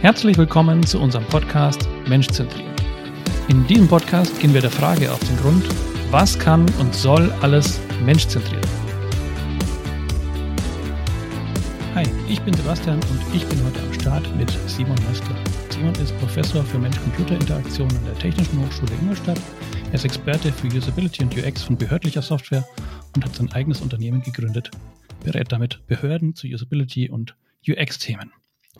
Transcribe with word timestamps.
Herzlich 0.00 0.38
willkommen 0.38 0.86
zu 0.86 1.00
unserem 1.00 1.24
Podcast 1.24 1.88
Menschzentrieren. 2.06 2.72
In 3.48 3.66
diesem 3.66 3.88
Podcast 3.88 4.38
gehen 4.38 4.54
wir 4.54 4.60
der 4.60 4.70
Frage 4.70 5.12
auf 5.12 5.18
den 5.18 5.36
Grund, 5.38 5.64
was 6.12 6.38
kann 6.38 6.64
und 6.78 6.94
soll 6.94 7.32
alles 7.42 7.80
menschzentriert? 8.04 8.64
Hi, 11.96 12.04
ich 12.28 12.40
bin 12.42 12.54
Sebastian 12.54 13.00
und 13.10 13.34
ich 13.34 13.44
bin 13.48 13.58
heute 13.64 13.80
am 13.80 13.92
Start 13.92 14.36
mit 14.36 14.48
Simon 14.68 14.96
Höstler. 15.08 15.34
Simon 15.70 15.94
ist 15.94 16.16
Professor 16.20 16.62
für 16.62 16.78
Mensch-Computer-Interaktion 16.78 17.88
an 17.88 18.04
der 18.04 18.18
Technischen 18.20 18.64
Hochschule 18.64 18.92
Ingolstadt. 19.02 19.40
Er 19.88 19.94
ist 19.94 20.04
Experte 20.04 20.52
für 20.52 20.68
Usability 20.68 21.24
und 21.24 21.36
UX 21.36 21.64
von 21.64 21.76
behördlicher 21.76 22.22
Software 22.22 22.64
und 23.16 23.24
hat 23.24 23.34
sein 23.34 23.50
eigenes 23.50 23.80
Unternehmen 23.80 24.22
gegründet, 24.22 24.70
berät 25.24 25.50
damit 25.50 25.84
Behörden 25.88 26.36
zu 26.36 26.46
Usability 26.46 27.10
und 27.10 27.34
UX-Themen. 27.66 28.30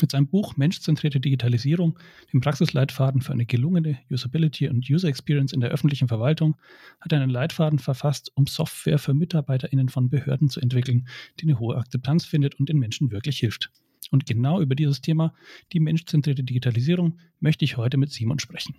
Mit 0.01 0.12
seinem 0.12 0.29
Buch 0.29 0.57
Menschzentrierte 0.57 1.20
Digitalisierung, 1.20 1.98
dem 2.33 2.41
Praxisleitfaden 2.41 3.20
für 3.20 3.33
eine 3.33 3.47
gelungene 3.47 3.98
Usability 4.11 4.69
und 4.69 4.88
User 4.88 5.09
Experience 5.09 5.52
in 5.52 5.61
der 5.61 5.71
öffentlichen 5.71 6.09
Verwaltung, 6.09 6.57
hat 7.01 7.12
er 7.12 7.21
einen 7.21 7.30
Leitfaden 7.30 7.79
verfasst, 7.79 8.30
um 8.34 8.47
Software 8.47 8.98
für 8.98 9.15
MitarbeiterInnen 9.15 9.88
von 9.88 10.11
Behörden 10.11 10.48
zu 10.48 10.61
entwickeln, 10.61 11.09
die 11.41 11.45
eine 11.45 11.59
hohe 11.59 11.77
Akzeptanz 11.77 12.24
findet 12.24 12.55
und 12.57 12.69
den 12.69 12.79
Menschen 12.79 13.11
wirklich 13.11 13.38
hilft. 13.38 13.71
Und 14.11 14.27
genau 14.27 14.61
über 14.61 14.74
dieses 14.74 15.01
Thema, 15.01 15.34
die 15.73 15.80
menschzentrierte 15.80 16.45
Digitalisierung, 16.45 17.19
möchte 17.41 17.65
ich 17.65 17.77
heute 17.77 17.96
mit 17.96 18.10
Simon 18.10 18.38
sprechen. 18.38 18.77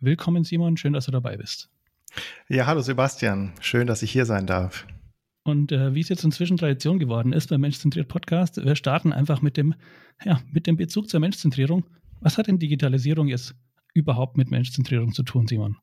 Willkommen, 0.00 0.44
Simon. 0.44 0.76
Schön, 0.76 0.92
dass 0.92 1.06
du 1.06 1.12
dabei 1.12 1.36
bist. 1.36 1.70
Ja, 2.48 2.66
hallo 2.66 2.80
Sebastian. 2.80 3.52
Schön, 3.60 3.86
dass 3.86 4.02
ich 4.02 4.10
hier 4.10 4.26
sein 4.26 4.46
darf. 4.46 4.86
Und 5.44 5.72
äh, 5.72 5.94
wie 5.94 6.00
es 6.00 6.08
jetzt 6.08 6.24
inzwischen 6.24 6.56
Tradition 6.56 6.98
geworden 6.98 7.32
ist 7.32 7.48
beim 7.48 7.60
Menschzentriert 7.60 8.08
Podcast, 8.08 8.64
wir 8.64 8.76
starten 8.76 9.12
einfach 9.12 9.42
mit 9.42 9.56
dem, 9.56 9.74
ja, 10.24 10.40
mit 10.52 10.66
dem 10.66 10.76
Bezug 10.76 11.08
zur 11.08 11.20
Menschzentrierung. 11.20 11.84
Was 12.20 12.38
hat 12.38 12.46
denn 12.46 12.58
Digitalisierung 12.58 13.26
jetzt 13.26 13.54
überhaupt 13.92 14.36
mit 14.36 14.50
Menschzentrierung 14.50 15.12
zu 15.12 15.24
tun, 15.24 15.48
Simon? 15.48 15.76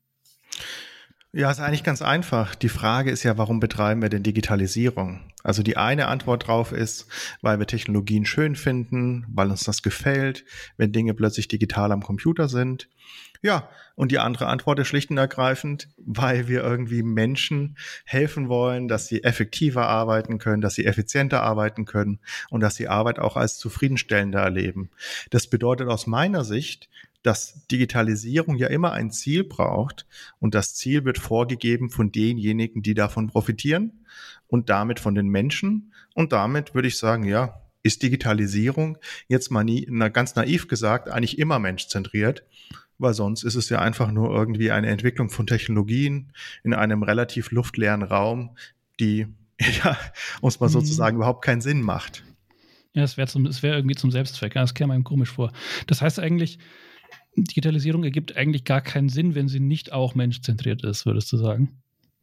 Ja, 1.32 1.48
ist 1.48 1.60
eigentlich 1.60 1.84
ganz 1.84 2.02
einfach. 2.02 2.56
Die 2.56 2.68
Frage 2.68 3.12
ist 3.12 3.22
ja, 3.22 3.38
warum 3.38 3.60
betreiben 3.60 4.02
wir 4.02 4.08
denn 4.08 4.24
Digitalisierung? 4.24 5.20
Also 5.44 5.62
die 5.62 5.76
eine 5.76 6.08
Antwort 6.08 6.48
drauf 6.48 6.72
ist, 6.72 7.06
weil 7.40 7.60
wir 7.60 7.66
Technologien 7.66 8.26
schön 8.26 8.56
finden, 8.56 9.26
weil 9.28 9.48
uns 9.48 9.62
das 9.62 9.82
gefällt, 9.82 10.44
wenn 10.76 10.90
Dinge 10.90 11.14
plötzlich 11.14 11.46
digital 11.46 11.92
am 11.92 12.02
Computer 12.02 12.48
sind. 12.48 12.88
Ja, 13.42 13.70
und 13.94 14.12
die 14.12 14.18
andere 14.18 14.48
Antwort 14.48 14.78
ist 14.80 14.88
schlicht 14.88 15.10
und 15.10 15.16
ergreifend, 15.16 15.88
weil 15.96 16.46
wir 16.46 16.62
irgendwie 16.62 17.02
Menschen 17.02 17.78
helfen 18.04 18.50
wollen, 18.50 18.86
dass 18.86 19.06
sie 19.06 19.24
effektiver 19.24 19.86
arbeiten 19.86 20.38
können, 20.38 20.60
dass 20.60 20.74
sie 20.74 20.84
effizienter 20.84 21.42
arbeiten 21.42 21.86
können 21.86 22.20
und 22.50 22.60
dass 22.60 22.74
sie 22.74 22.88
Arbeit 22.88 23.18
auch 23.18 23.38
als 23.38 23.56
zufriedenstellender 23.56 24.40
erleben. 24.40 24.90
Das 25.30 25.46
bedeutet 25.46 25.88
aus 25.88 26.06
meiner 26.06 26.44
Sicht, 26.44 26.90
dass 27.22 27.66
Digitalisierung 27.68 28.56
ja 28.56 28.68
immer 28.68 28.92
ein 28.92 29.10
Ziel 29.10 29.44
braucht 29.44 30.06
und 30.38 30.54
das 30.54 30.74
Ziel 30.74 31.04
wird 31.06 31.18
vorgegeben 31.18 31.88
von 31.88 32.12
denjenigen, 32.12 32.82
die 32.82 32.94
davon 32.94 33.28
profitieren 33.28 34.04
und 34.48 34.68
damit 34.68 35.00
von 35.00 35.14
den 35.14 35.28
Menschen 35.28 35.92
und 36.14 36.32
damit 36.32 36.74
würde 36.74 36.88
ich 36.88 36.98
sagen, 36.98 37.24
ja, 37.24 37.62
ist 37.82 38.02
Digitalisierung 38.02 38.98
jetzt 39.28 39.50
mal 39.50 39.64
nie, 39.64 39.86
na, 39.88 40.08
ganz 40.08 40.34
naiv 40.34 40.68
gesagt, 40.68 41.08
eigentlich 41.08 41.38
immer 41.38 41.58
menschzentriert 41.58 42.44
weil 43.00 43.14
sonst 43.14 43.42
ist 43.42 43.54
es 43.54 43.68
ja 43.68 43.80
einfach 43.80 44.12
nur 44.12 44.30
irgendwie 44.30 44.70
eine 44.70 44.88
Entwicklung 44.88 45.30
von 45.30 45.46
Technologien 45.46 46.32
in 46.62 46.74
einem 46.74 47.02
relativ 47.02 47.50
luftleeren 47.50 48.02
Raum, 48.02 48.56
die, 48.98 49.26
ja, 49.84 49.96
uns 50.40 50.60
mal 50.60 50.68
mhm. 50.68 50.72
sozusagen 50.72 51.16
überhaupt 51.16 51.44
keinen 51.44 51.60
Sinn 51.60 51.82
macht. 51.82 52.24
Ja, 52.92 53.04
es 53.04 53.16
wäre 53.16 53.28
wär 53.32 53.76
irgendwie 53.76 53.94
zum 53.94 54.10
Selbstzweck. 54.10 54.54
Das 54.54 54.74
käme 54.74 54.94
einem 54.94 55.04
komisch 55.04 55.30
vor. 55.30 55.52
Das 55.86 56.02
heißt 56.02 56.18
eigentlich, 56.18 56.58
Digitalisierung 57.36 58.02
ergibt 58.02 58.36
eigentlich 58.36 58.64
gar 58.64 58.80
keinen 58.80 59.08
Sinn, 59.08 59.34
wenn 59.34 59.48
sie 59.48 59.60
nicht 59.60 59.92
auch 59.92 60.14
menschzentriert 60.14 60.84
ist, 60.84 61.06
würdest 61.06 61.32
du 61.32 61.36
sagen? 61.36 61.80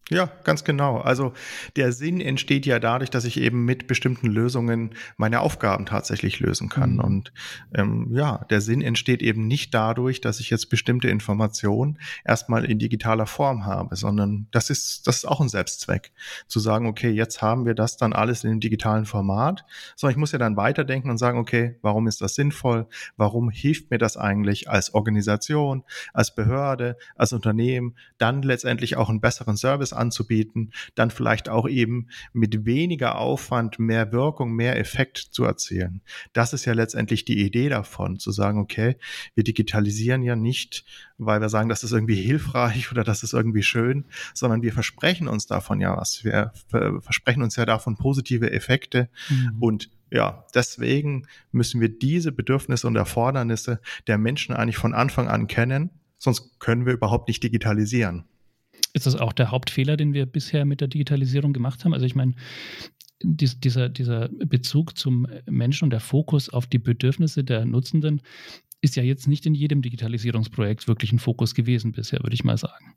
Ja, 0.09 0.31
ganz 0.45 0.63
genau. 0.63 1.00
Also 1.00 1.34
der 1.75 1.91
Sinn 1.91 2.22
entsteht 2.22 2.66
ja 2.66 2.79
dadurch, 2.79 3.09
dass 3.09 3.25
ich 3.25 3.41
eben 3.41 3.66
mit 3.66 3.88
bestimmten 3.88 4.28
Lösungen 4.28 4.91
meine 5.18 5.41
Aufgaben 5.41 5.85
tatsächlich 5.85 6.40
lösen 6.40 6.69
kann. 6.69 6.94
Mhm. 6.94 7.00
Und 7.00 7.34
ähm, 7.73 8.07
ja, 8.12 8.46
der 8.50 8.62
Sinn 8.62 8.81
entsteht 8.81 9.22
eben 9.22 9.47
nicht 9.47 9.73
dadurch, 9.73 10.22
dass 10.22 10.40
ich 10.40 10.50
jetzt 10.50 10.69
bestimmte 10.69 11.09
Informationen 11.09 12.00
erstmal 12.23 12.63
in 12.63 12.79
digitaler 12.79 13.25
Form 13.25 13.66
habe, 13.66 13.97
sondern 13.97 14.47
das 14.51 14.69
ist, 14.69 15.07
das 15.07 15.17
ist 15.17 15.25
auch 15.25 15.41
ein 15.41 15.50
Selbstzweck. 15.50 16.13
Zu 16.47 16.62
sagen, 16.62 16.88
okay, 16.88 17.09
jetzt 17.09 17.41
haben 17.41 17.66
wir 17.66 17.73
das 17.73 17.97
dann 17.97 18.13
alles 18.13 18.46
in 18.46 18.51
dem 18.51 18.59
digitalen 18.62 19.06
Format, 19.06 19.66
sondern 19.97 20.12
ich 20.12 20.19
muss 20.19 20.31
ja 20.31 20.40
dann 20.40 20.56
weiterdenken 20.56 21.09
und 21.09 21.17
sagen, 21.17 21.38
okay, 21.38 21.79
warum 21.81 22.07
ist 22.07 22.22
das 22.22 22.35
sinnvoll? 22.35 22.88
Warum 23.17 23.50
hilft 23.50 23.91
mir 23.91 23.97
das 23.97 24.16
eigentlich 24.16 24.69
als 24.69 24.94
Organisation, 24.94 25.84
als 26.13 26.34
Behörde, 26.34 26.96
als 27.17 27.34
Unternehmen, 27.34 27.96
dann 28.17 28.41
letztendlich 28.41 28.96
auch 28.96 29.09
einen 29.09 29.19
besseren 29.19 29.57
Service 29.57 29.97
anzubieten, 29.97 30.72
dann 30.96 31.12
vielleicht 31.12 31.50
auch 31.50 31.68
eben 31.68 32.08
mit 32.34 32.66
weniger 32.66 33.18
Aufwand 33.18 33.80
mehr 33.80 34.12
Wirkung, 34.12 34.53
mehr 34.53 34.80
Effekt 34.80 35.18
zu 35.18 35.44
erzielen. 35.44 36.02
Das 36.34 36.53
ist 36.53 36.66
ja 36.66 36.74
letztendlich 36.74 37.25
die 37.25 37.44
Idee 37.44 37.69
davon, 37.69 38.19
zu 38.19 38.31
sagen, 38.31 38.59
okay, 38.59 38.97
wir 39.35 39.44
digitalisieren 39.44 40.24
ja 40.24 40.35
nicht, 40.35 40.85
weil 41.18 41.41
wir 41.41 41.50
sagen, 41.50 41.69
das 41.69 41.84
ist 41.84 41.91
irgendwie 41.91 42.16
hilfreich 42.16 42.91
oder 42.91 43.03
das 43.03 43.24
ist 43.24 43.34
irgendwie 43.34 43.63
schön, 43.63 44.06
sondern 44.34 44.62
wir 44.62 44.74
versprechen 44.74 45.28
uns 45.28 45.47
davon 45.47 45.81
ja 45.81 45.97
was. 45.97 46.24
Wir 46.24 46.52
versprechen 46.68 47.44
uns 47.44 47.56
ja 47.56 47.66
davon 47.66 47.97
positive 47.97 48.52
Effekte 48.52 49.09
mhm. 49.29 49.58
und 49.59 49.90
ja, 50.09 50.46
deswegen 50.53 51.28
müssen 51.52 51.81
wir 51.81 51.90
diese 51.90 52.31
Bedürfnisse 52.31 52.88
und 52.88 52.96
Erfordernisse 52.96 53.81
der 54.08 54.18
Menschen 54.18 54.56
eigentlich 54.56 54.78
von 54.78 54.94
Anfang 54.94 55.28
an 55.28 55.47
kennen, 55.47 55.90
sonst 56.18 56.59
können 56.59 56.85
wir 56.85 56.94
überhaupt 56.94 57.28
nicht 57.28 57.44
digitalisieren. 57.44 58.25
Ist 58.94 59.06
das 59.06 59.16
auch 59.16 59.34
der 59.34 59.52
Hauptfehler, 59.52 59.98
den 59.98 60.14
wir 60.14 60.25
bisher 60.25 60.66
mit 60.66 60.81
der 60.81 60.88
Digitalisierung 60.88 61.53
gemacht 61.53 61.84
haben? 61.84 61.94
Also 61.94 62.06
ich 62.06 62.16
meine, 62.16 62.34
dies, 63.22 63.59
dieser, 63.59 63.90
dieser 63.90 64.30
Bezug 64.30 64.98
zum 64.98 65.28
Menschen 65.46 65.86
und 65.86 65.90
der 65.92 66.00
Fokus 66.00 66.50
auf 66.50 66.68
die 66.68 66.80
Bedürfnisse 66.80 67.44
der 67.44 67.66
Nutzenden 67.66 68.22
ist 68.81 68.96
ja 68.96 69.03
jetzt 69.03 69.28
nicht 69.28 69.46
in 69.46 69.56
jedem 69.56 69.81
Digitalisierungsprojekt 69.81 70.88
wirklich 70.88 71.12
ein 71.12 71.20
Fokus 71.20 71.56
gewesen 71.56 71.92
bisher, 71.92 72.22
würde 72.22 72.36
ich 72.36 72.44
mal 72.44 72.58
sagen. 72.58 72.96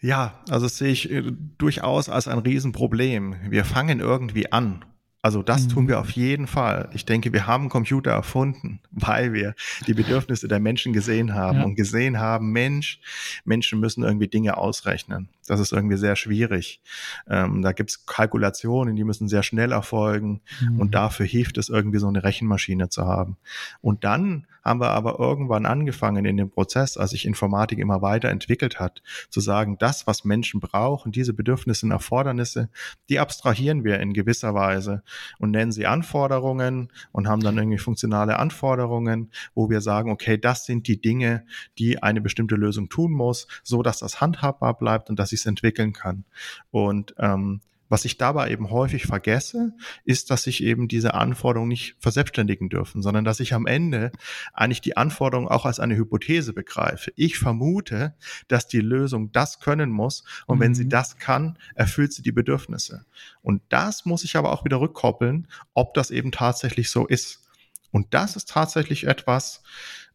Ja, 0.00 0.42
also 0.48 0.66
das 0.66 0.78
sehe 0.78 0.92
ich 0.92 1.10
äh, 1.10 1.22
durchaus 1.58 2.08
als 2.08 2.28
ein 2.28 2.38
Riesenproblem. 2.38 3.36
Wir 3.50 3.64
fangen 3.64 4.00
irgendwie 4.00 4.50
an 4.50 4.84
also 5.22 5.44
das 5.44 5.68
tun 5.68 5.86
wir 5.86 5.94
mhm. 5.94 6.00
auf 6.00 6.10
jeden 6.10 6.48
Fall. 6.48 6.88
Ich 6.92 7.04
denke, 7.04 7.32
wir 7.32 7.46
haben 7.46 7.68
Computer 7.68 8.10
erfunden, 8.10 8.80
weil 8.90 9.32
wir 9.32 9.54
die 9.86 9.94
Bedürfnisse 9.94 10.48
der 10.48 10.58
Menschen 10.58 10.92
gesehen 10.92 11.32
haben 11.34 11.58
ja. 11.58 11.64
und 11.64 11.76
gesehen 11.76 12.18
haben, 12.18 12.50
Mensch, 12.50 13.00
Menschen 13.44 13.78
müssen 13.78 14.02
irgendwie 14.02 14.26
Dinge 14.26 14.56
ausrechnen. 14.56 15.28
Das 15.46 15.60
ist 15.60 15.72
irgendwie 15.72 15.96
sehr 15.96 16.16
schwierig. 16.16 16.80
Ähm, 17.28 17.62
da 17.62 17.72
gibt's 17.72 18.04
Kalkulationen, 18.04 18.96
die 18.96 19.04
müssen 19.04 19.28
sehr 19.28 19.44
schnell 19.44 19.70
erfolgen 19.70 20.40
mhm. 20.60 20.80
und 20.80 20.94
dafür 20.94 21.26
hilft 21.26 21.56
es 21.56 21.68
irgendwie 21.68 21.98
so 21.98 22.08
eine 22.08 22.24
Rechenmaschine 22.24 22.88
zu 22.88 23.06
haben. 23.06 23.36
Und 23.80 24.02
dann 24.02 24.46
haben 24.62 24.80
wir 24.80 24.90
aber 24.90 25.18
irgendwann 25.18 25.66
angefangen 25.66 26.24
in 26.24 26.36
dem 26.36 26.50
Prozess, 26.50 26.96
als 26.96 27.10
sich 27.10 27.26
Informatik 27.26 27.78
immer 27.78 28.02
weiterentwickelt 28.02 28.80
hat, 28.80 29.02
zu 29.28 29.40
sagen, 29.40 29.76
das, 29.78 30.06
was 30.06 30.24
Menschen 30.24 30.60
brauchen, 30.60 31.12
diese 31.12 31.34
Bedürfnisse 31.34 31.86
und 31.86 31.92
Erfordernisse, 31.92 32.68
die 33.08 33.18
abstrahieren 33.18 33.84
wir 33.84 34.00
in 34.00 34.12
gewisser 34.12 34.54
Weise 34.54 35.02
und 35.38 35.50
nennen 35.50 35.72
sie 35.72 35.86
Anforderungen 35.86 36.92
und 37.12 37.28
haben 37.28 37.42
dann 37.42 37.56
irgendwie 37.56 37.78
funktionale 37.78 38.38
Anforderungen, 38.38 39.30
wo 39.54 39.70
wir 39.70 39.80
sagen, 39.80 40.10
okay, 40.10 40.38
das 40.38 40.64
sind 40.64 40.86
die 40.86 41.00
Dinge, 41.00 41.44
die 41.78 42.02
eine 42.02 42.20
bestimmte 42.20 42.54
Lösung 42.54 42.88
tun 42.88 43.12
muss, 43.12 43.48
so 43.62 43.82
dass 43.82 43.98
das 43.98 44.20
handhabbar 44.20 44.76
bleibt 44.76 45.10
und 45.10 45.18
dass 45.18 45.32
ich 45.32 45.40
es 45.40 45.46
entwickeln 45.46 45.92
kann. 45.92 46.24
Und 46.70 47.14
ähm, 47.18 47.60
was 47.92 48.06
ich 48.06 48.16
dabei 48.16 48.50
eben 48.50 48.70
häufig 48.70 49.04
vergesse, 49.04 49.74
ist, 50.06 50.30
dass 50.30 50.44
sich 50.44 50.62
eben 50.62 50.88
diese 50.88 51.12
Anforderungen 51.12 51.68
nicht 51.68 51.94
verselbstständigen 51.98 52.70
dürfen, 52.70 53.02
sondern 53.02 53.22
dass 53.22 53.38
ich 53.38 53.52
am 53.52 53.66
Ende 53.66 54.12
eigentlich 54.54 54.80
die 54.80 54.96
Anforderungen 54.96 55.48
auch 55.48 55.66
als 55.66 55.78
eine 55.78 55.94
Hypothese 55.94 56.54
begreife. 56.54 57.12
Ich 57.16 57.38
vermute, 57.38 58.14
dass 58.48 58.66
die 58.66 58.80
Lösung 58.80 59.30
das 59.32 59.60
können 59.60 59.90
muss 59.90 60.24
und 60.46 60.56
mhm. 60.56 60.62
wenn 60.62 60.74
sie 60.74 60.84
mhm. 60.84 60.88
das 60.88 61.18
kann, 61.18 61.58
erfüllt 61.74 62.14
sie 62.14 62.22
die 62.22 62.32
Bedürfnisse. 62.32 63.04
Und 63.42 63.60
das 63.68 64.06
muss 64.06 64.24
ich 64.24 64.36
aber 64.36 64.52
auch 64.52 64.64
wieder 64.64 64.80
rückkoppeln, 64.80 65.46
ob 65.74 65.92
das 65.92 66.10
eben 66.10 66.32
tatsächlich 66.32 66.88
so 66.88 67.06
ist. 67.06 67.46
Und 67.90 68.14
das 68.14 68.36
ist 68.36 68.48
tatsächlich 68.48 69.06
etwas, 69.06 69.62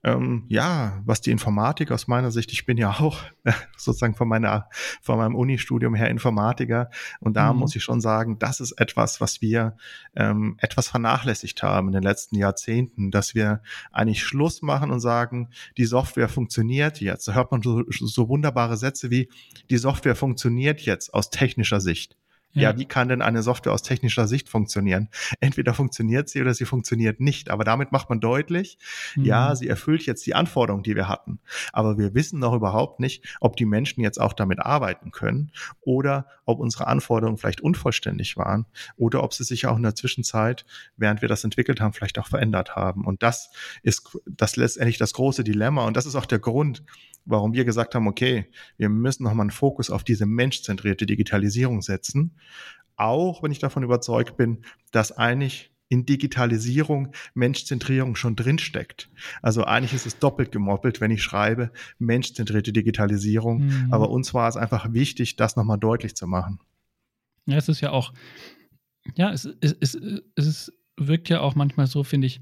ähm, 0.07 0.45
ja, 0.47 1.01
was 1.05 1.19
die 1.19 1.31
Informatik 1.31 1.91
aus 1.91 2.07
meiner 2.07 2.31
Sicht, 2.31 2.53
ich 2.53 2.65
bin 2.65 2.77
ja 2.77 2.91
auch 2.91 3.19
äh, 3.43 3.51
sozusagen 3.77 4.15
von 4.15 4.27
meiner, 4.29 4.69
von 5.01 5.17
meinem 5.17 5.35
Unistudium 5.35 5.95
her 5.95 6.09
Informatiker 6.09 6.89
und 7.19 7.35
da 7.35 7.51
mhm. 7.51 7.59
muss 7.59 7.75
ich 7.75 7.83
schon 7.83 7.99
sagen, 7.99 8.39
das 8.39 8.61
ist 8.61 8.71
etwas, 8.73 9.19
was 9.19 9.41
wir 9.41 9.75
ähm, 10.15 10.55
etwas 10.59 10.87
vernachlässigt 10.87 11.61
haben 11.61 11.87
in 11.87 11.93
den 11.93 12.03
letzten 12.03 12.37
Jahrzehnten, 12.37 13.11
dass 13.11 13.35
wir 13.35 13.61
eigentlich 13.91 14.23
Schluss 14.23 14.61
machen 14.61 14.91
und 14.91 15.01
sagen, 15.01 15.49
die 15.77 15.85
Software 15.85 16.29
funktioniert 16.29 17.01
jetzt. 17.01 17.27
Da 17.27 17.33
hört 17.33 17.51
man 17.51 17.61
so, 17.61 17.83
so 17.89 18.29
wunderbare 18.29 18.77
Sätze 18.77 19.11
wie, 19.11 19.29
die 19.69 19.77
Software 19.77 20.15
funktioniert 20.15 20.81
jetzt 20.81 21.13
aus 21.13 21.29
technischer 21.29 21.81
Sicht. 21.81 22.15
Ja. 22.57 22.71
ja. 22.71 22.77
wie 22.77 22.85
kann 22.85 23.09
denn 23.09 23.21
eine 23.21 23.43
Software 23.43 23.73
aus 23.73 23.83
technischer 23.83 24.27
Sicht 24.27 24.49
funktionieren? 24.49 25.09
Entweder 25.39 25.73
funktioniert 25.73 26.29
sie 26.29 26.41
oder 26.41 26.53
sie 26.53 26.65
funktioniert 26.65 27.19
nicht. 27.19 27.49
Aber 27.49 27.63
damit 27.63 27.91
macht 27.91 28.09
man 28.09 28.19
deutlich, 28.19 28.77
mhm. 29.15 29.25
ja, 29.25 29.55
sie 29.55 29.67
erfüllt 29.67 30.05
jetzt 30.05 30.25
die 30.25 30.35
Anforderungen, 30.35 30.83
die 30.83 30.95
wir 30.95 31.07
hatten. 31.07 31.39
Aber 31.73 31.97
wir 31.97 32.13
wissen 32.13 32.39
noch 32.39 32.53
überhaupt 32.53 32.99
nicht, 32.99 33.37
ob 33.39 33.55
die 33.55 33.65
Menschen 33.65 34.01
jetzt 34.01 34.19
auch 34.19 34.33
damit 34.33 34.59
arbeiten 34.59 35.11
können 35.11 35.51
oder 35.81 36.27
ob 36.45 36.59
unsere 36.59 36.87
Anforderungen 36.87 37.37
vielleicht 37.37 37.61
unvollständig 37.61 38.37
waren 38.37 38.65
oder 38.95 39.23
ob 39.23 39.33
sie 39.33 39.43
sich 39.43 39.67
auch 39.67 39.77
in 39.77 39.83
der 39.83 39.95
Zwischenzeit, 39.95 40.65
während 40.95 41.21
wir 41.21 41.29
das 41.29 41.43
entwickelt 41.43 41.81
haben, 41.81 41.93
vielleicht 41.93 42.19
auch 42.19 42.27
verändert 42.27 42.75
haben. 42.75 43.05
Und 43.05 43.21
das 43.23 43.51
ist 43.83 44.17
das 44.25 44.55
letztendlich 44.55 44.97
das 44.97 45.13
große 45.13 45.43
Dilemma. 45.43 45.85
Und 45.85 45.97
das 45.97 46.05
ist 46.05 46.15
auch 46.15 46.25
der 46.25 46.39
Grund, 46.39 46.83
warum 47.27 47.53
wir 47.53 47.65
gesagt 47.65 47.95
haben, 47.95 48.07
okay, 48.07 48.45
wir 48.77 48.89
müssen 48.89 49.23
nochmal 49.23 49.43
einen 49.43 49.51
Fokus 49.51 49.89
auf 49.89 50.03
diese 50.03 50.25
menschzentrierte 50.25 51.05
Digitalisierung 51.05 51.81
setzen. 51.81 52.37
Auch 52.95 53.43
wenn 53.43 53.51
ich 53.51 53.59
davon 53.59 53.83
überzeugt 53.83 54.37
bin, 54.37 54.63
dass 54.91 55.11
eigentlich 55.11 55.71
in 55.89 56.05
Digitalisierung 56.05 57.13
Menschzentrierung 57.33 58.15
schon 58.15 58.35
drinsteckt. 58.35 59.09
Also 59.41 59.63
eigentlich 59.63 59.93
ist 59.93 60.05
es 60.05 60.19
doppelt 60.19 60.51
gemoppelt, 60.51 60.99
wenn 60.99 61.11
ich 61.11 61.23
schreibe 61.23 61.71
menschzentrierte 61.99 62.73
Digitalisierung. 62.73 63.67
Mhm. 63.67 63.87
Aber 63.91 64.09
uns 64.09 64.33
war 64.33 64.49
es 64.49 64.57
einfach 64.57 64.91
wichtig, 64.93 65.35
das 65.35 65.55
nochmal 65.55 65.77
deutlich 65.77 66.15
zu 66.15 66.27
machen. 66.27 66.59
Ja, 67.45 67.57
es 67.57 67.69
ist 67.69 67.81
ja 67.81 67.91
auch, 67.91 68.13
ja, 69.15 69.31
es, 69.31 69.45
es, 69.61 69.75
es, 69.79 69.95
es 70.35 70.73
wirkt 70.97 71.29
ja 71.29 71.39
auch 71.39 71.55
manchmal 71.55 71.87
so, 71.87 72.03
finde 72.03 72.27
ich, 72.27 72.41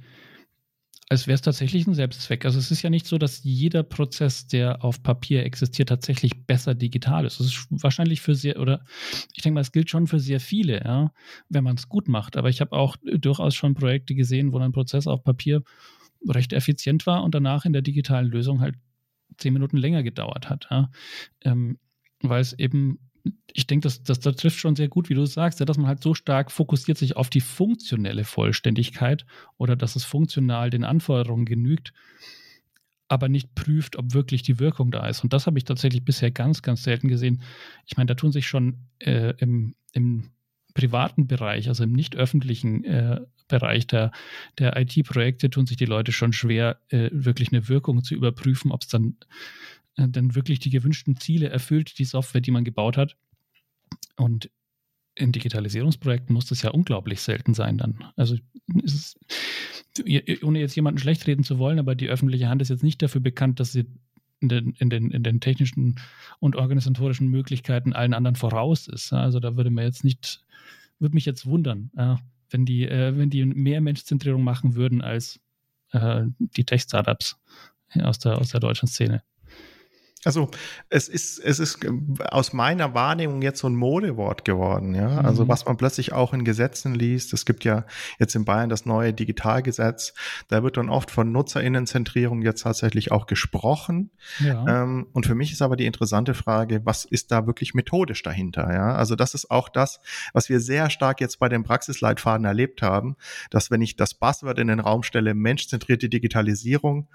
als 1.07 1.27
wäre 1.27 1.35
es 1.35 1.41
tatsächlich 1.41 1.85
ein 1.85 1.93
Selbstzweck. 1.93 2.45
Also 2.45 2.57
es 2.57 2.71
ist 2.71 2.81
ja 2.81 2.89
nicht 2.89 3.05
so, 3.05 3.17
dass 3.17 3.43
jeder 3.43 3.83
Prozess, 3.83 4.47
der 4.47 4.83
auf 4.83 5.03
Papier 5.03 5.43
existiert, 5.43 5.89
tatsächlich 5.89 6.45
besser 6.47 6.73
digital 6.73 7.25
ist. 7.25 7.39
Das 7.39 7.47
ist 7.47 7.67
wahrscheinlich 7.69 8.21
für 8.21 8.33
sehr, 8.33 8.59
oder 8.59 8.83
ich 9.35 9.43
denke 9.43 9.55
mal, 9.55 9.61
es 9.61 9.71
gilt 9.71 9.89
schon 9.89 10.07
für 10.07 10.19
sehr 10.19 10.39
viele, 10.39 10.83
ja, 10.83 11.11
wenn 11.47 11.63
man 11.63 11.75
es 11.75 11.89
gut 11.89 12.07
macht. 12.07 12.37
Aber 12.37 12.49
ich 12.49 12.59
habe 12.59 12.71
auch 12.75 12.97
durchaus 13.03 13.53
schon 13.53 13.75
Projekte 13.75 14.15
gesehen, 14.15 14.51
wo 14.51 14.57
ein 14.57 14.71
Prozess 14.71 15.05
auf 15.05 15.23
Papier 15.23 15.61
recht 16.27 16.53
effizient 16.53 17.05
war 17.05 17.23
und 17.23 17.35
danach 17.35 17.65
in 17.65 17.73
der 17.73 17.83
digitalen 17.83 18.27
Lösung 18.27 18.61
halt 18.61 18.75
zehn 19.37 19.53
Minuten 19.53 19.77
länger 19.77 20.01
gedauert 20.01 20.49
hat. 20.49 20.67
Ja. 20.71 20.89
Ähm, 21.43 21.77
weil 22.21 22.41
es 22.41 22.53
eben 22.53 23.04
ich 23.53 23.67
denke, 23.67 23.83
das, 23.83 24.03
das, 24.03 24.19
das 24.19 24.35
trifft 24.35 24.59
schon 24.59 24.75
sehr 24.75 24.87
gut, 24.87 25.09
wie 25.09 25.13
du 25.13 25.25
sagst, 25.25 25.59
ja, 25.59 25.65
dass 25.65 25.77
man 25.77 25.87
halt 25.87 26.03
so 26.03 26.13
stark 26.13 26.51
fokussiert 26.51 26.97
sich 26.97 27.15
auf 27.15 27.29
die 27.29 27.41
funktionelle 27.41 28.23
Vollständigkeit 28.23 29.25
oder 29.57 29.75
dass 29.75 29.95
es 29.95 30.03
funktional 30.03 30.69
den 30.69 30.83
Anforderungen 30.83 31.45
genügt, 31.45 31.93
aber 33.07 33.29
nicht 33.29 33.55
prüft, 33.55 33.97
ob 33.97 34.13
wirklich 34.13 34.43
die 34.43 34.59
Wirkung 34.59 34.91
da 34.91 35.07
ist. 35.07 35.23
Und 35.23 35.33
das 35.33 35.47
habe 35.47 35.57
ich 35.57 35.63
tatsächlich 35.63 36.03
bisher 36.03 36.31
ganz, 36.31 36.61
ganz 36.61 36.83
selten 36.83 37.07
gesehen. 37.07 37.41
Ich 37.85 37.97
meine, 37.97 38.07
da 38.07 38.15
tun 38.15 38.31
sich 38.31 38.47
schon 38.47 38.79
äh, 38.99 39.33
im, 39.37 39.75
im 39.93 40.31
privaten 40.73 41.27
Bereich, 41.27 41.67
also 41.69 41.83
im 41.83 41.93
nicht 41.93 42.15
öffentlichen 42.15 42.83
äh, 42.83 43.21
Bereich 43.47 43.87
der, 43.87 44.11
der 44.57 44.75
IT-Projekte, 44.75 45.49
tun 45.49 45.67
sich 45.67 45.77
die 45.77 45.85
Leute 45.85 46.11
schon 46.11 46.33
schwer, 46.33 46.79
äh, 46.89 47.09
wirklich 47.11 47.51
eine 47.51 47.69
Wirkung 47.69 48.03
zu 48.03 48.15
überprüfen, 48.15 48.71
ob 48.71 48.81
es 48.81 48.87
dann 48.87 49.17
dann 49.95 50.35
wirklich 50.35 50.59
die 50.59 50.69
gewünschten 50.69 51.17
Ziele 51.17 51.49
erfüllt, 51.49 51.97
die 51.99 52.05
Software, 52.05 52.41
die 52.41 52.51
man 52.51 52.65
gebaut 52.65 52.97
hat. 52.97 53.15
Und 54.17 54.49
in 55.15 55.31
Digitalisierungsprojekten 55.31 56.33
muss 56.33 56.47
das 56.47 56.61
ja 56.61 56.71
unglaublich 56.71 57.21
selten 57.21 57.53
sein 57.53 57.77
dann. 57.77 58.03
Also 58.17 58.35
es, 58.83 59.17
ohne 60.43 60.59
jetzt 60.59 60.75
jemanden 60.75 60.99
schlecht 60.99 61.25
reden 61.25 61.43
zu 61.43 61.57
wollen, 61.57 61.79
aber 61.79 61.95
die 61.95 62.09
öffentliche 62.09 62.49
Hand 62.49 62.61
ist 62.61 62.69
jetzt 62.69 62.83
nicht 62.83 63.01
dafür 63.01 63.21
bekannt, 63.21 63.59
dass 63.59 63.71
sie 63.71 63.85
in 64.41 64.49
den, 64.49 64.73
in 64.73 64.89
den, 64.89 65.11
in 65.11 65.23
den 65.23 65.39
technischen 65.39 65.95
und 66.39 66.57
organisatorischen 66.57 67.29
Möglichkeiten 67.29 67.93
allen 67.93 68.13
anderen 68.13 68.35
voraus 68.35 68.87
ist. 68.87 69.13
Also 69.13 69.39
da 69.39 69.55
würde 69.55 69.69
man 69.69 69.85
jetzt 69.85 70.03
nicht, 70.03 70.43
würde 70.99 71.15
mich 71.15 71.25
jetzt 71.25 71.45
wundern, 71.45 71.91
wenn 72.49 72.65
die, 72.65 72.87
äh, 72.87 73.17
wenn 73.17 73.29
die 73.29 73.45
mehr 73.45 73.79
Menschzentrierung 73.79 74.43
machen 74.43 74.75
würden 74.75 75.01
als 75.01 75.39
äh, 75.91 76.25
die 76.37 76.65
Tech-Startups 76.65 77.37
aus 78.01 78.19
der, 78.19 78.37
aus 78.37 78.49
der 78.49 78.59
deutschen 78.59 78.87
Szene. 78.87 79.23
Also 80.25 80.49
es 80.89 81.07
ist, 81.07 81.37
es 81.39 81.59
ist 81.59 81.85
aus 82.29 82.51
meiner 82.51 82.95
Wahrnehmung 82.95 83.43
jetzt 83.43 83.59
so 83.59 83.67
ein 83.67 83.75
Modewort 83.75 84.43
geworden, 84.43 84.95
ja. 84.95 85.19
Also 85.21 85.45
mhm. 85.45 85.49
was 85.49 85.65
man 85.65 85.77
plötzlich 85.77 86.13
auch 86.13 86.33
in 86.33 86.43
Gesetzen 86.43 86.95
liest. 86.95 87.31
Es 87.33 87.45
gibt 87.45 87.63
ja 87.63 87.85
jetzt 88.17 88.35
in 88.35 88.43
Bayern 88.43 88.69
das 88.69 88.85
neue 88.85 89.13
Digitalgesetz. 89.13 90.13
Da 90.47 90.63
wird 90.63 90.77
dann 90.77 90.89
oft 90.89 91.11
von 91.11 91.31
Nutzerinnenzentrierung 91.31 92.41
jetzt 92.41 92.63
tatsächlich 92.63 93.11
auch 93.11 93.27
gesprochen. 93.27 94.09
Ja. 94.39 94.83
Ähm, 94.83 95.07
und 95.13 95.27
für 95.27 95.35
mich 95.35 95.51
ist 95.51 95.61
aber 95.61 95.75
die 95.75 95.85
interessante 95.85 96.33
Frage, 96.33 96.81
was 96.85 97.05
ist 97.05 97.31
da 97.31 97.45
wirklich 97.45 97.75
methodisch 97.75 98.23
dahinter, 98.23 98.73
ja? 98.73 98.95
Also 98.95 99.15
das 99.15 99.35
ist 99.35 99.51
auch 99.51 99.69
das, 99.69 99.99
was 100.33 100.49
wir 100.49 100.59
sehr 100.59 100.89
stark 100.89 101.21
jetzt 101.21 101.37
bei 101.37 101.49
den 101.49 101.63
Praxisleitfaden 101.63 102.45
erlebt 102.45 102.81
haben, 102.81 103.15
dass 103.51 103.69
wenn 103.69 103.81
ich 103.81 103.95
das 103.95 104.15
Buzzword 104.15 104.57
in 104.57 104.69
den 104.69 104.79
Raum 104.79 105.03
stelle, 105.03 105.35
menschzentrierte 105.35 106.09
Digitalisierung, 106.09 107.07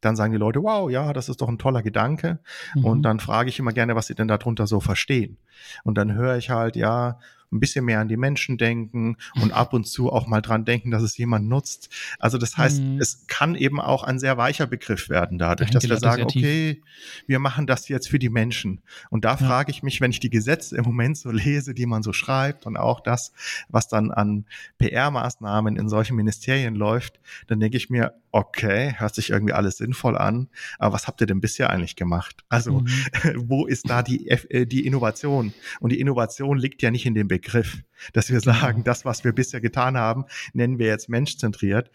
dann 0.00 0.16
sagen 0.16 0.32
die 0.32 0.38
Leute, 0.38 0.62
wow, 0.62 0.90
ja, 0.90 1.12
das 1.12 1.28
ist 1.28 1.40
doch 1.40 1.48
ein 1.48 1.58
toller 1.58 1.82
Gedanke. 1.82 2.38
Mhm. 2.74 2.84
Und 2.84 3.02
dann 3.02 3.20
frage 3.20 3.48
ich 3.48 3.58
immer 3.58 3.72
gerne, 3.72 3.96
was 3.96 4.06
sie 4.06 4.14
denn 4.14 4.28
darunter 4.28 4.66
so 4.66 4.80
verstehen. 4.80 5.38
Und 5.84 5.96
dann 5.96 6.14
höre 6.14 6.36
ich 6.36 6.50
halt, 6.50 6.76
ja, 6.76 7.18
ein 7.52 7.60
bisschen 7.60 7.84
mehr 7.84 8.00
an 8.00 8.08
die 8.08 8.16
Menschen 8.16 8.58
denken 8.58 9.16
und 9.42 9.52
ab 9.52 9.72
und 9.72 9.84
zu 9.84 10.12
auch 10.12 10.26
mal 10.26 10.40
dran 10.40 10.64
denken, 10.64 10.90
dass 10.90 11.02
es 11.02 11.16
jemand 11.16 11.48
nutzt. 11.48 11.88
Also 12.18 12.38
das 12.38 12.56
heißt, 12.56 12.80
mhm. 12.80 13.00
es 13.00 13.26
kann 13.26 13.54
eben 13.54 13.80
auch 13.80 14.04
ein 14.04 14.18
sehr 14.18 14.36
weicher 14.36 14.66
Begriff 14.66 15.08
werden 15.08 15.38
dadurch, 15.38 15.70
dass 15.70 15.88
wir 15.88 15.96
sagen, 15.98 16.22
okay, 16.22 16.82
wir 17.26 17.38
machen 17.38 17.66
das 17.66 17.88
jetzt 17.88 18.08
für 18.08 18.18
die 18.18 18.28
Menschen. 18.28 18.82
Und 19.10 19.24
da 19.24 19.30
ja. 19.32 19.36
frage 19.36 19.70
ich 19.70 19.82
mich, 19.82 20.00
wenn 20.00 20.10
ich 20.10 20.20
die 20.20 20.30
Gesetze 20.30 20.76
im 20.76 20.84
Moment 20.84 21.18
so 21.18 21.30
lese, 21.30 21.74
die 21.74 21.86
man 21.86 22.02
so 22.02 22.12
schreibt 22.12 22.66
und 22.66 22.76
auch 22.76 23.00
das, 23.00 23.32
was 23.68 23.88
dann 23.88 24.10
an 24.10 24.46
PR-Maßnahmen 24.78 25.76
in 25.76 25.88
solchen 25.88 26.16
Ministerien 26.16 26.74
läuft, 26.74 27.20
dann 27.48 27.58
denke 27.58 27.76
ich 27.76 27.90
mir, 27.90 28.14
okay, 28.32 28.94
hört 28.96 29.14
sich 29.14 29.30
irgendwie 29.30 29.52
alles 29.52 29.78
sinnvoll 29.78 30.16
an, 30.16 30.48
aber 30.78 30.94
was 30.94 31.08
habt 31.08 31.20
ihr 31.20 31.26
denn 31.26 31.40
bisher 31.40 31.70
eigentlich 31.70 31.96
gemacht? 31.96 32.44
Also, 32.48 32.80
mhm. 32.80 32.88
wo 33.36 33.66
ist 33.66 33.90
da 33.90 34.02
die, 34.02 34.28
äh, 34.28 34.66
die 34.66 34.86
Innovation? 34.86 35.52
Und 35.80 35.90
die 35.90 36.00
Innovation 36.00 36.56
liegt 36.56 36.80
ja 36.82 36.92
nicht 36.92 37.06
in 37.06 37.14
dem 37.14 37.26
Begriff 37.26 37.39
Begriff, 37.40 37.82
dass 38.12 38.30
wir 38.30 38.40
sagen, 38.40 38.84
das, 38.84 39.04
was 39.04 39.24
wir 39.24 39.32
bisher 39.32 39.60
getan 39.60 39.96
haben, 39.96 40.24
nennen 40.52 40.78
wir 40.78 40.86
jetzt 40.86 41.08
menschzentriert, 41.08 41.90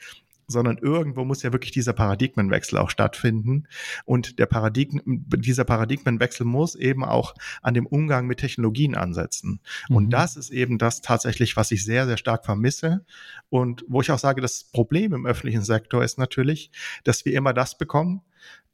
sondern 0.47 0.77
irgendwo 0.77 1.25
muss 1.25 1.44
ja 1.44 1.51
wirklich 1.51 1.71
dieser 1.71 1.94
Paradigmenwechsel 1.94 2.77
auch 2.77 2.89
stattfinden. 2.89 3.68
Und 4.06 4.39
der 4.39 4.45
Paradigm, 4.45 5.01
dieser 5.06 5.63
Paradigmenwechsel 5.63 6.45
muss 6.45 6.75
eben 6.75 7.03
auch 7.03 7.33
an 7.62 7.74
dem 7.74 7.86
Umgang 7.86 8.27
mit 8.27 8.39
Technologien 8.39 8.95
ansetzen. 8.95 9.59
Mhm. 9.89 9.95
Und 9.95 10.09
das 10.12 10.36
ist 10.36 10.51
eben 10.51 10.77
das 10.77 11.01
tatsächlich, 11.01 11.57
was 11.57 11.71
ich 11.71 11.83
sehr, 11.83 12.06
sehr 12.06 12.18
stark 12.18 12.45
vermisse. 12.45 13.06
Und 13.50 13.86
wo 13.88 14.01
ich 14.01 14.12
auch 14.12 14.19
sage, 14.19 14.41
das 14.41 14.65
Problem 14.65 15.13
im 15.13 15.25
öffentlichen 15.25 15.63
Sektor 15.63 16.03
ist 16.03 16.17
natürlich, 16.17 16.72
dass 17.03 17.25
wir 17.25 17.34
immer 17.34 17.53
das 17.53 17.77
bekommen, 17.77 18.22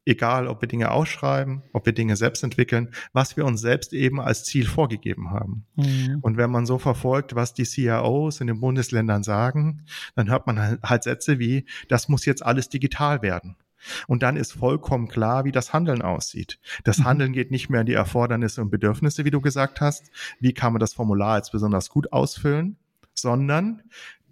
egal 0.05 0.47
ob 0.47 0.61
wir 0.61 0.67
Dinge 0.67 0.91
ausschreiben, 0.91 1.63
ob 1.73 1.85
wir 1.85 1.93
Dinge 1.93 2.15
selbst 2.15 2.43
entwickeln, 2.43 2.89
was 3.13 3.37
wir 3.37 3.45
uns 3.45 3.61
selbst 3.61 3.93
eben 3.93 4.19
als 4.19 4.43
Ziel 4.43 4.65
vorgegeben 4.67 5.31
haben. 5.31 5.65
Mhm. 5.75 6.19
Und 6.21 6.37
wenn 6.37 6.49
man 6.49 6.65
so 6.65 6.77
verfolgt, 6.77 7.35
was 7.35 7.53
die 7.53 7.65
CIOs 7.65 8.41
in 8.41 8.47
den 8.47 8.59
Bundesländern 8.59 9.23
sagen, 9.23 9.85
dann 10.15 10.29
hört 10.29 10.47
man 10.47 10.59
halt, 10.59 10.81
halt 10.83 11.03
Sätze 11.03 11.39
wie, 11.39 11.65
das 11.87 12.09
muss 12.09 12.25
jetzt 12.25 12.43
alles 12.43 12.69
digital 12.69 13.21
werden. 13.21 13.55
Und 14.07 14.23
dann 14.23 14.37
ist 14.37 14.53
vollkommen 14.53 15.07
klar, 15.07 15.43
wie 15.43 15.51
das 15.51 15.73
Handeln 15.73 16.01
aussieht. 16.01 16.59
Das 16.83 16.99
mhm. 16.99 17.05
Handeln 17.05 17.33
geht 17.33 17.51
nicht 17.51 17.69
mehr 17.69 17.81
in 17.81 17.87
die 17.87 17.93
Erfordernisse 17.93 18.61
und 18.61 18.69
Bedürfnisse, 18.69 19.25
wie 19.25 19.31
du 19.31 19.41
gesagt 19.41 19.81
hast. 19.81 20.11
Wie 20.39 20.53
kann 20.53 20.73
man 20.73 20.79
das 20.79 20.93
Formular 20.93 21.37
jetzt 21.37 21.51
besonders 21.51 21.89
gut 21.89 22.11
ausfüllen? 22.13 22.77
Sondern 23.13 23.81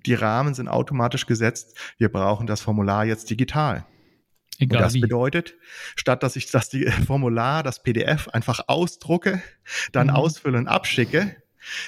die 0.05 0.13
Rahmen 0.13 0.53
sind 0.53 0.67
automatisch 0.67 1.25
gesetzt. 1.25 1.77
Wir 1.97 2.09
brauchen 2.09 2.47
das 2.47 2.61
Formular 2.61 3.05
jetzt 3.05 3.29
digital. 3.29 3.85
Egal 4.59 4.77
und 4.77 4.83
das 4.83 4.93
wie. 4.93 5.01
bedeutet, 5.01 5.55
statt 5.95 6.21
dass 6.21 6.35
ich 6.35 6.51
das 6.51 6.69
die 6.69 6.85
Formular, 7.07 7.63
das 7.63 7.81
PDF 7.81 8.27
einfach 8.27 8.61
ausdrucke, 8.67 9.41
dann 9.91 10.07
mhm. 10.07 10.13
ausfülle 10.13 10.57
und 10.57 10.67
abschicke, 10.67 11.35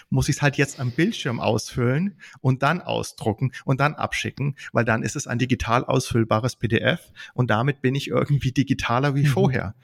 muss 0.09 0.29
ich 0.29 0.37
es 0.37 0.41
halt 0.41 0.57
jetzt 0.57 0.79
am 0.79 0.91
Bildschirm 0.91 1.39
ausfüllen 1.39 2.19
und 2.41 2.63
dann 2.63 2.81
ausdrucken 2.81 3.51
und 3.65 3.79
dann 3.79 3.95
abschicken, 3.95 4.55
weil 4.73 4.85
dann 4.85 5.03
ist 5.03 5.15
es 5.15 5.27
ein 5.27 5.39
digital 5.39 5.85
ausfüllbares 5.85 6.55
PDF 6.55 7.11
und 7.33 7.49
damit 7.49 7.81
bin 7.81 7.95
ich 7.95 8.07
irgendwie 8.07 8.51
digitaler 8.51 9.15
wie 9.15 9.23
mhm. 9.23 9.27
vorher. 9.27 9.75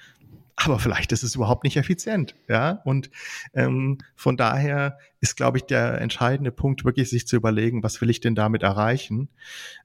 Aber 0.60 0.79
vielleicht 0.79 1.12
ist 1.12 1.22
es 1.22 1.36
überhaupt 1.36 1.63
nicht 1.63 1.77
effizient, 1.77 2.36
ja. 2.48 2.82
Und 2.84 3.12
ähm, 3.53 4.00
von 4.15 4.38
daher 4.38 4.98
ist, 5.20 5.38
glaube 5.38 5.60
ich, 5.60 5.65
der 5.65 6.01
entscheidende 6.01 6.51
Punkt 6.51 6.84
wirklich, 6.84 7.12
sich 7.12 7.27
zu 7.27 7.36
überlegen, 7.36 7.84
was 7.84 8.01
will 8.01 8.10
ich 8.10 8.22
denn 8.22 8.34
damit 8.34 8.63
erreichen? 8.63 9.29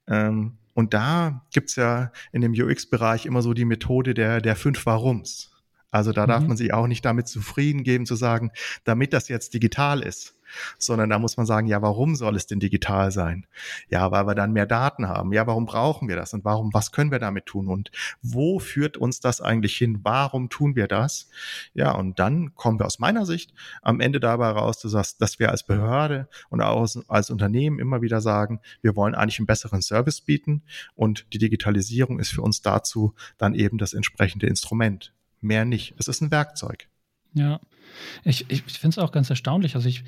Ähm, 0.07 0.57
und 0.75 0.95
da 0.95 1.45
gibt's 1.53 1.77
ja 1.77 2.13
in 2.33 2.41
dem 2.41 2.53
UX-Bereich 2.53 3.27
immer 3.27 3.43
so 3.43 3.55
die 3.55 3.65
Methode 3.65 4.15
der, 4.15 4.41
der 4.41 4.57
fünf 4.57 4.87
Warums. 4.87 5.51
Also 5.91 6.13
da 6.13 6.25
mhm. 6.25 6.29
darf 6.29 6.47
man 6.47 6.57
sich 6.57 6.73
auch 6.73 6.87
nicht 6.87 7.05
damit 7.05 7.29
zufrieden 7.29 7.85
geben 7.85 8.07
zu 8.07 8.17
sagen, 8.17 8.51
damit 8.85 9.13
das 9.13 9.29
jetzt 9.29 9.55
digital 9.55 10.01
ist, 10.03 10.35
sondern 10.79 11.11
da 11.11 11.19
muss 11.19 11.37
man 11.37 11.47
sagen, 11.47 11.67
ja, 11.67 11.83
warum 11.83 12.15
soll 12.15 12.37
es 12.37 12.47
denn 12.47 12.61
digital 12.61 13.11
sein? 13.11 13.47
Ja, 13.89 14.11
weil 14.11 14.27
wir 14.27 14.35
dann 14.35 14.53
mehr 14.53 14.67
Daten 14.67 15.09
haben. 15.09 15.33
Ja, 15.33 15.47
warum 15.47 15.67
brauchen 15.67 16.09
wir 16.09 16.17
das? 16.17 16.33
Und 16.35 16.45
warum, 16.45 16.73
was 16.73 16.93
können 16.93 17.11
wir 17.11 17.19
damit 17.19 17.47
tun? 17.47 17.69
Und 17.69 17.91
wo 18.23 18.59
führt 18.59 18.97
uns 18.97 19.21
das 19.21 19.41
eigentlich 19.41 19.77
hin? 19.77 20.01
Warum 20.03 20.49
tun 20.49 20.77
wir 20.77 20.89
das? 20.89 21.29
Ja, 21.75 21.93
und 21.93 22.19
dann 22.19 22.55
kommen 22.55 22.79
wir 22.79 22.87
aus 22.87 22.99
meiner 22.99 23.27
Sicht 23.27 23.53
am 23.83 24.01
Ende 24.01 24.21
dabei 24.21 24.51
raus, 24.51 24.81
dass, 24.81 25.17
dass 25.17 25.39
wir 25.39 25.51
als 25.51 25.65
Behörde 25.65 26.29
und 26.51 26.61
auch 26.61 26.87
als 27.09 27.31
Unternehmen 27.31 27.79
immer 27.79 28.03
wieder 28.03 28.21
sagen, 28.21 28.61
wir 28.81 28.97
wollen 28.97 29.15
eigentlich 29.15 29.39
einen 29.39 29.47
besseren 29.47 29.83
Service 29.83 30.21
bieten 30.21 30.63
und 30.95 31.27
die 31.33 31.39
Digitalisierung 31.39 32.19
ist 32.19 32.31
für 32.31 32.43
uns 32.43 32.63
dazu 32.63 33.15
dann 33.39 33.55
eben 33.55 33.79
das 33.79 33.93
entsprechende 33.93 34.47
Instrument. 34.47 35.13
Mehr 35.41 35.65
nicht. 35.65 35.95
Es 35.99 36.09
ist 36.09 36.21
ein 36.21 36.31
Werkzeug. 36.31 36.89
Ja, 37.35 37.61
ich, 38.25 38.45
ich 38.49 38.63
finde 38.63 38.95
es 38.95 38.99
auch 38.99 39.13
ganz 39.13 39.31
erstaunlich. 39.31 39.75
Also 39.75 39.89
ich, 39.89 40.05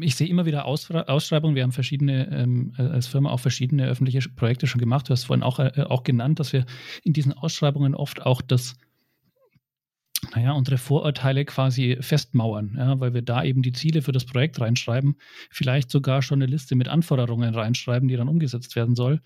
ich 0.00 0.16
sehe 0.16 0.28
immer 0.28 0.46
wieder 0.46 0.64
Aus, 0.64 0.90
Ausschreibungen. 0.90 1.54
Wir 1.54 1.62
haben 1.62 1.72
verschiedene, 1.72 2.28
ähm, 2.30 2.74
als 2.76 3.06
Firma 3.06 3.30
auch 3.30 3.40
verschiedene 3.40 3.86
öffentliche 3.86 4.28
Projekte 4.30 4.66
schon 4.66 4.80
gemacht. 4.80 5.08
Du 5.08 5.12
hast 5.12 5.24
vorhin 5.24 5.42
auch, 5.42 5.58
äh, 5.58 5.84
auch 5.88 6.04
genannt, 6.04 6.40
dass 6.40 6.52
wir 6.52 6.64
in 7.04 7.12
diesen 7.12 7.32
Ausschreibungen 7.32 7.94
oft 7.94 8.22
auch 8.24 8.42
das, 8.42 8.76
naja, 10.34 10.52
unsere 10.52 10.78
Vorurteile 10.78 11.44
quasi 11.44 11.98
festmauern, 12.00 12.74
ja, 12.78 13.00
weil 13.00 13.12
wir 13.12 13.22
da 13.22 13.42
eben 13.42 13.62
die 13.62 13.72
Ziele 13.72 14.02
für 14.02 14.12
das 14.12 14.24
Projekt 14.24 14.60
reinschreiben, 14.60 15.16
vielleicht 15.50 15.90
sogar 15.90 16.22
schon 16.22 16.40
eine 16.40 16.50
Liste 16.50 16.74
mit 16.74 16.88
Anforderungen 16.88 17.54
reinschreiben, 17.54 18.08
die 18.08 18.16
dann 18.16 18.28
umgesetzt 18.28 18.76
werden 18.76 18.94
soll. 18.94 19.20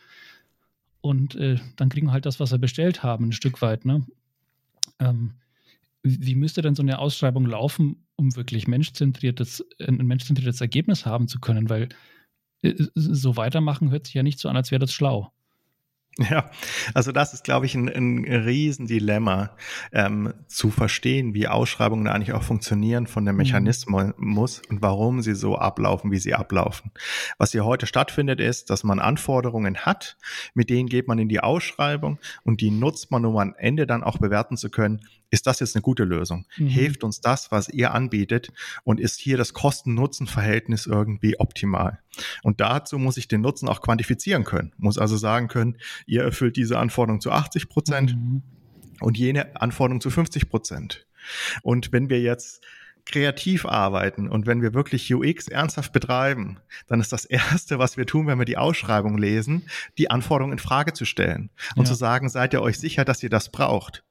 Und 1.00 1.36
äh, 1.36 1.56
dann 1.76 1.88
kriegen 1.88 2.08
wir 2.08 2.12
halt 2.12 2.26
das, 2.26 2.40
was 2.40 2.50
wir 2.50 2.58
bestellt 2.58 3.02
haben, 3.02 3.28
ein 3.28 3.32
Stück 3.32 3.62
weit. 3.62 3.84
Ne? 3.84 4.04
Ähm, 4.98 5.34
wie 6.06 6.34
müsste 6.36 6.62
denn 6.62 6.74
so 6.74 6.82
eine 6.82 6.98
Ausschreibung 6.98 7.46
laufen, 7.46 8.06
um 8.16 8.36
wirklich 8.36 8.68
menschzentriertes, 8.68 9.66
ein 9.80 10.06
menschzentriertes 10.06 10.60
Ergebnis 10.60 11.04
haben 11.04 11.26
zu 11.26 11.40
können? 11.40 11.68
Weil 11.68 11.88
äh, 12.62 12.74
so 12.94 13.36
weitermachen 13.36 13.90
hört 13.90 14.06
sich 14.06 14.14
ja 14.14 14.22
nicht 14.22 14.38
so 14.38 14.48
an, 14.48 14.56
als 14.56 14.70
wäre 14.70 14.80
das 14.80 14.92
schlau. 14.92 15.32
Ja, 16.18 16.50
also 16.94 17.12
das 17.12 17.34
ist, 17.34 17.44
glaube 17.44 17.66
ich, 17.66 17.74
ein, 17.74 17.90
ein 17.90 18.24
Riesendilemma, 18.24 19.50
ähm, 19.92 20.32
zu 20.46 20.70
verstehen, 20.70 21.34
wie 21.34 21.46
Ausschreibungen 21.46 22.08
eigentlich 22.08 22.32
auch 22.32 22.42
funktionieren 22.42 23.06
von 23.06 23.26
dem 23.26 23.34
mhm. 23.34 23.42
Mechanismus 23.42 24.62
und 24.66 24.80
warum 24.80 25.20
sie 25.20 25.34
so 25.34 25.58
ablaufen, 25.58 26.10
wie 26.10 26.18
sie 26.18 26.32
ablaufen. 26.32 26.90
Was 27.36 27.52
hier 27.52 27.66
heute 27.66 27.86
stattfindet, 27.86 28.40
ist, 28.40 28.70
dass 28.70 28.82
man 28.82 28.98
Anforderungen 28.98 29.76
hat, 29.76 30.16
mit 30.54 30.70
denen 30.70 30.88
geht 30.88 31.06
man 31.06 31.18
in 31.18 31.28
die 31.28 31.40
Ausschreibung 31.40 32.18
und 32.44 32.62
die 32.62 32.70
nutzt 32.70 33.10
man, 33.10 33.26
um 33.26 33.36
am 33.36 33.54
Ende 33.58 33.86
dann 33.86 34.02
auch 34.02 34.16
bewerten 34.16 34.56
zu 34.56 34.70
können, 34.70 35.02
ist 35.30 35.46
das 35.46 35.60
jetzt 35.60 35.74
eine 35.74 35.82
gute 35.82 36.04
Lösung? 36.04 36.46
Mhm. 36.56 36.68
Hilft 36.68 37.04
uns 37.04 37.20
das, 37.20 37.50
was 37.50 37.68
ihr 37.68 37.92
anbietet? 37.92 38.52
Und 38.84 39.00
ist 39.00 39.20
hier 39.20 39.36
das 39.36 39.52
Kosten-Nutzen-Verhältnis 39.52 40.86
irgendwie 40.86 41.38
optimal? 41.38 42.00
Und 42.42 42.60
dazu 42.60 42.98
muss 42.98 43.16
ich 43.16 43.28
den 43.28 43.40
Nutzen 43.40 43.68
auch 43.68 43.80
quantifizieren 43.80 44.44
können. 44.44 44.72
Muss 44.78 44.98
also 44.98 45.16
sagen 45.16 45.48
können, 45.48 45.78
ihr 46.06 46.22
erfüllt 46.22 46.56
diese 46.56 46.78
Anforderung 46.78 47.20
zu 47.20 47.30
80 47.30 47.68
Prozent 47.68 48.16
mhm. 48.16 48.42
und 49.00 49.18
jene 49.18 49.60
Anforderung 49.60 50.00
zu 50.00 50.10
50 50.10 50.48
Prozent. 50.48 51.06
Und 51.62 51.92
wenn 51.92 52.08
wir 52.08 52.20
jetzt 52.20 52.64
kreativ 53.06 53.64
arbeiten 53.64 54.28
und 54.28 54.46
wenn 54.46 54.60
wir 54.62 54.74
wirklich 54.74 55.14
UX 55.14 55.48
ernsthaft 55.48 55.92
betreiben, 55.92 56.58
dann 56.88 57.00
ist 57.00 57.12
das 57.12 57.24
erste, 57.24 57.78
was 57.78 57.96
wir 57.96 58.06
tun, 58.06 58.26
wenn 58.26 58.38
wir 58.38 58.44
die 58.44 58.58
Ausschreibung 58.58 59.16
lesen, 59.16 59.68
die 59.96 60.10
Anforderungen 60.10 60.52
in 60.52 60.58
Frage 60.58 60.92
zu 60.92 61.04
stellen 61.04 61.50
und 61.76 61.84
ja. 61.86 61.92
zu 61.92 61.94
sagen, 61.94 62.28
seid 62.28 62.52
ihr 62.52 62.62
euch 62.62 62.78
sicher, 62.78 63.04
dass 63.04 63.22
ihr 63.22 63.30
das 63.30 63.50
braucht? 63.50 64.04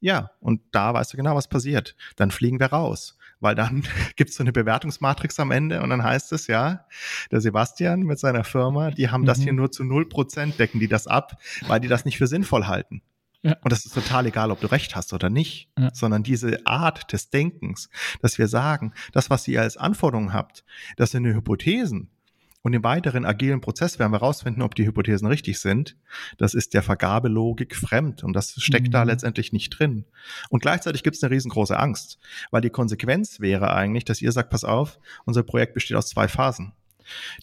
Ja, 0.00 0.30
und 0.40 0.60
da 0.72 0.94
weißt 0.94 1.12
du 1.12 1.16
genau, 1.16 1.34
was 1.34 1.48
passiert. 1.48 1.96
Dann 2.16 2.30
fliegen 2.30 2.60
wir 2.60 2.66
raus, 2.66 3.16
weil 3.40 3.54
dann 3.54 3.84
gibt's 4.16 4.36
so 4.36 4.42
eine 4.42 4.52
Bewertungsmatrix 4.52 5.38
am 5.40 5.50
Ende 5.50 5.82
und 5.82 5.90
dann 5.90 6.02
heißt 6.02 6.32
es 6.32 6.46
ja, 6.46 6.86
der 7.30 7.40
Sebastian 7.40 8.00
mit 8.00 8.18
seiner 8.18 8.44
Firma, 8.44 8.90
die 8.90 9.10
haben 9.10 9.22
mhm. 9.22 9.26
das 9.26 9.40
hier 9.40 9.52
nur 9.52 9.70
zu 9.70 9.84
null 9.84 10.08
Prozent, 10.08 10.58
decken 10.58 10.80
die 10.80 10.88
das 10.88 11.06
ab, 11.06 11.40
weil 11.66 11.80
die 11.80 11.88
das 11.88 12.04
nicht 12.04 12.18
für 12.18 12.26
sinnvoll 12.26 12.66
halten. 12.66 13.02
Ja. 13.42 13.56
Und 13.62 13.72
das 13.72 13.84
ist 13.84 13.94
total 13.94 14.26
egal, 14.26 14.52
ob 14.52 14.60
du 14.60 14.68
recht 14.68 14.94
hast 14.94 15.12
oder 15.12 15.28
nicht, 15.28 15.68
ja. 15.76 15.90
sondern 15.92 16.22
diese 16.22 16.64
Art 16.64 17.12
des 17.12 17.30
Denkens, 17.30 17.88
dass 18.20 18.38
wir 18.38 18.46
sagen, 18.46 18.92
das, 19.12 19.30
was 19.30 19.48
ihr 19.48 19.60
als 19.60 19.76
Anforderungen 19.76 20.32
habt, 20.32 20.64
das 20.96 21.10
sind 21.10 21.26
Hypothesen, 21.26 22.11
und 22.62 22.72
im 22.72 22.84
weiteren 22.84 23.24
agilen 23.24 23.60
Prozess 23.60 23.98
werden 23.98 24.12
wir 24.12 24.20
herausfinden, 24.20 24.62
ob 24.62 24.74
die 24.74 24.86
Hypothesen 24.86 25.26
richtig 25.26 25.58
sind. 25.58 25.96
Das 26.38 26.54
ist 26.54 26.74
der 26.74 26.82
Vergabelogik 26.82 27.74
fremd 27.74 28.22
und 28.22 28.34
das 28.34 28.54
steckt 28.62 28.88
mhm. 28.88 28.92
da 28.92 29.02
letztendlich 29.02 29.52
nicht 29.52 29.70
drin. 29.70 30.04
Und 30.48 30.62
gleichzeitig 30.62 31.02
gibt 31.02 31.16
es 31.16 31.22
eine 31.22 31.32
riesengroße 31.32 31.78
Angst, 31.78 32.18
weil 32.50 32.60
die 32.60 32.70
Konsequenz 32.70 33.40
wäre 33.40 33.74
eigentlich, 33.74 34.04
dass 34.04 34.22
ihr 34.22 34.32
sagt, 34.32 34.50
pass 34.50 34.64
auf, 34.64 35.00
unser 35.24 35.42
Projekt 35.42 35.74
besteht 35.74 35.96
aus 35.96 36.06
zwei 36.06 36.28
Phasen. 36.28 36.72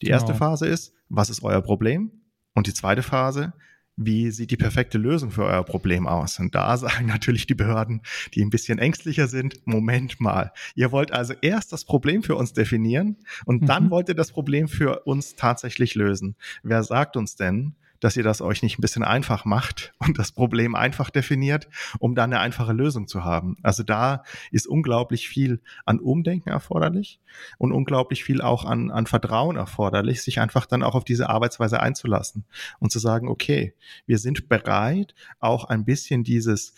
Die 0.02 0.06
genau. 0.06 0.16
erste 0.16 0.34
Phase 0.34 0.68
ist, 0.68 0.94
was 1.10 1.30
ist 1.30 1.44
euer 1.44 1.62
Problem? 1.62 2.12
Und 2.54 2.68
die 2.68 2.74
zweite 2.74 3.04
Phase, 3.04 3.54
wie 4.02 4.32
sieht 4.32 4.52
die 4.52 4.58
perfekte 4.58 4.98
Lösung 4.98 5.30
für 5.30 5.44
euer 5.44 5.64
Problem 5.64 6.08
aus? 6.08 6.40
Und 6.40 6.56
da 6.56 6.76
sagen 6.78 7.06
natürlich 7.06 7.46
die 7.48 7.56
Behörden, 7.56 8.02
die 8.34 8.42
ein 8.42 8.50
bisschen 8.50 8.80
ängstlicher 8.80 9.28
sind, 9.28 9.66
Moment 9.66 10.20
mal, 10.22 10.52
ihr 10.74 10.92
wollt 10.92 11.12
also 11.12 11.34
erst 11.42 11.74
das 11.74 11.84
Problem 11.84 12.24
für 12.24 12.36
uns 12.36 12.54
definieren 12.54 13.18
und 13.46 13.64
mhm. 13.64 13.66
dann 13.66 13.90
wollt 13.90 14.08
ihr 14.08 14.16
das 14.16 14.32
Problem 14.32 14.68
für 14.68 15.02
uns 15.02 15.36
tatsächlich 15.36 15.96
lösen. 15.96 16.36
Wer 16.64 16.84
sagt 16.84 17.18
uns 17.18 17.36
denn, 17.36 17.76
dass 18.00 18.18
ihr 18.18 18.24
das 18.24 18.42
euch 18.42 18.64
nicht 18.64 18.80
ein 18.80 18.82
bisschen 18.82 19.04
einfach 19.04 19.46
macht 19.46 19.94
und 20.00 20.18
das 20.20 20.32
Problem 20.32 20.76
einfach 20.76 21.10
definiert, 21.10 21.68
um 22.00 22.16
dann 22.16 22.32
eine 22.34 22.42
einfache 22.42 22.74
Lösung 22.74 23.08
zu 23.08 23.24
haben. 23.24 23.58
Also 23.64 23.84
da 23.84 24.24
ist 24.52 24.68
unglaublich 24.68 25.28
viel 25.28 25.62
an 25.86 26.00
Umdenken 26.00 26.50
erforderlich 26.50 27.20
und 27.58 27.72
unglaublich 27.72 28.24
viel 28.24 28.42
auch 28.42 28.66
an, 28.66 28.92
an 28.92 29.06
Vertrauen 29.06 29.56
erforderlich, 29.56 30.22
sich 30.22 30.40
einfach 30.40 30.66
dann 30.66 30.84
auch 30.84 30.96
auf 30.96 31.04
diese 31.04 31.30
Arbeitsweise 31.30 31.80
einzulassen 31.80 32.46
und 32.80 32.92
zu 32.92 33.00
sagen, 33.00 33.28
okay, 33.28 33.74
wir 34.06 34.18
sind 34.18 34.50
bereit, 34.50 35.14
auch 35.40 35.66
ein 35.66 35.86
bisschen 35.86 36.24
dieses, 36.24 36.76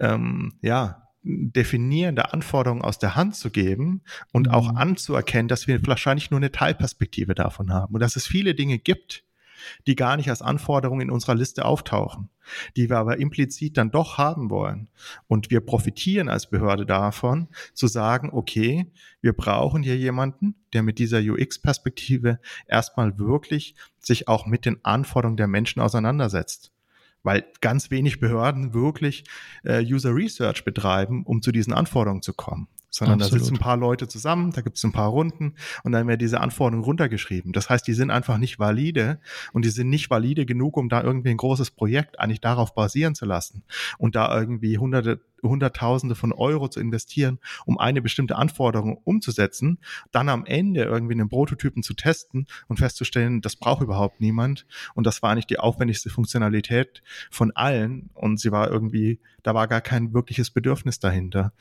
ähm, 0.00 0.54
ja, 0.62 1.04
definierende 1.24 2.32
Anforderungen 2.32 2.82
aus 2.82 2.98
der 2.98 3.16
Hand 3.16 3.34
zu 3.34 3.50
geben 3.50 4.02
und 4.32 4.50
auch 4.50 4.72
mhm. 4.72 4.76
anzuerkennen, 4.76 5.48
dass 5.48 5.66
wir 5.66 5.84
wahrscheinlich 5.86 6.30
nur 6.30 6.38
eine 6.38 6.52
Teilperspektive 6.52 7.34
davon 7.34 7.72
haben 7.72 7.94
und 7.94 8.00
dass 8.00 8.16
es 8.16 8.26
viele 8.26 8.54
Dinge 8.54 8.78
gibt, 8.78 9.23
die 9.86 9.96
gar 9.96 10.16
nicht 10.16 10.30
als 10.30 10.42
Anforderung 10.42 11.00
in 11.00 11.10
unserer 11.10 11.34
Liste 11.34 11.64
auftauchen, 11.64 12.30
die 12.76 12.88
wir 12.88 12.98
aber 12.98 13.18
implizit 13.18 13.76
dann 13.76 13.90
doch 13.90 14.18
haben 14.18 14.50
wollen. 14.50 14.88
Und 15.26 15.50
wir 15.50 15.60
profitieren 15.60 16.28
als 16.28 16.48
Behörde 16.48 16.86
davon, 16.86 17.48
zu 17.72 17.86
sagen, 17.86 18.30
okay, 18.32 18.90
wir 19.20 19.32
brauchen 19.32 19.82
hier 19.82 19.96
jemanden, 19.96 20.54
der 20.72 20.82
mit 20.82 20.98
dieser 20.98 21.18
UX-Perspektive 21.18 22.40
erstmal 22.66 23.18
wirklich 23.18 23.74
sich 23.98 24.28
auch 24.28 24.46
mit 24.46 24.64
den 24.64 24.84
Anforderungen 24.84 25.36
der 25.36 25.48
Menschen 25.48 25.80
auseinandersetzt 25.80 26.70
weil 27.26 27.42
ganz 27.62 27.90
wenig 27.90 28.20
Behörden 28.20 28.74
wirklich 28.74 29.24
äh, 29.62 29.82
User 29.82 30.14
Research 30.14 30.62
betreiben, 30.62 31.24
um 31.24 31.40
zu 31.40 31.52
diesen 31.52 31.72
Anforderungen 31.72 32.20
zu 32.20 32.34
kommen 32.34 32.68
sondern 32.94 33.20
Absolut. 33.20 33.40
da 33.40 33.44
sitzen 33.44 33.56
ein 33.56 33.60
paar 33.60 33.76
Leute 33.76 34.06
zusammen, 34.06 34.52
da 34.52 34.60
gibt 34.60 34.76
es 34.76 34.84
ein 34.84 34.92
paar 34.92 35.08
Runden 35.08 35.54
und 35.82 35.90
dann 35.90 36.06
werden 36.06 36.20
diese 36.20 36.40
Anforderungen 36.40 36.84
runtergeschrieben. 36.84 37.52
Das 37.52 37.68
heißt, 37.68 37.84
die 37.88 37.92
sind 37.92 38.12
einfach 38.12 38.38
nicht 38.38 38.60
valide 38.60 39.18
und 39.52 39.64
die 39.64 39.70
sind 39.70 39.88
nicht 39.90 40.10
valide 40.10 40.46
genug, 40.46 40.76
um 40.76 40.88
da 40.88 41.02
irgendwie 41.02 41.30
ein 41.30 41.36
großes 41.36 41.72
Projekt 41.72 42.20
eigentlich 42.20 42.40
darauf 42.40 42.72
basieren 42.72 43.16
zu 43.16 43.26
lassen 43.26 43.64
und 43.98 44.14
da 44.14 44.38
irgendwie 44.38 44.78
hunderte 44.78 45.20
Hunderttausende 45.48 46.14
von 46.14 46.32
Euro 46.32 46.68
zu 46.68 46.80
investieren, 46.80 47.38
um 47.66 47.78
eine 47.78 48.00
bestimmte 48.00 48.36
Anforderung 48.36 48.96
umzusetzen, 49.04 49.78
dann 50.10 50.28
am 50.30 50.46
Ende 50.46 50.84
irgendwie 50.84 51.14
einen 51.14 51.28
Prototypen 51.28 51.82
zu 51.82 51.94
testen 51.94 52.46
und 52.66 52.78
festzustellen, 52.78 53.42
das 53.42 53.56
braucht 53.56 53.82
überhaupt 53.82 54.20
niemand. 54.20 54.66
Und 54.94 55.06
das 55.06 55.22
war 55.22 55.30
eigentlich 55.30 55.46
die 55.46 55.58
aufwendigste 55.58 56.08
Funktionalität 56.08 57.02
von 57.30 57.52
allen. 57.52 58.08
Und 58.14 58.40
sie 58.40 58.52
war 58.52 58.70
irgendwie, 58.70 59.20
da 59.42 59.54
war 59.54 59.68
gar 59.68 59.80
kein 59.82 60.14
wirkliches 60.14 60.50
Bedürfnis 60.50 60.98
dahinter. 60.98 61.52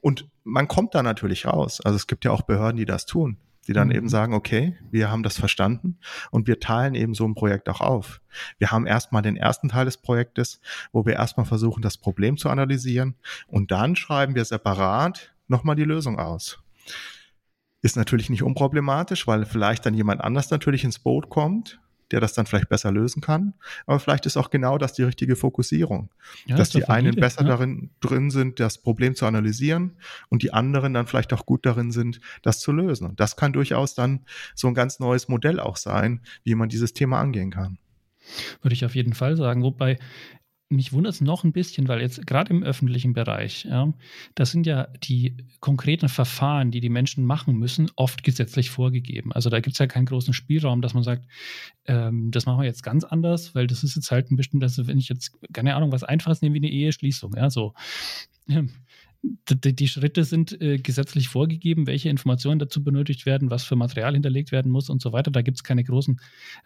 Und 0.00 0.28
man 0.44 0.68
kommt 0.68 0.94
da 0.94 1.02
natürlich 1.02 1.46
raus. 1.46 1.80
Also 1.80 1.96
es 1.96 2.06
gibt 2.06 2.24
ja 2.24 2.30
auch 2.30 2.42
Behörden, 2.42 2.76
die 2.76 2.86
das 2.86 3.06
tun, 3.06 3.36
die 3.68 3.72
dann 3.72 3.88
mhm. 3.88 3.94
eben 3.94 4.08
sagen, 4.08 4.34
okay, 4.34 4.76
wir 4.90 5.10
haben 5.10 5.22
das 5.22 5.38
verstanden 5.38 5.98
und 6.30 6.46
wir 6.46 6.60
teilen 6.60 6.94
eben 6.94 7.14
so 7.14 7.26
ein 7.26 7.34
Projekt 7.34 7.68
auch 7.68 7.80
auf. 7.80 8.20
Wir 8.58 8.70
haben 8.70 8.86
erstmal 8.86 9.22
den 9.22 9.36
ersten 9.36 9.68
Teil 9.68 9.84
des 9.84 9.98
Projektes, 9.98 10.60
wo 10.92 11.04
wir 11.04 11.14
erstmal 11.14 11.46
versuchen, 11.46 11.82
das 11.82 11.98
Problem 11.98 12.36
zu 12.36 12.48
analysieren 12.48 13.16
und 13.46 13.70
dann 13.70 13.96
schreiben 13.96 14.34
wir 14.34 14.44
separat 14.44 15.34
nochmal 15.48 15.76
die 15.76 15.84
Lösung 15.84 16.18
aus. 16.18 16.58
Ist 17.82 17.96
natürlich 17.96 18.28
nicht 18.30 18.42
unproblematisch, 18.42 19.26
weil 19.26 19.46
vielleicht 19.46 19.86
dann 19.86 19.94
jemand 19.94 20.20
anders 20.20 20.50
natürlich 20.50 20.84
ins 20.84 20.98
Boot 20.98 21.30
kommt 21.30 21.80
der 22.10 22.20
das 22.20 22.32
dann 22.32 22.46
vielleicht 22.46 22.68
besser 22.68 22.90
lösen 22.90 23.20
kann. 23.20 23.54
Aber 23.86 24.00
vielleicht 24.00 24.26
ist 24.26 24.36
auch 24.36 24.50
genau 24.50 24.78
das 24.78 24.92
die 24.92 25.02
richtige 25.02 25.36
Fokussierung. 25.36 26.10
Ja, 26.46 26.56
dass 26.56 26.70
die 26.70 26.84
einen 26.84 27.08
valide, 27.08 27.20
besser 27.20 27.42
ja. 27.42 27.48
darin 27.48 27.90
drin 28.00 28.30
sind, 28.30 28.60
das 28.60 28.78
Problem 28.78 29.14
zu 29.14 29.26
analysieren 29.26 29.96
und 30.28 30.42
die 30.42 30.52
anderen 30.52 30.94
dann 30.94 31.06
vielleicht 31.06 31.32
auch 31.32 31.46
gut 31.46 31.66
darin 31.66 31.90
sind, 31.92 32.20
das 32.42 32.60
zu 32.60 32.72
lösen. 32.72 33.06
Und 33.08 33.20
das 33.20 33.36
kann 33.36 33.52
durchaus 33.52 33.94
dann 33.94 34.24
so 34.54 34.68
ein 34.68 34.74
ganz 34.74 34.98
neues 35.00 35.28
Modell 35.28 35.60
auch 35.60 35.76
sein, 35.76 36.20
wie 36.44 36.54
man 36.54 36.68
dieses 36.68 36.92
Thema 36.92 37.20
angehen 37.20 37.50
kann. 37.50 37.78
Würde 38.62 38.74
ich 38.74 38.84
auf 38.84 38.94
jeden 38.94 39.14
Fall 39.14 39.36
sagen. 39.36 39.62
Wobei 39.62 39.98
mich 40.70 40.92
wundert 40.92 41.14
es 41.14 41.20
noch 41.20 41.42
ein 41.42 41.52
bisschen, 41.52 41.88
weil 41.88 42.00
jetzt 42.00 42.24
gerade 42.28 42.50
im 42.50 42.62
öffentlichen 42.62 43.12
Bereich, 43.12 43.64
ja, 43.64 43.92
das 44.36 44.52
sind 44.52 44.66
ja 44.66 44.86
die 45.02 45.36
konkreten 45.58 46.08
Verfahren, 46.08 46.70
die 46.70 46.80
die 46.80 46.88
Menschen 46.88 47.24
machen 47.24 47.56
müssen, 47.56 47.90
oft 47.96 48.22
gesetzlich 48.22 48.70
vorgegeben. 48.70 49.32
Also 49.32 49.50
da 49.50 49.58
gibt 49.58 49.74
es 49.74 49.80
ja 49.80 49.88
keinen 49.88 50.06
großen 50.06 50.32
Spielraum, 50.32 50.80
dass 50.80 50.94
man 50.94 51.02
sagt, 51.02 51.26
ähm, 51.86 52.30
das 52.30 52.46
machen 52.46 52.60
wir 52.60 52.66
jetzt 52.66 52.84
ganz 52.84 53.02
anders, 53.02 53.54
weil 53.56 53.66
das 53.66 53.82
ist 53.82 53.96
jetzt 53.96 54.12
halt 54.12 54.30
ein 54.30 54.36
bestimmter, 54.36 54.66
also 54.66 54.86
wenn 54.86 54.98
ich 54.98 55.08
jetzt, 55.08 55.32
keine 55.52 55.74
Ahnung, 55.74 55.90
was 55.90 56.04
Einfaches 56.04 56.40
nehme 56.40 56.54
wie 56.54 56.60
eine 56.60 56.70
Eheschließung, 56.70 57.34
ja, 57.36 57.50
so. 57.50 57.74
Die, 59.22 59.74
die 59.74 59.88
Schritte 59.88 60.24
sind 60.24 60.58
äh, 60.62 60.78
gesetzlich 60.78 61.28
vorgegeben, 61.28 61.86
welche 61.86 62.08
Informationen 62.08 62.58
dazu 62.58 62.82
benötigt 62.82 63.26
werden, 63.26 63.50
was 63.50 63.64
für 63.64 63.76
Material 63.76 64.14
hinterlegt 64.14 64.50
werden 64.50 64.72
muss 64.72 64.88
und 64.88 65.02
so 65.02 65.12
weiter. 65.12 65.30
Da 65.30 65.42
gibt 65.42 65.58
es 65.58 65.64
keine 65.64 65.84
großen 65.84 66.20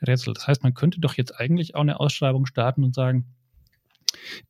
Rätsel. 0.06 0.34
Das 0.34 0.46
heißt, 0.46 0.62
man 0.62 0.75
könnte 0.75 1.00
doch 1.00 1.14
jetzt 1.14 1.32
eigentlich 1.32 1.75
auch 1.75 1.80
eine 1.80 1.99
Ausschreibung 1.99 2.46
starten 2.46 2.84
und 2.84 2.94
sagen, 2.94 3.25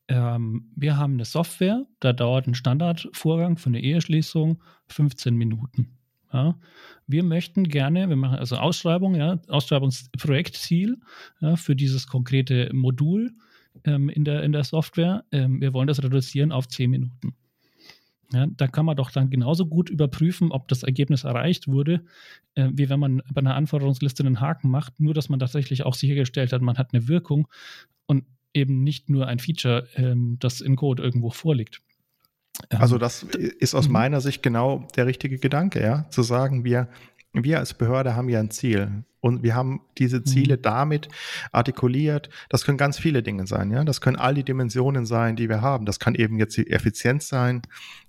ähm, 0.08 0.70
wir 0.76 0.96
haben 0.96 1.14
eine 1.14 1.24
Software, 1.24 1.86
da 2.00 2.12
dauert 2.12 2.46
ein 2.46 2.54
Standardvorgang 2.54 3.56
für 3.56 3.68
eine 3.70 3.80
Eheschließung 3.80 4.62
15 4.88 5.34
Minuten. 5.34 5.96
Ja. 6.32 6.58
Wir 7.06 7.22
möchten 7.22 7.64
gerne, 7.64 8.08
wir 8.08 8.16
machen 8.16 8.38
also 8.38 8.56
Ausschreibung, 8.56 9.14
ja, 9.14 9.38
Ausschreibungsprojektziel 9.48 10.98
ja, 11.40 11.56
für 11.56 11.76
dieses 11.76 12.06
konkrete 12.06 12.70
Modul 12.72 13.32
ähm, 13.84 14.08
in, 14.08 14.24
der, 14.24 14.42
in 14.42 14.52
der 14.52 14.64
Software. 14.64 15.24
Ähm, 15.30 15.60
wir 15.60 15.72
wollen 15.72 15.86
das 15.86 16.02
reduzieren 16.02 16.50
auf 16.50 16.66
10 16.68 16.90
Minuten. 16.90 17.34
Ja, 18.32 18.46
da 18.48 18.66
kann 18.66 18.86
man 18.86 18.96
doch 18.96 19.12
dann 19.12 19.30
genauso 19.30 19.66
gut 19.66 19.90
überprüfen, 19.90 20.50
ob 20.50 20.66
das 20.66 20.82
Ergebnis 20.82 21.22
erreicht 21.22 21.68
wurde, 21.68 22.04
äh, 22.54 22.68
wie 22.72 22.88
wenn 22.88 22.98
man 22.98 23.22
bei 23.32 23.40
einer 23.40 23.54
Anforderungsliste 23.54 24.24
einen 24.24 24.40
Haken 24.40 24.70
macht, 24.70 24.98
nur 24.98 25.14
dass 25.14 25.28
man 25.28 25.38
tatsächlich 25.38 25.84
auch 25.84 25.94
sichergestellt 25.94 26.52
hat, 26.52 26.62
man 26.62 26.78
hat 26.78 26.92
eine 26.92 27.06
Wirkung. 27.06 27.46
Eben 28.54 28.82
nicht 28.82 29.10
nur 29.10 29.26
ein 29.26 29.38
Feature, 29.38 29.88
ähm, 29.96 30.38
das 30.40 30.60
in 30.60 30.76
Code 30.76 31.02
irgendwo 31.02 31.30
vorliegt. 31.30 31.82
Ähm, 32.70 32.80
also 32.80 32.98
das 32.98 33.22
ist 33.22 33.74
aus 33.74 33.86
mhm. 33.86 33.92
meiner 33.92 34.20
Sicht 34.20 34.42
genau 34.42 34.88
der 34.96 35.06
richtige 35.06 35.38
Gedanke, 35.38 35.82
ja, 35.82 36.08
zu 36.10 36.22
sagen, 36.22 36.64
wir, 36.64 36.88
wir 37.32 37.58
als 37.58 37.74
Behörde 37.74 38.16
haben 38.16 38.28
ja 38.28 38.40
ein 38.40 38.50
Ziel 38.50 39.04
und 39.24 39.42
wir 39.42 39.54
haben 39.54 39.80
diese 39.96 40.22
Ziele 40.22 40.58
mhm. 40.58 40.62
damit 40.62 41.08
artikuliert. 41.50 42.28
Das 42.50 42.66
können 42.66 42.76
ganz 42.76 42.98
viele 42.98 43.22
Dinge 43.22 43.46
sein, 43.46 43.70
ja. 43.70 43.82
Das 43.82 44.02
können 44.02 44.16
all 44.16 44.34
die 44.34 44.44
Dimensionen 44.44 45.06
sein, 45.06 45.34
die 45.34 45.48
wir 45.48 45.62
haben. 45.62 45.86
Das 45.86 45.98
kann 45.98 46.14
eben 46.14 46.38
jetzt 46.38 46.58
die 46.58 46.68
Effizienz 46.68 47.28
sein. 47.28 47.62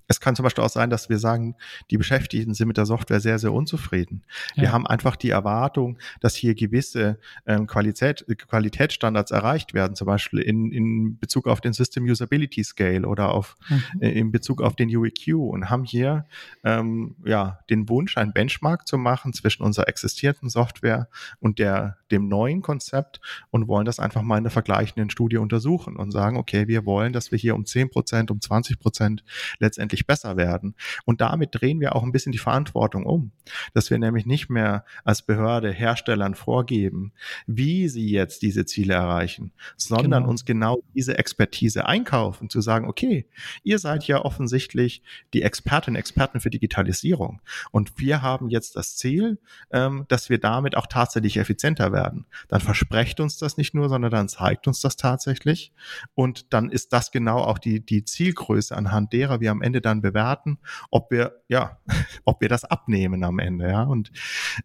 Es 0.07 0.19
kann 0.19 0.35
zum 0.35 0.43
Beispiel 0.43 0.63
auch 0.63 0.69
sein, 0.69 0.89
dass 0.89 1.09
wir 1.09 1.17
sagen, 1.17 1.55
die 1.89 1.97
Beschäftigten 1.97 2.53
sind 2.53 2.67
mit 2.67 2.77
der 2.77 2.85
Software 2.85 3.19
sehr, 3.19 3.39
sehr 3.39 3.51
unzufrieden. 3.51 4.23
Ja. 4.55 4.63
Wir 4.63 4.71
haben 4.71 4.85
einfach 4.85 5.15
die 5.15 5.29
Erwartung, 5.29 5.97
dass 6.19 6.35
hier 6.35 6.53
gewisse 6.53 7.17
ähm, 7.47 7.65
Qualität, 7.65 8.25
Qualitätsstandards 8.47 9.31
erreicht 9.31 9.73
werden, 9.73 9.95
zum 9.95 10.05
Beispiel 10.05 10.39
in, 10.39 10.71
in 10.71 11.17
Bezug 11.17 11.47
auf 11.47 11.61
den 11.61 11.73
System 11.73 12.03
Usability 12.03 12.63
Scale 12.63 13.07
oder 13.07 13.31
auf, 13.31 13.57
mhm. 13.69 14.01
äh, 14.01 14.11
in 14.11 14.31
Bezug 14.31 14.61
auf 14.61 14.75
den 14.75 14.95
UEQ 14.95 15.35
und 15.35 15.69
haben 15.69 15.85
hier 15.85 16.25
ähm, 16.63 17.15
ja, 17.25 17.59
den 17.69 17.89
Wunsch, 17.89 18.17
einen 18.17 18.33
Benchmark 18.33 18.87
zu 18.87 18.97
machen 18.97 19.33
zwischen 19.33 19.63
unserer 19.63 19.87
existierenden 19.87 20.49
Software 20.49 21.04
und 21.39 21.59
der, 21.59 21.97
dem 22.11 22.27
neuen 22.27 22.61
Konzept 22.61 23.19
und 23.49 23.67
wollen 23.67 23.85
das 23.85 23.99
einfach 23.99 24.21
mal 24.21 24.37
in 24.37 24.43
der 24.43 24.51
vergleichenden 24.51 25.09
Studie 25.09 25.37
untersuchen 25.37 25.95
und 25.95 26.11
sagen, 26.11 26.37
okay, 26.37 26.67
wir 26.67 26.85
wollen, 26.85 27.13
dass 27.13 27.31
wir 27.31 27.37
hier 27.37 27.55
um 27.55 27.65
10 27.65 27.89
Prozent, 27.89 28.31
um 28.31 28.41
20 28.41 28.79
Prozent 28.79 29.23
letztendlich 29.59 30.07
besser 30.07 30.37
werden. 30.37 30.75
Und 31.05 31.21
damit 31.21 31.49
drehen 31.53 31.79
wir 31.79 31.95
auch 31.95 32.03
ein 32.03 32.11
bisschen 32.11 32.31
die 32.31 32.37
Verantwortung 32.37 33.05
um, 33.05 33.31
dass 33.73 33.89
wir 33.89 33.97
nämlich 33.97 34.25
nicht 34.25 34.49
mehr 34.49 34.85
als 35.03 35.21
Behörde 35.21 35.71
Herstellern 35.71 36.35
vorgeben, 36.35 37.13
wie 37.47 37.89
sie 37.89 38.09
jetzt 38.09 38.41
diese 38.41 38.65
Ziele 38.65 38.93
erreichen, 38.93 39.51
sondern 39.77 40.23
genau. 40.23 40.29
uns 40.29 40.45
genau 40.45 40.83
diese 40.93 41.17
Expertise 41.17 41.85
einkaufen, 41.85 42.49
zu 42.49 42.61
sagen, 42.61 42.87
okay, 42.87 43.27
ihr 43.63 43.79
seid 43.79 44.05
ja 44.05 44.23
offensichtlich 44.23 45.01
die 45.33 45.41
Expertinnen, 45.41 45.99
Experten 45.99 46.39
für 46.39 46.49
Digitalisierung. 46.49 47.41
Und 47.71 47.97
wir 47.97 48.21
haben 48.21 48.49
jetzt 48.49 48.75
das 48.75 48.95
Ziel, 48.95 49.39
ähm, 49.71 50.05
dass 50.07 50.29
wir 50.29 50.39
damit 50.39 50.75
auch 50.77 50.87
tatsächlich 50.95 51.35
effizienter 51.35 51.91
werden. 51.91 52.25
Dann 52.47 52.61
versprecht 52.61 53.19
uns 53.19 53.37
das 53.37 53.57
nicht 53.57 53.73
nur, 53.73 53.89
sondern 53.89 54.11
dann 54.11 54.29
zeigt 54.29 54.65
uns 54.65 54.79
das 54.79 54.95
tatsächlich. 54.95 55.73
Und 56.13 56.53
dann 56.53 56.69
ist 56.69 56.93
das 56.93 57.11
genau 57.11 57.39
auch 57.39 57.57
die, 57.57 57.85
die 57.85 58.05
Zielgröße, 58.05 58.73
anhand 58.73 59.11
derer 59.11 59.41
wir 59.41 59.51
am 59.51 59.61
Ende 59.61 59.81
dann 59.81 60.01
bewerten, 60.01 60.57
ob 60.91 61.11
wir, 61.11 61.41
ja, 61.49 61.79
ob 62.23 62.39
wir 62.39 62.47
das 62.47 62.63
abnehmen 62.63 63.25
am 63.25 63.39
Ende, 63.39 63.69
ja. 63.69 63.83
Und 63.83 64.13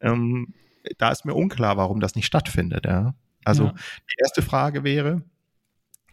ähm, 0.01 0.55
da 0.99 1.11
ist 1.11 1.25
mir 1.25 1.35
unklar, 1.35 1.77
warum 1.77 1.99
das 1.99 2.15
nicht 2.15 2.27
stattfindet, 2.27 2.87
ja. 2.87 3.15
Also 3.45 3.65
ja. 3.65 3.73
die 3.73 4.21
erste 4.21 4.43
Frage 4.43 4.85
wäre, 4.85 5.23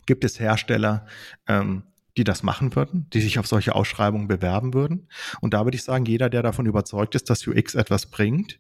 gibt 0.07 0.23
es 0.23 0.39
Hersteller, 0.39 1.05
ähm, 1.47 1.83
die 2.17 2.23
das 2.23 2.43
machen 2.43 2.75
würden, 2.75 3.07
die 3.13 3.21
sich 3.21 3.39
auf 3.39 3.47
solche 3.47 3.75
Ausschreibungen 3.75 4.27
bewerben 4.27 4.73
würden. 4.73 5.07
Und 5.39 5.53
da 5.53 5.65
würde 5.65 5.75
ich 5.75 5.83
sagen, 5.83 6.05
jeder, 6.05 6.29
der 6.29 6.41
davon 6.41 6.65
überzeugt 6.65 7.15
ist, 7.15 7.29
dass 7.29 7.45
UX 7.47 7.75
etwas 7.75 8.07
bringt, 8.07 8.59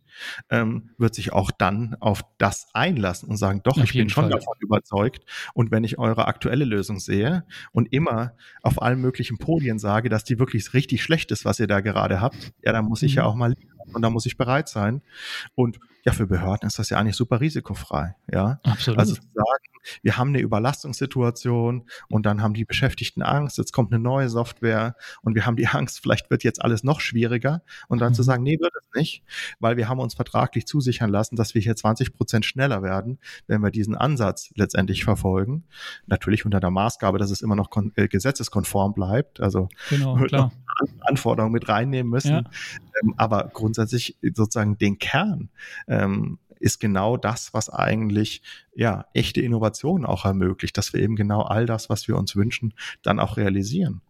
ähm, 0.49 0.91
wird 0.97 1.15
sich 1.15 1.33
auch 1.33 1.51
dann 1.51 1.95
auf 1.99 2.21
das 2.37 2.67
einlassen 2.73 3.29
und 3.29 3.37
sagen, 3.37 3.61
doch, 3.63 3.77
auf 3.77 3.83
ich 3.83 3.93
bin 3.93 4.09
schon 4.09 4.25
Fall. 4.25 4.31
davon 4.31 4.55
überzeugt. 4.59 5.25
Und 5.53 5.71
wenn 5.71 5.83
ich 5.83 5.97
eure 5.97 6.27
aktuelle 6.27 6.65
Lösung 6.65 6.99
sehe 6.99 7.45
und 7.71 7.91
immer 7.91 8.33
auf 8.61 8.81
allen 8.81 9.01
möglichen 9.01 9.37
Podien 9.37 9.79
sage, 9.79 10.09
dass 10.09 10.23
die 10.23 10.39
wirklich 10.39 10.73
richtig 10.73 11.03
schlecht 11.03 11.31
ist, 11.31 11.45
was 11.45 11.59
ihr 11.59 11.67
da 11.67 11.81
gerade 11.81 12.21
habt, 12.21 12.53
ja, 12.63 12.71
dann 12.71 12.85
muss 12.85 13.01
ich 13.01 13.13
mhm. 13.13 13.17
ja 13.17 13.25
auch 13.25 13.35
mal 13.35 13.55
und 13.93 14.01
da 14.01 14.09
muss 14.09 14.25
ich 14.25 14.37
bereit 14.37 14.69
sein. 14.69 15.01
Und 15.55 15.79
ja, 16.07 16.13
für 16.13 16.25
Behörden 16.25 16.67
ist 16.67 16.79
das 16.79 16.89
ja 16.89 16.97
eigentlich 16.97 17.17
super 17.17 17.41
risikofrei. 17.41 18.15
Ja, 18.31 18.61
absolut. 18.63 18.99
Also 18.99 19.15
zu 19.15 19.21
sagen, 19.33 19.63
wir 20.01 20.17
haben 20.17 20.29
eine 20.29 20.39
Überlastungssituation 20.39 21.83
und 22.09 22.25
dann 22.25 22.41
haben 22.41 22.53
die 22.53 22.63
Beschäftigten 22.63 23.21
Angst, 23.21 23.57
jetzt 23.57 23.73
kommt 23.73 23.91
eine 23.91 24.01
neue 24.01 24.29
Software 24.29 24.95
und 25.21 25.35
wir 25.35 25.45
haben 25.45 25.57
die 25.57 25.67
Angst, 25.67 25.99
vielleicht 26.01 26.29
wird 26.29 26.45
jetzt 26.45 26.61
alles 26.61 26.83
noch 26.83 27.01
schwieriger 27.01 27.61
und 27.89 27.99
dann 27.99 28.11
mhm. 28.11 28.15
zu 28.15 28.23
sagen, 28.23 28.43
nee, 28.43 28.57
wird 28.57 28.73
es 28.79 28.87
nicht, 28.95 29.23
weil 29.59 29.75
wir 29.75 29.89
haben 29.89 29.99
uns 29.99 30.13
vertraglich 30.13 30.65
zusichern 30.65 31.09
lassen, 31.09 31.35
dass 31.35 31.53
wir 31.55 31.61
hier 31.61 31.75
20 31.75 32.13
Prozent 32.13 32.45
schneller 32.45 32.83
werden, 32.83 33.19
wenn 33.47 33.61
wir 33.61 33.71
diesen 33.71 33.95
Ansatz 33.95 34.51
letztendlich 34.55 35.03
verfolgen. 35.03 35.65
Natürlich 36.05 36.45
unter 36.45 36.61
der 36.61 36.71
Maßgabe, 36.71 37.17
dass 37.17 37.31
es 37.31 37.41
immer 37.41 37.55
noch 37.55 37.69
äh, 37.95 38.07
gesetzeskonform 38.07 38.93
bleibt, 38.93 39.41
also 39.41 39.67
genau, 39.89 40.15
klar. 40.15 40.51
Anforderungen 41.01 41.53
mit 41.53 41.67
reinnehmen 41.67 42.09
müssen. 42.09 42.31
Ja. 42.31 42.43
Ähm, 43.01 43.13
aber 43.17 43.49
grundsätzlich 43.53 44.17
sozusagen 44.33 44.77
den 44.77 44.99
Kern 44.99 45.49
ähm, 45.87 46.39
ist 46.59 46.79
genau 46.79 47.17
das, 47.17 47.53
was 47.53 47.69
eigentlich 47.69 48.41
ja 48.75 49.05
echte 49.13 49.41
Innovation 49.41 50.05
auch 50.05 50.25
ermöglicht, 50.25 50.77
dass 50.77 50.93
wir 50.93 51.01
eben 51.01 51.15
genau 51.15 51.41
all 51.41 51.65
das, 51.65 51.89
was 51.89 52.07
wir 52.07 52.17
uns 52.17 52.35
wünschen, 52.35 52.73
dann 53.03 53.19
auch 53.19 53.37
realisieren. 53.37 54.01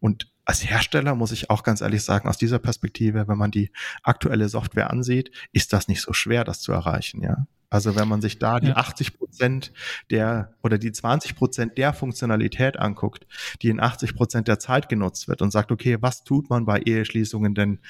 Und 0.00 0.30
als 0.44 0.68
Hersteller 0.68 1.14
muss 1.14 1.32
ich 1.32 1.50
auch 1.50 1.64
ganz 1.64 1.80
ehrlich 1.80 2.04
sagen, 2.04 2.28
aus 2.28 2.38
dieser 2.38 2.60
Perspektive, 2.60 3.26
wenn 3.26 3.38
man 3.38 3.50
die 3.50 3.70
aktuelle 4.02 4.48
Software 4.48 4.90
ansieht, 4.90 5.30
ist 5.52 5.72
das 5.72 5.88
nicht 5.88 6.00
so 6.00 6.12
schwer, 6.12 6.44
das 6.44 6.60
zu 6.60 6.72
erreichen, 6.72 7.22
ja. 7.22 7.46
Also 7.70 7.96
wenn 7.96 8.08
man 8.08 8.20
sich 8.20 8.38
da 8.38 8.60
die 8.60 8.68
ja. 8.68 8.76
80 8.76 9.18
Prozent 9.18 9.72
der 10.10 10.54
oder 10.62 10.78
die 10.78 10.92
20 10.92 11.36
Prozent 11.36 11.78
der 11.78 11.92
Funktionalität 11.92 12.78
anguckt, 12.78 13.26
die 13.62 13.68
in 13.68 13.80
80 13.80 14.14
Prozent 14.14 14.48
der 14.48 14.58
Zeit 14.58 14.88
genutzt 14.88 15.28
wird 15.28 15.42
und 15.42 15.50
sagt, 15.50 15.72
okay, 15.72 15.98
was 16.00 16.24
tut 16.24 16.48
man 16.48 16.64
bei 16.64 16.80
Eheschließungen 16.80 17.54
denn 17.54 17.80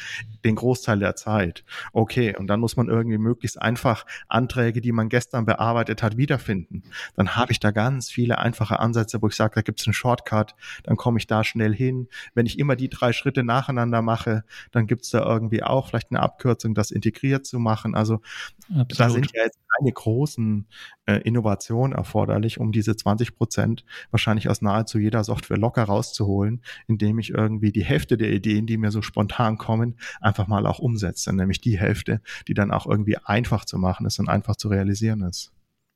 den 0.44 0.54
Großteil 0.54 0.98
der 0.98 1.16
Zeit? 1.16 1.64
Okay, 1.92 2.34
und 2.36 2.46
dann 2.46 2.60
muss 2.60 2.76
man 2.76 2.88
irgendwie 2.88 3.18
möglichst 3.18 3.60
einfach 3.60 4.06
Anträge, 4.28 4.80
die 4.80 4.92
man 4.92 5.08
gestern 5.08 5.44
bearbeitet 5.44 6.02
hat, 6.02 6.16
wiederfinden. 6.16 6.82
Dann 7.14 7.36
habe 7.36 7.52
ich 7.52 7.60
da 7.60 7.70
ganz 7.70 8.10
viele 8.10 8.38
einfache 8.38 8.80
Ansätze, 8.80 9.20
wo 9.20 9.28
ich 9.28 9.36
sage, 9.36 9.54
da 9.54 9.62
gibt 9.62 9.80
es 9.80 9.86
einen 9.86 9.94
Shortcut, 9.94 10.54
dann 10.84 10.96
komme 10.96 11.18
ich 11.18 11.26
da 11.26 11.44
schnell 11.44 11.74
hin. 11.74 12.08
Wenn 12.34 12.46
ich 12.46 12.58
immer 12.58 12.76
die 12.76 12.88
drei 12.88 13.12
Schritte 13.12 13.44
nacheinander 13.44 14.02
mache, 14.02 14.44
dann 14.72 14.86
gibt 14.86 15.04
es 15.04 15.10
da 15.10 15.24
irgendwie 15.24 15.62
auch 15.62 15.88
vielleicht 15.88 16.10
eine 16.10 16.20
Abkürzung, 16.20 16.74
das 16.74 16.90
integriert 16.90 17.46
zu 17.46 17.58
machen. 17.58 17.94
Also 17.94 18.20
Absolut. 18.68 19.00
da 19.00 19.10
sind 19.10 19.32
ja 19.34 19.44
jetzt 19.44 19.58
keine 19.76 19.92
großen 19.92 20.66
äh, 21.07 21.20
Innovationen 21.22 21.96
erforderlich, 21.96 22.59
um 22.59 22.72
diese 22.72 22.96
20 22.96 23.37
Prozent 23.37 23.85
wahrscheinlich 24.11 24.48
aus 24.48 24.62
nahezu 24.62 24.98
jeder 24.98 25.24
Software 25.24 25.59
locker 25.59 25.85
rauszuholen, 25.85 26.62
indem 26.87 27.18
ich 27.18 27.31
irgendwie 27.31 27.72
die 27.72 27.85
Hälfte 27.85 28.16
der 28.16 28.33
Ideen, 28.33 28.66
die 28.66 28.76
mir 28.76 28.90
so 28.90 29.02
spontan 29.02 29.59
kommen, 29.59 29.96
einfach 30.20 30.46
mal 30.46 30.66
auch 30.66 30.79
umsetze, 30.79 31.35
nämlich 31.35 31.61
die 31.61 31.79
Hälfte, 31.79 32.20
die 32.48 32.55
dann 32.55 32.70
auch 32.70 32.87
irgendwie 32.87 33.16
einfach 33.18 33.64
zu 33.64 33.79
machen 33.79 34.07
ist 34.07 34.18
und 34.18 34.29
einfach 34.29 34.57
zu 34.57 34.68
realisieren 34.68 35.22
ist. 35.22 35.52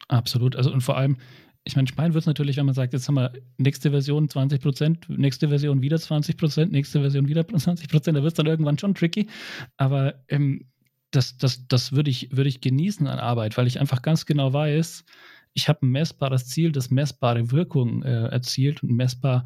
Absolut. 0.08 0.56
Also 0.56 0.72
und 0.72 0.80
vor 0.80 0.96
allem, 0.96 1.16
ich 1.64 1.76
meine, 1.76 1.88
spannend 1.88 2.14
wird 2.14 2.22
es 2.22 2.26
natürlich, 2.26 2.56
wenn 2.56 2.66
man 2.66 2.74
sagt, 2.74 2.92
jetzt 2.92 3.06
haben 3.06 3.14
wir 3.14 3.32
nächste 3.58 3.90
Version 3.90 4.28
20 4.28 4.60
Prozent, 4.60 5.06
nächste 5.08 5.48
Version 5.48 5.82
wieder 5.82 5.98
20 5.98 6.36
Prozent, 6.36 6.72
nächste 6.72 7.00
Version 7.00 7.28
wieder 7.28 7.46
20 7.46 7.88
Prozent, 7.88 8.16
da 8.16 8.22
wird 8.22 8.32
es 8.32 8.36
dann 8.36 8.46
irgendwann 8.46 8.78
schon 8.78 8.94
tricky. 8.94 9.28
Aber 9.76 10.14
ähm, 10.28 10.66
das, 11.10 11.36
das, 11.36 11.66
das 11.68 11.92
würde 11.92 12.10
ich, 12.10 12.36
würde 12.36 12.48
ich 12.48 12.60
genießen 12.60 13.06
an 13.06 13.18
Arbeit, 13.18 13.56
weil 13.56 13.66
ich 13.66 13.80
einfach 13.80 14.02
ganz 14.02 14.26
genau 14.26 14.52
weiß, 14.52 15.04
ich 15.52 15.68
habe 15.68 15.84
ein 15.84 15.90
messbares 15.90 16.46
Ziel, 16.46 16.72
das 16.72 16.90
messbare 16.90 17.50
Wirkung 17.50 18.02
äh, 18.02 18.28
erzielt 18.28 18.82
und 18.82 18.92
messbar 18.92 19.44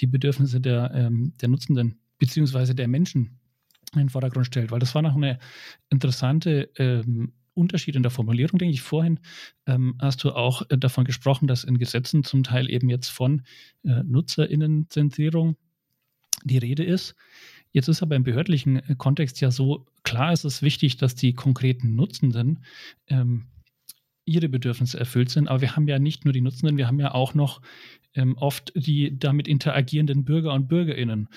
die 0.00 0.06
Bedürfnisse 0.06 0.60
der, 0.60 0.90
ähm, 0.94 1.32
der 1.40 1.48
Nutzenden 1.48 2.00
beziehungsweise 2.18 2.74
der 2.74 2.88
Menschen 2.88 3.38
in 3.92 4.00
den 4.00 4.08
Vordergrund 4.08 4.46
stellt. 4.46 4.72
Weil 4.72 4.80
das 4.80 4.94
war 4.94 5.02
noch 5.02 5.14
eine 5.14 5.38
interessante 5.90 6.70
ähm, 6.76 7.32
Unterschied 7.54 7.94
in 7.94 8.02
der 8.02 8.10
Formulierung, 8.10 8.58
denke 8.58 8.74
ich. 8.74 8.82
Vorhin 8.82 9.20
ähm, 9.66 9.96
hast 10.00 10.24
du 10.24 10.32
auch 10.32 10.62
äh, 10.70 10.78
davon 10.78 11.04
gesprochen, 11.04 11.46
dass 11.46 11.62
in 11.62 11.78
Gesetzen 11.78 12.24
zum 12.24 12.42
Teil 12.42 12.68
eben 12.68 12.88
jetzt 12.88 13.08
von 13.08 13.42
äh, 13.84 14.02
Nutzerinnenzentrierung 14.02 15.56
die 16.42 16.58
Rede 16.58 16.84
ist. 16.84 17.14
Jetzt 17.74 17.88
ist 17.88 18.02
aber 18.02 18.14
im 18.14 18.22
behördlichen 18.22 18.76
äh, 18.76 18.94
Kontext 18.96 19.40
ja 19.40 19.50
so, 19.50 19.84
klar 20.04 20.32
ist 20.32 20.44
es 20.44 20.62
wichtig, 20.62 20.96
dass 20.96 21.16
die 21.16 21.34
konkreten 21.34 21.96
Nutzenden 21.96 22.60
ähm, 23.08 23.46
ihre 24.24 24.48
Bedürfnisse 24.48 24.98
erfüllt 24.98 25.28
sind, 25.28 25.48
aber 25.48 25.60
wir 25.60 25.76
haben 25.76 25.88
ja 25.88 25.98
nicht 25.98 26.24
nur 26.24 26.32
die 26.32 26.40
Nutzenden, 26.40 26.78
wir 26.78 26.86
haben 26.86 27.00
ja 27.00 27.12
auch 27.12 27.34
noch 27.34 27.60
ähm, 28.14 28.38
oft 28.38 28.72
die 28.76 29.18
damit 29.18 29.48
interagierenden 29.48 30.24
Bürger 30.24 30.54
und 30.54 30.68
Bürgerinnen. 30.68 31.28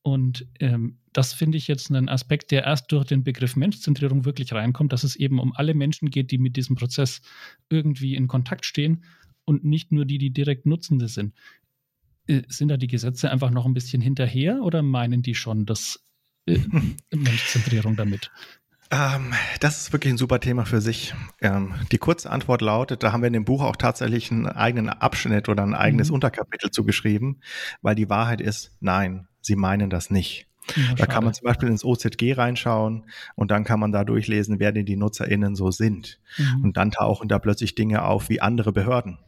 Und 0.00 0.46
ähm, 0.58 0.96
das 1.12 1.34
finde 1.34 1.58
ich 1.58 1.68
jetzt 1.68 1.90
einen 1.90 2.08
Aspekt, 2.08 2.50
der 2.50 2.64
erst 2.64 2.90
durch 2.90 3.04
den 3.04 3.22
Begriff 3.22 3.54
Menschzentrierung 3.54 4.24
wirklich 4.24 4.52
reinkommt, 4.52 4.92
dass 4.92 5.04
es 5.04 5.14
eben 5.14 5.38
um 5.38 5.52
alle 5.52 5.74
Menschen 5.74 6.10
geht, 6.10 6.30
die 6.30 6.38
mit 6.38 6.56
diesem 6.56 6.74
Prozess 6.74 7.20
irgendwie 7.68 8.16
in 8.16 8.28
Kontakt 8.28 8.64
stehen 8.64 9.04
und 9.44 9.62
nicht 9.62 9.92
nur 9.92 10.06
die, 10.06 10.18
die 10.18 10.30
direkt 10.30 10.64
Nutzende 10.64 11.06
sind. 11.06 11.34
Äh, 12.26 12.42
sind 12.48 12.68
da 12.68 12.76
die 12.76 12.86
Gesetze 12.86 13.30
einfach 13.30 13.50
noch 13.50 13.66
ein 13.66 13.74
bisschen 13.74 14.02
hinterher 14.02 14.60
oder 14.62 14.82
meinen 14.82 15.22
die 15.22 15.34
schon 15.34 15.66
das 15.66 16.00
äh, 16.46 16.58
Menschzentrierung 17.12 17.96
damit? 17.96 18.30
Ähm, 18.92 19.32
das 19.60 19.80
ist 19.80 19.92
wirklich 19.94 20.12
ein 20.12 20.18
super 20.18 20.38
Thema 20.38 20.66
für 20.66 20.82
sich. 20.82 21.14
Ähm, 21.40 21.74
die 21.90 21.98
kurze 21.98 22.30
Antwort 22.30 22.60
lautet, 22.60 23.02
da 23.02 23.12
haben 23.12 23.22
wir 23.22 23.28
in 23.28 23.32
dem 23.32 23.46
Buch 23.46 23.62
auch 23.62 23.76
tatsächlich 23.76 24.30
einen 24.30 24.46
eigenen 24.46 24.90
Abschnitt 24.90 25.48
oder 25.48 25.62
ein 25.62 25.74
eigenes 25.74 26.08
mhm. 26.08 26.16
Unterkapitel 26.16 26.70
zugeschrieben, 26.70 27.40
weil 27.80 27.94
die 27.94 28.10
Wahrheit 28.10 28.42
ist, 28.42 28.76
nein, 28.80 29.28
sie 29.40 29.56
meinen 29.56 29.88
das 29.88 30.10
nicht. 30.10 30.46
Ja, 30.76 30.94
da 30.94 31.06
kann 31.06 31.24
man 31.24 31.34
zum 31.34 31.46
Beispiel 31.46 31.70
ins 31.70 31.84
OZG 31.84 32.34
reinschauen 32.36 33.06
und 33.34 33.50
dann 33.50 33.64
kann 33.64 33.80
man 33.80 33.90
da 33.90 34.04
durchlesen, 34.04 34.60
wer 34.60 34.72
denn 34.72 34.86
die 34.86 34.96
NutzerInnen 34.96 35.56
so 35.56 35.70
sind. 35.70 36.20
Mhm. 36.36 36.64
Und 36.64 36.76
dann 36.76 36.90
tauchen 36.90 37.28
da 37.28 37.38
plötzlich 37.38 37.74
Dinge 37.74 38.04
auf 38.04 38.28
wie 38.28 38.40
andere 38.40 38.72
Behörden 38.72 39.18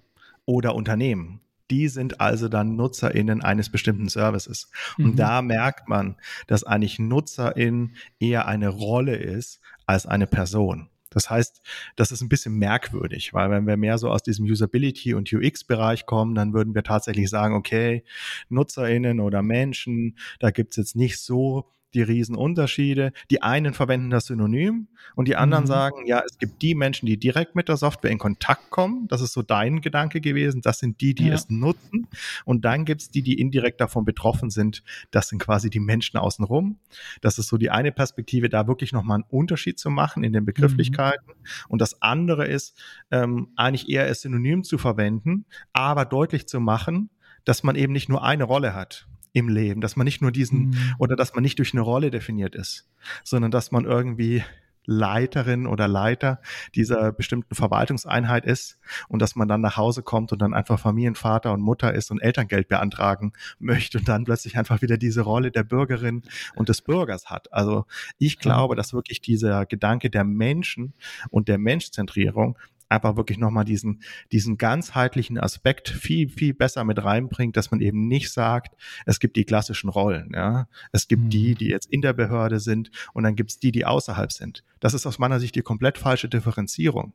oder 0.45 0.75
Unternehmen 0.75 1.41
die 1.75 1.89
sind 1.89 2.21
also 2.21 2.49
dann 2.49 2.77
NutzerInnen 2.77 3.43
eines 3.43 3.69
bestimmten 3.69 4.09
Services. 4.09 4.71
Und 4.97 5.13
mhm. 5.13 5.17
da 5.17 5.43
merkt 5.43 5.89
man, 5.89 6.15
dass 6.47 6.63
eigentlich 6.63 7.01
NutzerIn 7.01 7.97
eher 8.21 8.47
eine 8.47 8.69
Rolle 8.69 9.17
ist 9.17 9.61
als 9.85 10.07
eine 10.07 10.29
Person. 10.29 10.89
Das 11.11 11.31
heißt, 11.31 11.63
das 11.97 12.13
ist 12.13 12.23
ein 12.23 12.29
bisschen 12.29 12.59
merkwürdig, 12.59 13.35
weil 13.35 13.51
wenn 13.51 13.67
wir 13.67 13.77
mehr 13.77 13.99
so 13.99 14.09
aus 14.09 14.23
diesem 14.23 14.47
Usability- 14.47 15.15
und 15.15 15.33
UX-Bereich 15.33 16.07
kommen, 16.07 16.37
dann 16.37 16.53
würden 16.53 16.77
wir 16.77 16.85
tatsächlich 16.85 17.29
sagen, 17.29 17.57
okay, 17.57 18.05
NutzerInnen 18.51 19.19
oder 19.19 19.43
Menschen, 19.43 20.17
da 20.39 20.53
gibt's 20.53 20.77
jetzt 20.77 20.95
nicht 20.95 21.19
so 21.19 21.73
die 21.95 22.03
Riesenunterschiede. 22.03 23.13
Die 23.31 23.43
einen 23.43 23.75
verwenden 23.75 24.11
das 24.11 24.27
Synonym 24.27 24.89
und 25.15 25.29
die 25.29 25.37
anderen 25.37 25.65
mhm. 25.65 25.69
sagen, 25.69 26.07
ja, 26.07 26.23
es 26.25 26.39
gibt 26.39 26.61
die 26.63 26.75
Menschen, 26.75 27.07
die 27.07 27.17
direkt 27.17 27.55
mit 27.55 27.69
der 27.69 27.77
Software 27.77 28.11
in 28.11 28.19
Kontakt 28.19 28.71
kommen. 28.71 29.09
Das 29.09 29.21
ist 29.21 29.33
so 29.33 29.43
dein 29.43 29.81
Gedanke 29.81 30.21
gewesen. 30.21 30.61
Das 30.61 30.79
sind 30.79 31.01
die, 31.01 31.15
die 31.15 31.29
ja. 31.29 31.35
es 31.35 31.49
nutzen. 31.49 32.09
Und 32.45 32.65
dann 32.65 32.85
gibt's 32.85 33.11
die, 33.11 33.23
die 33.23 33.41
indirekt 33.41 33.81
davon 33.81 34.05
betroffen 34.05 34.51
sind. 34.51 34.83
Das 35.11 35.29
sind 35.29 35.39
quasi 35.39 35.71
die 35.71 35.81
Menschen 35.81 36.19
außenrum. 36.19 36.79
Das 37.21 37.39
ist 37.39 37.49
so 37.49 37.57
die 37.57 37.71
eine 37.71 37.93
Perspektive, 37.93 38.49
da 38.49 38.67
wirklich 38.67 38.93
nochmal 38.93 39.17
einen 39.17 39.25
Unterschied 39.29 39.79
zu 39.79 39.91
machen 39.91 40.25
in 40.25 40.33
den 40.33 40.45
Begrifflichkeiten. 40.45 41.27
Mhm. 41.27 41.67
Und 41.69 41.81
das 41.81 42.03
andere 42.03 42.47
ist, 42.47 42.77
ähm, 43.11 43.49
eigentlich 43.57 43.89
eher 43.89 44.09
es 44.09 44.23
Synonym 44.23 44.65
zu 44.65 44.79
verwenden, 44.79 45.47
aber 45.73 46.05
deutlich 46.05 46.47
zu 46.47 46.61
machen, 46.61 47.11
dass 47.45 47.63
man 47.63 47.77
eben 47.77 47.93
nicht 47.93 48.09
nur 48.09 48.25
eine 48.25 48.45
Rolle 48.45 48.75
hat 48.75 49.07
im 49.35 49.49
Leben, 49.49 49.83
dass 49.83 49.97
man 49.97 50.07
nicht 50.07 50.23
nur 50.23 50.33
diesen 50.33 50.69
mhm. 50.69 50.95
oder 50.99 51.17
dass 51.17 51.35
man 51.35 51.43
nicht 51.43 51.59
durch 51.59 51.75
eine 51.75 51.83
Rolle 51.83 52.11
definiert 52.11 52.55
ist, 52.55 52.89
sondern 53.25 53.51
dass 53.51 53.73
man 53.73 53.85
irgendwie 53.85 54.43
Leiterin 54.87 55.67
oder 55.67 55.89
Leiter 55.89 56.41
dieser 56.75 57.13
bestimmten 57.13 57.55
Verwaltungseinheit 57.55 58.45
ist 58.45 58.79
und 59.09 59.21
dass 59.21 59.35
man 59.35 59.49
dann 59.49 59.61
nach 59.61 59.77
Hause 59.77 60.03
kommt 60.03 60.33
und 60.33 60.41
dann 60.41 60.55
einfach 60.55 60.79
Familienvater 60.79 61.53
und 61.53 61.63
Mutter 61.63 61.95
ist 61.95 62.11
und 62.11 62.21
Elterngeld 62.21 62.69
beantragen 62.69 63.33
möchte 63.59 63.99
und 63.99 64.09
dann 64.09 64.25
plötzlich 64.25 64.57
einfach 64.57 64.83
wieder 64.83 64.99
diese 64.99 65.23
Rolle 65.23 65.51
der 65.51 65.65
Bürgerin 65.65 66.23
und 66.55 66.69
des 66.69 66.83
Bürgers 66.83 67.31
hat. 67.31 67.53
Also 67.53 67.87
ich 68.19 68.39
glaube, 68.39 68.77
dass 68.77 68.93
wirklich 68.93 69.21
dieser 69.21 69.67
Gedanke 69.67 70.11
der 70.11 70.25
Menschen 70.25 70.95
und 71.31 71.49
der 71.49 71.59
Menschzentrierung 71.59 72.59
einfach 72.95 73.17
wirklich 73.17 73.39
nochmal 73.39 73.65
diesen, 73.65 74.03
diesen 74.33 74.59
ganzheitlichen 74.59 75.39
Aspekt 75.39 75.89
viel, 75.89 76.29
viel 76.29 76.55
besser 76.55 76.85
mit 76.85 77.03
reinbringt, 77.03 77.57
dass 77.57 77.71
man 77.71 77.81
eben 77.81 78.09
nicht 78.09 78.33
sagt, 78.33 78.77
es 79.07 79.21
gibt 79.21 79.37
die 79.37 79.45
klassischen 79.45 79.89
Rollen, 79.91 80.31
ja. 80.35 80.69
Es 80.93 81.09
gibt 81.09 81.25
mhm. 81.25 81.31
die, 81.31 81.55
die 81.55 81.69
jetzt 81.69 81.91
in 81.91 82.03
der 82.03 82.13
Behörde 82.13 82.61
sind 82.61 82.91
und 83.13 83.25
dann 83.25 83.37
gibt 83.37 83.51
es 83.51 83.59
die, 83.59 83.73
die 83.73 83.85
außerhalb 83.85 84.33
sind. 84.33 84.65
Das 84.81 84.95
ist 84.95 85.07
aus 85.07 85.19
meiner 85.19 85.41
Sicht 85.41 85.55
die 85.55 85.63
komplett 85.63 85.99
falsche 85.99 86.29
Differenzierung. 86.29 87.13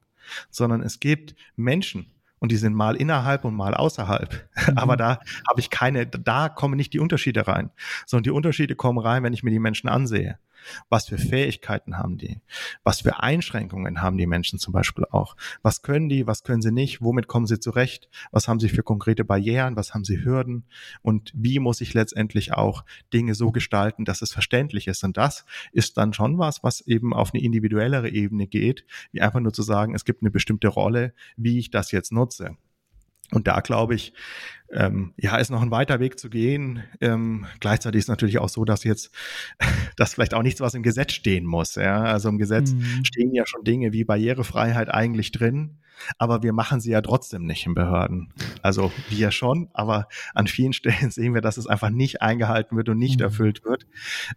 Sondern 0.52 0.84
es 0.84 1.00
gibt 1.00 1.34
Menschen, 1.56 2.12
und 2.40 2.52
die 2.52 2.58
sind 2.58 2.74
mal 2.74 2.96
innerhalb 2.96 3.46
und 3.46 3.56
mal 3.56 3.74
außerhalb. 3.74 4.48
Mhm. 4.70 4.78
Aber 4.78 4.98
da 4.98 5.20
habe 5.48 5.60
ich 5.60 5.70
keine, 5.70 6.06
da 6.06 6.50
kommen 6.50 6.76
nicht 6.76 6.94
die 6.94 7.00
Unterschiede 7.00 7.48
rein, 7.48 7.72
sondern 8.06 8.24
die 8.24 8.32
Unterschiede 8.32 8.76
kommen 8.76 9.00
rein, 9.00 9.24
wenn 9.24 9.34
ich 9.34 9.42
mir 9.42 9.52
die 9.52 9.60
Menschen 9.60 9.88
ansehe. 9.90 10.38
Was 10.90 11.08
für 11.08 11.18
Fähigkeiten 11.18 11.98
haben 11.98 12.18
die? 12.18 12.42
Was 12.84 13.02
für 13.02 13.22
Einschränkungen 13.22 14.02
haben 14.02 14.18
die 14.18 14.28
Menschen 14.28 14.60
zum 14.60 14.74
Beispiel 14.74 15.06
auch? 15.12 15.36
Was 15.62 15.82
können 15.82 16.10
die? 16.10 16.28
Was 16.28 16.44
können 16.44 16.62
sie 16.62 16.72
nicht? 16.72 17.02
Womit 17.02 17.28
kommen 17.28 17.48
sie 17.48 17.60
zurecht? 17.60 18.10
Was 18.32 18.48
haben 18.48 18.60
sie 18.60 18.70
für 18.70 18.84
konkrete 18.84 19.24
Barrieren? 19.24 19.76
Was 19.76 19.94
haben 19.94 20.04
sie 20.04 20.24
Hürden? 20.24 20.66
Und 21.02 21.32
wie 21.36 21.60
muss 21.60 21.82
ich 21.82 21.94
letztendlich 21.94 22.54
auch 22.54 22.86
Dinge 23.14 23.36
so 23.36 23.52
gestalten, 23.52 24.06
dass 24.06 24.22
es 24.22 24.32
verständlich 24.32 24.88
ist? 24.88 25.04
Und 25.04 25.18
das 25.18 25.46
ist 25.72 25.98
dann 25.98 26.14
schon 26.14 26.38
was, 26.38 26.64
was 26.64 26.82
eben 26.82 27.14
auf 27.14 27.34
eine 27.34 27.44
individuellere 27.44 28.10
Ebene 28.10 28.48
geht, 28.48 28.86
wie 29.12 29.22
einfach 29.22 29.40
nur 29.40 29.54
zu 29.54 29.64
sagen, 29.64 29.96
es 29.96 30.06
gibt 30.06 30.22
eine 30.22 30.32
bestimmte 30.32 30.68
Rolle, 30.68 31.14
wie 31.38 31.60
ich 31.60 31.72
das 31.72 31.92
jetzt 31.92 32.12
nutze. 32.12 32.58
Und 33.32 33.48
da 33.48 33.60
glaube 33.62 33.96
ich, 33.96 34.14
ähm, 34.72 35.14
ja, 35.18 35.38
ist 35.38 35.50
noch 35.50 35.62
ein 35.62 35.72
weiter 35.72 36.00
Weg 36.00 36.20
zu 36.20 36.30
gehen. 36.30 36.84
Ähm, 37.02 37.46
gleichzeitig 37.60 38.00
ist 38.00 38.08
natürlich 38.08 38.40
auch 38.40 38.50
so, 38.50 38.66
dass 38.66 38.84
jetzt 38.84 39.12
das 39.98 40.14
vielleicht 40.14 40.34
auch 40.34 40.44
nichts, 40.44 40.62
was 40.62 40.74
im 40.74 40.84
Gesetz 40.84 41.14
stehen 41.14 41.46
muss. 41.46 41.76
Ja? 41.76 42.04
Also 42.04 42.30
im 42.30 42.38
Gesetz 42.38 42.74
mhm. 42.74 43.04
stehen 43.04 43.34
ja 43.34 43.46
schon 43.48 43.64
Dinge 43.64 43.94
wie 43.94 44.04
Barrierefreiheit 44.04 44.90
eigentlich 44.90 45.32
drin, 45.32 45.80
aber 46.18 46.44
wir 46.44 46.54
machen 46.54 46.80
sie 46.80 46.92
ja 46.92 47.02
trotzdem 47.02 47.46
nicht 47.46 47.66
in 47.66 47.74
Behörden. 47.74 48.32
Also 48.62 48.92
wir 49.10 49.32
schon, 49.32 49.70
aber 49.74 50.08
an 50.34 50.48
vielen 50.48 50.74
Stellen 50.80 51.12
sehen 51.12 51.34
wir, 51.34 51.42
dass 51.42 51.58
es 51.58 51.68
einfach 51.68 51.90
nicht 51.90 52.22
eingehalten 52.22 52.78
wird 52.78 52.90
und 52.90 53.00
nicht 53.00 53.20
mhm. 53.20 53.26
erfüllt 53.26 53.66
wird. 53.66 53.88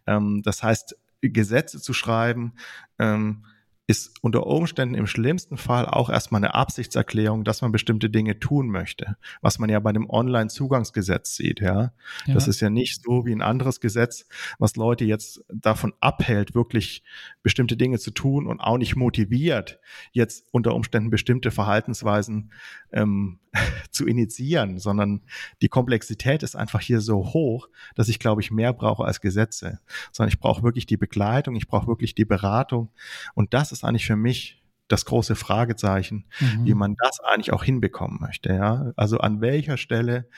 Ähm, 0.06 0.42
das 0.42 0.62
heißt, 0.62 0.96
Gesetze 1.20 1.80
zu 1.80 1.92
schreiben, 1.92 2.54
ähm, 2.98 3.44
ist 3.88 4.12
unter 4.22 4.46
Umständen 4.46 4.94
im 4.94 5.06
schlimmsten 5.06 5.56
Fall 5.56 5.86
auch 5.86 6.08
erstmal 6.08 6.38
eine 6.38 6.54
Absichtserklärung, 6.54 7.42
dass 7.42 7.62
man 7.62 7.72
bestimmte 7.72 8.10
Dinge 8.10 8.38
tun 8.38 8.68
möchte, 8.68 9.16
was 9.40 9.58
man 9.58 9.70
ja 9.70 9.80
bei 9.80 9.92
dem 9.92 10.08
Online-Zugangsgesetz 10.08 11.34
sieht, 11.34 11.60
ja? 11.60 11.92
ja. 12.26 12.34
Das 12.34 12.46
ist 12.46 12.60
ja 12.60 12.70
nicht 12.70 13.02
so 13.02 13.26
wie 13.26 13.32
ein 13.32 13.42
anderes 13.42 13.80
Gesetz, 13.80 14.26
was 14.58 14.76
Leute 14.76 15.04
jetzt 15.04 15.44
davon 15.52 15.92
abhält, 15.98 16.54
wirklich 16.54 17.02
bestimmte 17.42 17.76
Dinge 17.76 17.98
zu 17.98 18.12
tun 18.12 18.46
und 18.46 18.60
auch 18.60 18.78
nicht 18.78 18.94
motiviert, 18.94 19.80
jetzt 20.12 20.46
unter 20.52 20.74
Umständen 20.74 21.10
bestimmte 21.10 21.50
Verhaltensweisen 21.50 22.52
ähm, 22.92 23.40
zu 23.90 24.06
initiieren, 24.06 24.78
sondern 24.78 25.22
die 25.60 25.68
Komplexität 25.68 26.42
ist 26.42 26.56
einfach 26.56 26.80
hier 26.80 27.00
so 27.00 27.32
hoch, 27.34 27.68
dass 27.94 28.08
ich, 28.08 28.18
glaube 28.18 28.40
ich, 28.40 28.50
mehr 28.50 28.72
brauche 28.72 29.04
als 29.04 29.20
Gesetze, 29.20 29.80
sondern 30.12 30.32
ich 30.32 30.40
brauche 30.40 30.62
wirklich 30.62 30.86
die 30.86 30.96
Begleitung, 30.96 31.56
ich 31.56 31.66
brauche 31.66 31.86
wirklich 31.86 32.14
die 32.14 32.24
Beratung 32.24 32.90
und 33.34 33.52
das 33.54 33.71
ist 33.72 33.84
eigentlich 33.84 34.06
für 34.06 34.16
mich 34.16 34.62
das 34.88 35.06
große 35.06 35.36
Fragezeichen, 35.36 36.26
mhm. 36.38 36.66
wie 36.66 36.74
man 36.74 36.96
das 37.02 37.20
eigentlich 37.20 37.52
auch 37.52 37.64
hinbekommen 37.64 38.18
möchte. 38.20 38.50
Ja? 38.50 38.92
Also 38.96 39.18
an 39.18 39.40
welcher 39.40 39.78
Stelle 39.78 40.28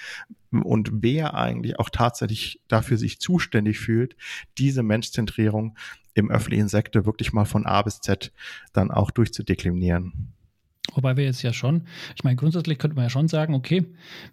und 0.51 0.91
wer 1.03 1.35
eigentlich 1.35 1.79
auch 1.81 1.91
tatsächlich 1.91 2.61
dafür 2.69 2.97
sich 2.97 3.19
zuständig 3.19 3.79
fühlt, 3.81 4.17
diese 4.59 4.83
Menschzentrierung 4.83 5.77
im 6.15 6.31
öffentlichen 6.31 6.69
Sektor 6.69 7.05
wirklich 7.07 7.33
mal 7.33 7.45
von 7.45 7.67
A 7.67 7.83
bis 7.83 8.01
Z 8.01 8.33
dann 8.73 8.93
auch 8.93 9.11
durchzudeklinieren. 9.11 10.33
Wobei 10.95 11.17
wir 11.17 11.25
jetzt 11.25 11.43
ja 11.43 11.53
schon, 11.53 11.87
ich 12.15 12.23
meine, 12.23 12.37
grundsätzlich 12.37 12.79
könnte 12.79 12.95
man 12.95 13.07
ja 13.07 13.11
schon 13.11 13.27
sagen, 13.27 13.55
okay, 13.55 13.85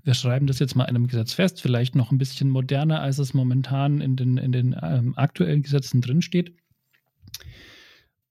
wir 0.04 0.14
schreiben 0.14 0.48
das 0.48 0.60
jetzt 0.60 0.76
mal 0.76 0.84
in 0.84 0.96
einem 0.96 1.08
Gesetz 1.08 1.34
fest, 1.34 1.62
vielleicht 1.62 1.96
noch 1.96 2.12
ein 2.12 2.18
bisschen 2.18 2.50
moderner, 2.50 3.02
als 3.02 3.18
es 3.18 3.34
momentan 3.34 4.02
in 4.02 4.16
den, 4.16 4.38
in 4.38 4.52
den 4.52 4.76
ähm, 4.80 5.18
aktuellen 5.18 5.64
Gesetzen 5.64 6.02
drinsteht. 6.02 6.54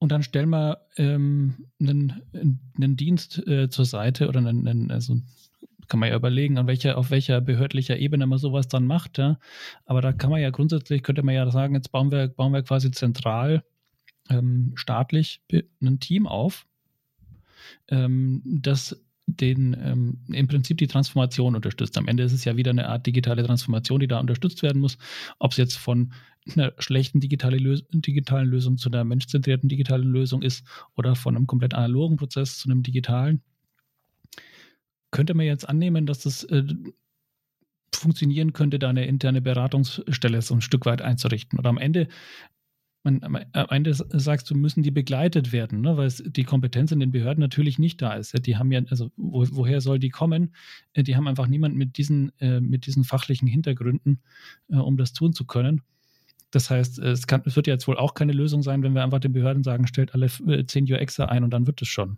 Und 0.01 0.11
dann 0.11 0.23
stellen 0.23 0.49
wir 0.49 0.87
ähm, 0.97 1.67
einen, 1.79 2.23
einen 2.75 2.97
Dienst 2.97 3.47
äh, 3.47 3.69
zur 3.69 3.85
Seite 3.85 4.27
oder 4.27 4.39
einen, 4.39 4.67
einen, 4.67 4.89
also 4.89 5.17
kann 5.87 5.99
man 5.99 6.09
ja 6.09 6.15
überlegen, 6.15 6.57
an 6.57 6.65
welcher, 6.65 6.97
auf 6.97 7.11
welcher 7.11 7.39
behördlicher 7.39 7.99
Ebene 7.99 8.25
man 8.25 8.39
sowas 8.39 8.67
dann 8.67 8.87
macht. 8.87 9.19
Ja. 9.19 9.37
Aber 9.85 10.01
da 10.01 10.11
kann 10.11 10.31
man 10.31 10.41
ja 10.41 10.49
grundsätzlich, 10.49 11.03
könnte 11.03 11.21
man 11.21 11.35
ja 11.35 11.51
sagen, 11.51 11.75
jetzt 11.75 11.91
bauen 11.91 12.11
wir, 12.11 12.29
bauen 12.29 12.51
wir 12.51 12.63
quasi 12.63 12.89
zentral 12.89 13.63
ähm, 14.31 14.71
staatlich 14.73 15.43
ein 15.51 15.99
Team 15.99 16.25
auf, 16.25 16.65
ähm, 17.87 18.41
das 18.43 18.99
den 19.27 19.75
ähm, 19.81 20.25
im 20.31 20.47
Prinzip 20.47 20.77
die 20.77 20.87
Transformation 20.87 21.55
unterstützt. 21.55 21.97
Am 21.97 22.07
Ende 22.07 22.23
ist 22.23 22.33
es 22.33 22.45
ja 22.45 22.57
wieder 22.57 22.71
eine 22.71 22.89
Art 22.89 23.05
digitale 23.05 23.43
Transformation, 23.43 23.99
die 23.99 24.07
da 24.07 24.19
unterstützt 24.19 24.63
werden 24.63 24.81
muss. 24.81 24.97
Ob 25.39 25.51
es 25.51 25.57
jetzt 25.57 25.77
von 25.77 26.13
einer 26.55 26.73
schlechten 26.79 27.19
digitale 27.19 27.57
Lös 27.57 27.83
digitalen 27.91 28.49
Lösung 28.49 28.77
zu 28.77 28.89
einer 28.89 29.03
menschzentrierten 29.03 29.69
digitalen 29.69 30.07
Lösung 30.07 30.41
ist 30.41 30.65
oder 30.95 31.15
von 31.15 31.35
einem 31.35 31.47
komplett 31.47 31.73
analogen 31.73 32.17
Prozess 32.17 32.57
zu 32.57 32.69
einem 32.69 32.83
digitalen. 32.83 33.41
Könnte 35.11 35.33
man 35.33 35.45
jetzt 35.45 35.67
annehmen, 35.67 36.05
dass 36.05 36.19
das 36.19 36.43
äh, 36.45 36.63
funktionieren 37.93 38.53
könnte, 38.53 38.79
da 38.79 38.89
eine 38.89 39.05
interne 39.05 39.41
Beratungsstelle 39.41 40.41
so 40.41 40.55
ein 40.55 40.61
Stück 40.61 40.85
weit 40.85 41.01
einzurichten? 41.01 41.59
Oder 41.59 41.69
am 41.69 41.77
Ende 41.77 42.07
man, 43.03 43.45
am 43.53 43.67
Ende 43.69 43.93
sagst 43.93 44.49
du, 44.49 44.55
müssen 44.55 44.83
die 44.83 44.91
begleitet 44.91 45.51
werden, 45.51 45.81
ne? 45.81 45.97
weil 45.97 46.09
die 46.09 46.43
Kompetenz 46.43 46.91
in 46.91 46.99
den 46.99 47.11
Behörden 47.11 47.41
natürlich 47.41 47.79
nicht 47.79 48.01
da 48.01 48.13
ist. 48.13 48.45
Die 48.45 48.57
haben 48.57 48.71
ja, 48.71 48.81
also 48.89 49.11
wo, 49.17 49.45
woher 49.51 49.81
soll 49.81 49.99
die 49.99 50.09
kommen? 50.09 50.53
Äh, 50.93 51.03
die 51.03 51.15
haben 51.15 51.27
einfach 51.27 51.47
niemanden 51.47 51.77
mit 51.77 51.97
diesen, 51.97 52.31
äh, 52.39 52.61
mit 52.61 52.85
diesen 52.85 53.03
fachlichen 53.03 53.47
Hintergründen, 53.47 54.21
äh, 54.69 54.75
um 54.75 54.97
das 54.97 55.13
tun 55.13 55.33
zu 55.33 55.45
können. 55.45 55.81
Das 56.51 56.69
heißt, 56.69 56.99
es, 56.99 57.27
kann, 57.27 57.41
es 57.45 57.55
wird 57.55 57.67
ja 57.67 57.73
jetzt 57.73 57.87
wohl 57.87 57.97
auch 57.97 58.13
keine 58.13 58.33
Lösung 58.33 58.61
sein, 58.61 58.83
wenn 58.83 58.93
wir 58.93 59.03
einfach 59.03 59.19
den 59.19 59.31
Behörden 59.31 59.63
sagen, 59.63 59.87
stellt 59.87 60.13
alle 60.13 60.29
zehn 60.67 60.91
UXer 60.91 61.29
ein 61.29 61.43
und 61.43 61.51
dann 61.51 61.65
wird 61.65 61.81
es 61.81 61.87
schon. 61.87 62.17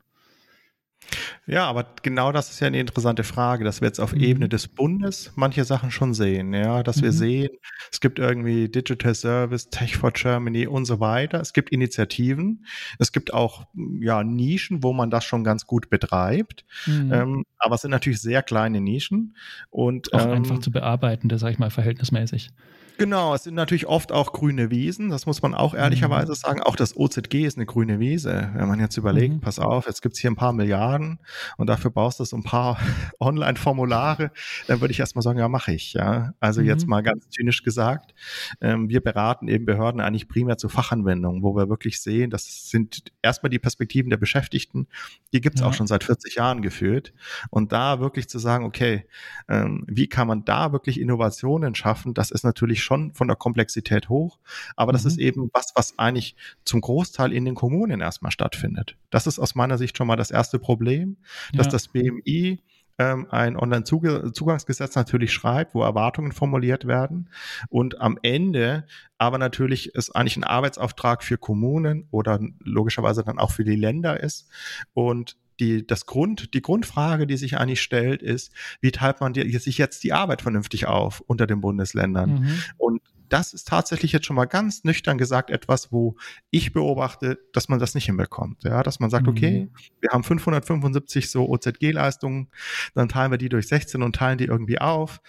Ja, 1.45 1.65
aber 1.65 1.85
genau 2.01 2.31
das 2.31 2.49
ist 2.49 2.59
ja 2.59 2.67
eine 2.67 2.79
interessante 2.79 3.23
Frage, 3.23 3.63
dass 3.63 3.81
wir 3.81 3.87
jetzt 3.87 3.99
auf 3.99 4.13
mhm. 4.13 4.21
Ebene 4.21 4.49
des 4.49 4.67
Bundes 4.67 5.31
manche 5.35 5.65
Sachen 5.65 5.91
schon 5.91 6.13
sehen, 6.13 6.53
ja, 6.53 6.83
dass 6.83 6.97
mhm. 6.97 7.01
wir 7.03 7.11
sehen, 7.11 7.49
es 7.91 7.99
gibt 7.99 8.19
irgendwie 8.19 8.69
Digital 8.69 9.13
Service, 9.13 9.69
Tech 9.69 9.97
for 9.97 10.11
Germany 10.11 10.67
und 10.67 10.85
so 10.85 10.99
weiter. 10.99 11.41
Es 11.41 11.53
gibt 11.53 11.69
Initiativen, 11.69 12.65
es 12.99 13.11
gibt 13.11 13.33
auch 13.33 13.65
ja 13.99 14.23
Nischen, 14.23 14.83
wo 14.83 14.93
man 14.93 15.09
das 15.09 15.25
schon 15.25 15.43
ganz 15.43 15.67
gut 15.67 15.89
betreibt, 15.89 16.65
mhm. 16.85 17.11
ähm, 17.13 17.45
aber 17.57 17.75
es 17.75 17.81
sind 17.81 17.91
natürlich 17.91 18.21
sehr 18.21 18.41
kleine 18.41 18.79
Nischen 18.79 19.35
und 19.69 20.13
auch 20.13 20.25
ähm, 20.25 20.31
einfach 20.31 20.59
zu 20.59 20.71
bearbeiten, 20.71 21.29
das 21.29 21.41
sage 21.41 21.53
ich 21.53 21.59
mal 21.59 21.69
verhältnismäßig. 21.69 22.51
Genau, 22.97 23.33
es 23.33 23.43
sind 23.43 23.55
natürlich 23.55 23.87
oft 23.87 24.11
auch 24.11 24.33
grüne 24.33 24.69
Wiesen, 24.69 25.09
das 25.09 25.25
muss 25.25 25.41
man 25.41 25.55
auch 25.55 25.73
ehrlicherweise 25.73 26.33
mhm. 26.33 26.35
sagen. 26.35 26.61
Auch 26.61 26.75
das 26.75 26.95
OZG 26.95 27.45
ist 27.45 27.57
eine 27.57 27.65
grüne 27.65 27.99
Wiese. 27.99 28.51
Wenn 28.53 28.67
man 28.67 28.79
jetzt 28.79 28.97
überlegt, 28.97 29.35
mhm. 29.35 29.41
pass 29.41 29.57
auf, 29.57 29.87
jetzt 29.87 30.01
gibt's 30.01 30.19
hier 30.19 30.29
ein 30.29 30.35
paar 30.35 30.53
Milliarden 30.53 31.19
und 31.57 31.67
dafür 31.67 31.89
baust 31.89 32.19
du 32.19 32.25
so 32.25 32.37
ein 32.37 32.43
paar 32.43 32.77
Online-Formulare, 33.19 34.31
dann 34.67 34.81
würde 34.81 34.91
ich 34.91 34.99
erstmal 34.99 35.23
sagen, 35.23 35.39
ja, 35.39 35.47
mache 35.47 35.73
ich. 35.73 35.93
Ja, 35.93 36.33
Also 36.39 36.61
mhm. 36.61 36.67
jetzt 36.67 36.87
mal 36.87 37.01
ganz 37.01 37.29
zynisch 37.29 37.63
gesagt, 37.63 38.13
ähm, 38.61 38.89
wir 38.89 39.01
beraten 39.01 39.47
eben 39.47 39.65
Behörden 39.65 39.99
eigentlich 39.99 40.27
primär 40.27 40.57
zu 40.57 40.69
Fachanwendungen, 40.69 41.41
wo 41.41 41.55
wir 41.55 41.69
wirklich 41.69 41.99
sehen, 41.99 42.29
das 42.29 42.69
sind 42.69 43.11
erstmal 43.21 43.49
die 43.49 43.59
Perspektiven 43.59 44.11
der 44.11 44.17
Beschäftigten, 44.17 44.87
die 45.33 45.41
gibt's 45.41 45.61
ja. 45.61 45.67
auch 45.67 45.73
schon 45.73 45.87
seit 45.87 46.03
40 46.03 46.35
Jahren 46.35 46.61
geführt. 46.61 47.13
Und 47.49 47.71
da 47.71 47.99
wirklich 47.99 48.29
zu 48.29 48.37
sagen, 48.37 48.65
okay, 48.65 49.07
ähm, 49.47 49.83
wie 49.87 50.07
kann 50.07 50.27
man 50.27 50.45
da 50.45 50.71
wirklich 50.71 50.99
Innovationen 50.99 51.73
schaffen, 51.73 52.13
das 52.13 52.29
ist 52.29 52.43
natürlich 52.43 52.82
schon 52.83 53.13
von 53.13 53.27
der 53.27 53.37
Komplexität 53.37 54.09
hoch, 54.09 54.39
aber 54.75 54.91
mhm. 54.91 54.95
das 54.95 55.05
ist 55.05 55.17
mhm. 55.17 55.23
eben 55.23 55.49
was, 55.53 55.73
was 55.75 55.97
eigentlich 55.97 56.35
zum 56.65 56.81
Großteil 56.81 57.33
in 57.33 57.45
den 57.45 57.55
Kommunen 57.55 58.01
erstmal 58.01 58.31
stattfindet. 58.31 58.97
Das 59.09 59.27
ist 59.27 59.39
aus 59.39 59.55
meiner 59.55 59.77
Sicht 59.77 59.97
schon 59.97 60.07
mal 60.07 60.15
das 60.15 60.31
erste 60.31 60.59
Problem, 60.59 61.17
dass 61.53 61.67
ja. 61.67 61.71
das 61.71 61.87
BMI 61.87 62.61
ähm, 62.99 63.27
ein 63.31 63.57
Online-Zugangsgesetz 63.57 64.95
natürlich 64.95 65.33
schreibt, 65.33 65.73
wo 65.73 65.81
Erwartungen 65.81 66.31
formuliert 66.31 66.85
werden 66.85 67.29
und 67.69 67.99
am 67.99 68.19
Ende 68.21 68.85
aber 69.17 69.37
natürlich 69.37 69.95
ist 69.95 70.15
eigentlich 70.15 70.37
ein 70.37 70.43
Arbeitsauftrag 70.43 71.23
für 71.23 71.37
Kommunen 71.37 72.07
oder 72.11 72.39
logischerweise 72.59 73.23
dann 73.23 73.39
auch 73.39 73.51
für 73.51 73.63
die 73.63 73.75
Länder 73.77 74.19
ist 74.19 74.49
und 74.93 75.37
die, 75.59 75.85
das 75.85 76.05
Grund, 76.05 76.53
die 76.53 76.61
Grundfrage, 76.61 77.27
die 77.27 77.37
sich 77.37 77.57
eigentlich 77.57 77.81
stellt, 77.81 78.21
ist, 78.21 78.51
wie 78.81 78.91
teilt 78.91 79.21
man 79.21 79.33
die, 79.33 79.57
sich 79.57 79.77
jetzt 79.77 80.03
die 80.03 80.13
Arbeit 80.13 80.41
vernünftig 80.41 80.87
auf 80.87 81.21
unter 81.21 81.47
den 81.47 81.61
Bundesländern? 81.61 82.41
Mhm. 82.41 82.59
Und 82.77 83.01
das 83.29 83.53
ist 83.53 83.67
tatsächlich 83.67 84.11
jetzt 84.11 84.27
schon 84.27 84.35
mal 84.35 84.45
ganz 84.45 84.83
nüchtern 84.83 85.17
gesagt 85.17 85.49
etwas, 85.49 85.91
wo 85.91 86.15
ich 86.51 86.71
beobachte, 86.71 87.39
dass 87.51 87.67
man 87.67 87.79
das 87.79 87.95
nicht 87.95 88.05
hinbekommt. 88.05 88.63
Ja, 88.63 88.83
dass 88.83 88.99
man 88.99 89.09
sagt, 89.09 89.25
mhm. 89.25 89.31
okay, 89.31 89.69
wir 90.01 90.11
haben 90.11 90.23
575 90.23 91.31
so 91.31 91.49
OZG-Leistungen, 91.49 92.49
dann 92.93 93.09
teilen 93.09 93.31
wir 93.31 93.39
die 93.39 93.49
durch 93.49 93.67
16 93.67 94.03
und 94.03 94.15
teilen 94.15 94.37
die 94.37 94.45
irgendwie 94.45 94.79
auf. 94.79 95.19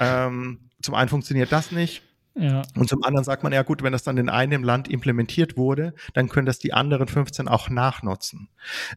Ähm, 0.00 0.70
zum 0.82 0.94
einen 0.94 1.08
funktioniert 1.08 1.52
das 1.52 1.70
nicht. 1.70 2.02
Ja. 2.38 2.62
Und 2.76 2.88
zum 2.88 3.02
anderen 3.02 3.24
sagt 3.24 3.42
man, 3.42 3.52
ja 3.52 3.62
gut, 3.62 3.82
wenn 3.82 3.92
das 3.92 4.02
dann 4.02 4.18
in 4.18 4.28
einem 4.28 4.62
Land 4.62 4.88
implementiert 4.88 5.56
wurde, 5.56 5.94
dann 6.12 6.28
können 6.28 6.46
das 6.46 6.58
die 6.58 6.74
anderen 6.74 7.08
15 7.08 7.48
auch 7.48 7.70
nachnutzen. 7.70 8.48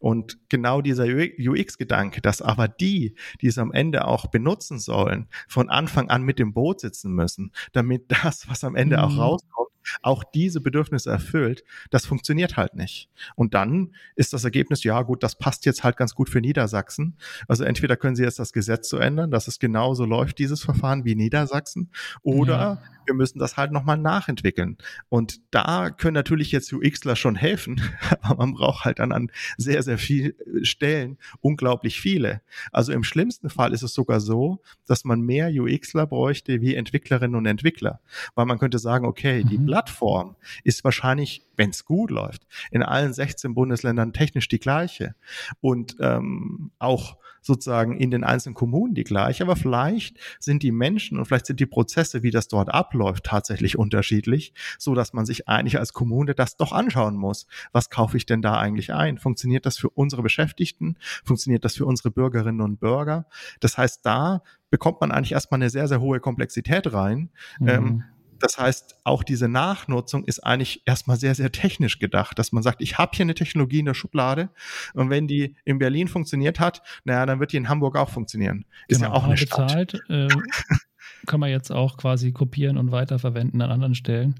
Und 0.01 0.37
genau 0.49 0.81
dieser 0.81 1.05
UX-Gedanke, 1.05 2.21
dass 2.21 2.41
aber 2.41 2.67
die, 2.67 3.15
die 3.41 3.47
es 3.47 3.57
am 3.57 3.71
Ende 3.71 4.05
auch 4.05 4.27
benutzen 4.27 4.77
sollen, 4.77 5.27
von 5.47 5.69
Anfang 5.69 6.09
an 6.09 6.23
mit 6.23 6.37
dem 6.37 6.53
Boot 6.53 6.81
sitzen 6.81 7.13
müssen, 7.13 7.53
damit 7.71 8.05
das, 8.23 8.49
was 8.49 8.63
am 8.65 8.75
Ende 8.75 8.97
mhm. 8.97 9.03
auch 9.03 9.17
rauskommt, 9.17 9.68
auch 10.01 10.23
diese 10.23 10.61
Bedürfnisse 10.61 11.09
erfüllt, 11.09 11.63
das 11.89 12.05
funktioniert 12.05 12.57
halt 12.57 12.75
nicht. 12.75 13.09
Und 13.35 13.53
dann 13.53 13.95
ist 14.15 14.33
das 14.33 14.43
Ergebnis, 14.43 14.83
ja 14.83 15.01
gut, 15.01 15.23
das 15.23 15.37
passt 15.37 15.65
jetzt 15.65 15.83
halt 15.83 15.97
ganz 15.97 16.15
gut 16.15 16.29
für 16.29 16.41
Niedersachsen. 16.41 17.17
Also 17.47 17.63
entweder 17.63 17.97
können 17.97 18.15
Sie 18.15 18.23
jetzt 18.23 18.39
das 18.39 18.53
Gesetz 18.53 18.89
so 18.89 18.97
ändern, 18.97 19.31
dass 19.31 19.47
es 19.47 19.59
genauso 19.59 20.05
läuft, 20.05 20.39
dieses 20.39 20.63
Verfahren 20.63 21.05
wie 21.05 21.15
Niedersachsen, 21.15 21.89
oder 22.21 22.51
ja. 22.51 22.81
wir 23.05 23.13
müssen 23.13 23.39
das 23.39 23.57
halt 23.57 23.71
nochmal 23.71 23.97
nachentwickeln. 23.97 24.77
Und 25.09 25.41
da 25.51 25.89
können 25.89 26.13
natürlich 26.13 26.51
jetzt 26.51 26.71
UXler 26.73 27.15
schon 27.15 27.35
helfen, 27.35 27.81
aber 28.21 28.45
man 28.45 28.53
braucht 28.53 28.85
halt 28.85 28.99
dann 28.99 29.11
an 29.11 29.31
sehr, 29.57 29.83
sehr 29.83 29.97
vielen 29.97 30.33
Stellen 30.63 31.17
unglaublich 31.41 31.99
viele. 31.99 32.41
Also 32.71 32.91
im 32.91 33.03
schlimmsten 33.03 33.49
Fall 33.49 33.73
ist 33.73 33.83
es 33.83 33.93
sogar 33.93 34.19
so, 34.19 34.61
dass 34.85 35.05
man 35.05 35.21
mehr 35.21 35.49
UXler 35.49 36.07
bräuchte 36.07 36.61
wie 36.61 36.75
Entwicklerinnen 36.75 37.35
und 37.35 37.45
Entwickler, 37.45 37.99
weil 38.35 38.45
man 38.45 38.59
könnte 38.59 38.79
sagen, 38.79 39.05
okay, 39.05 39.43
die 39.43 39.57
mhm. 39.57 39.67
Plattform 39.79 40.35
ist 40.65 40.83
wahrscheinlich, 40.83 41.47
wenn 41.55 41.69
es 41.69 41.85
gut 41.85 42.11
läuft, 42.11 42.45
in 42.69 42.83
allen 42.83 43.13
16 43.13 43.53
Bundesländern 43.53 44.11
technisch 44.11 44.49
die 44.49 44.59
gleiche 44.59 45.15
und 45.61 45.95
ähm, 46.01 46.71
auch 46.79 47.15
sozusagen 47.41 47.97
in 47.97 48.11
den 48.11 48.25
einzelnen 48.25 48.55
Kommunen 48.55 48.93
die 48.93 49.05
gleiche, 49.05 49.43
aber 49.43 49.55
vielleicht 49.55 50.17
sind 50.37 50.63
die 50.63 50.73
Menschen 50.73 51.17
und 51.17 51.25
vielleicht 51.25 51.45
sind 51.45 51.61
die 51.61 51.65
Prozesse, 51.65 52.23
wie 52.23 52.31
das 52.31 52.49
dort 52.49 52.67
abläuft, 52.73 53.23
tatsächlich 53.23 53.77
unterschiedlich, 53.77 54.53
so 54.77 54.95
dass 54.95 55.13
man 55.13 55.25
sich 55.25 55.47
eigentlich 55.47 55.79
als 55.79 55.93
Kommune 55.93 56.35
das 56.35 56.57
doch 56.57 56.73
anschauen 56.73 57.15
muss. 57.15 57.47
Was 57.71 57.89
kaufe 57.89 58.17
ich 58.17 58.25
denn 58.25 58.41
da 58.41 58.57
eigentlich 58.57 58.93
ein? 58.93 59.17
Funktioniert 59.17 59.65
das 59.65 59.77
für 59.77 59.89
unsere 59.89 60.21
Beschäftigten? 60.21 60.97
Funktioniert 61.23 61.63
das 61.63 61.77
für 61.77 61.85
unsere 61.85 62.11
Bürgerinnen 62.11 62.59
und 62.59 62.81
Bürger? 62.81 63.27
Das 63.61 63.77
heißt, 63.77 64.05
da 64.05 64.43
bekommt 64.69 64.99
man 64.99 65.11
eigentlich 65.11 65.31
erstmal 65.31 65.59
eine 65.59 65.69
sehr, 65.69 65.87
sehr 65.87 66.01
hohe 66.01 66.19
Komplexität 66.19 66.91
rein. 66.91 67.29
Mhm. 67.59 67.69
Ähm, 67.69 68.03
das 68.39 68.57
heißt, 68.57 68.95
auch 69.03 69.23
diese 69.23 69.47
Nachnutzung 69.47 70.23
ist 70.25 70.39
eigentlich 70.39 70.83
erstmal 70.85 71.17
sehr, 71.17 71.35
sehr 71.35 71.51
technisch 71.51 71.99
gedacht, 71.99 72.39
dass 72.39 72.51
man 72.51 72.63
sagt, 72.63 72.81
ich 72.81 72.97
habe 72.97 73.11
hier 73.15 73.23
eine 73.23 73.35
Technologie 73.35 73.79
in 73.79 73.85
der 73.85 73.93
Schublade 73.93 74.49
und 74.93 75.09
wenn 75.09 75.27
die 75.27 75.55
in 75.65 75.79
Berlin 75.79 76.07
funktioniert 76.07 76.59
hat, 76.59 76.81
naja, 77.03 77.25
dann 77.25 77.39
wird 77.39 77.51
die 77.51 77.57
in 77.57 77.69
Hamburg 77.69 77.97
auch 77.97 78.09
funktionieren. 78.09 78.65
Ist 78.87 78.99
genau, 78.99 79.11
ja 79.11 79.15
auch 79.15 79.23
eine 79.23 79.35
bezahlt, 79.35 79.91
Stadt. 79.91 80.09
Äh, 80.09 80.27
kann 81.25 81.39
man 81.39 81.49
jetzt 81.49 81.71
auch 81.71 81.97
quasi 81.97 82.31
kopieren 82.31 82.77
und 82.77 82.91
weiterverwenden 82.91 83.61
an 83.61 83.71
anderen 83.71 83.95
Stellen. 83.95 84.35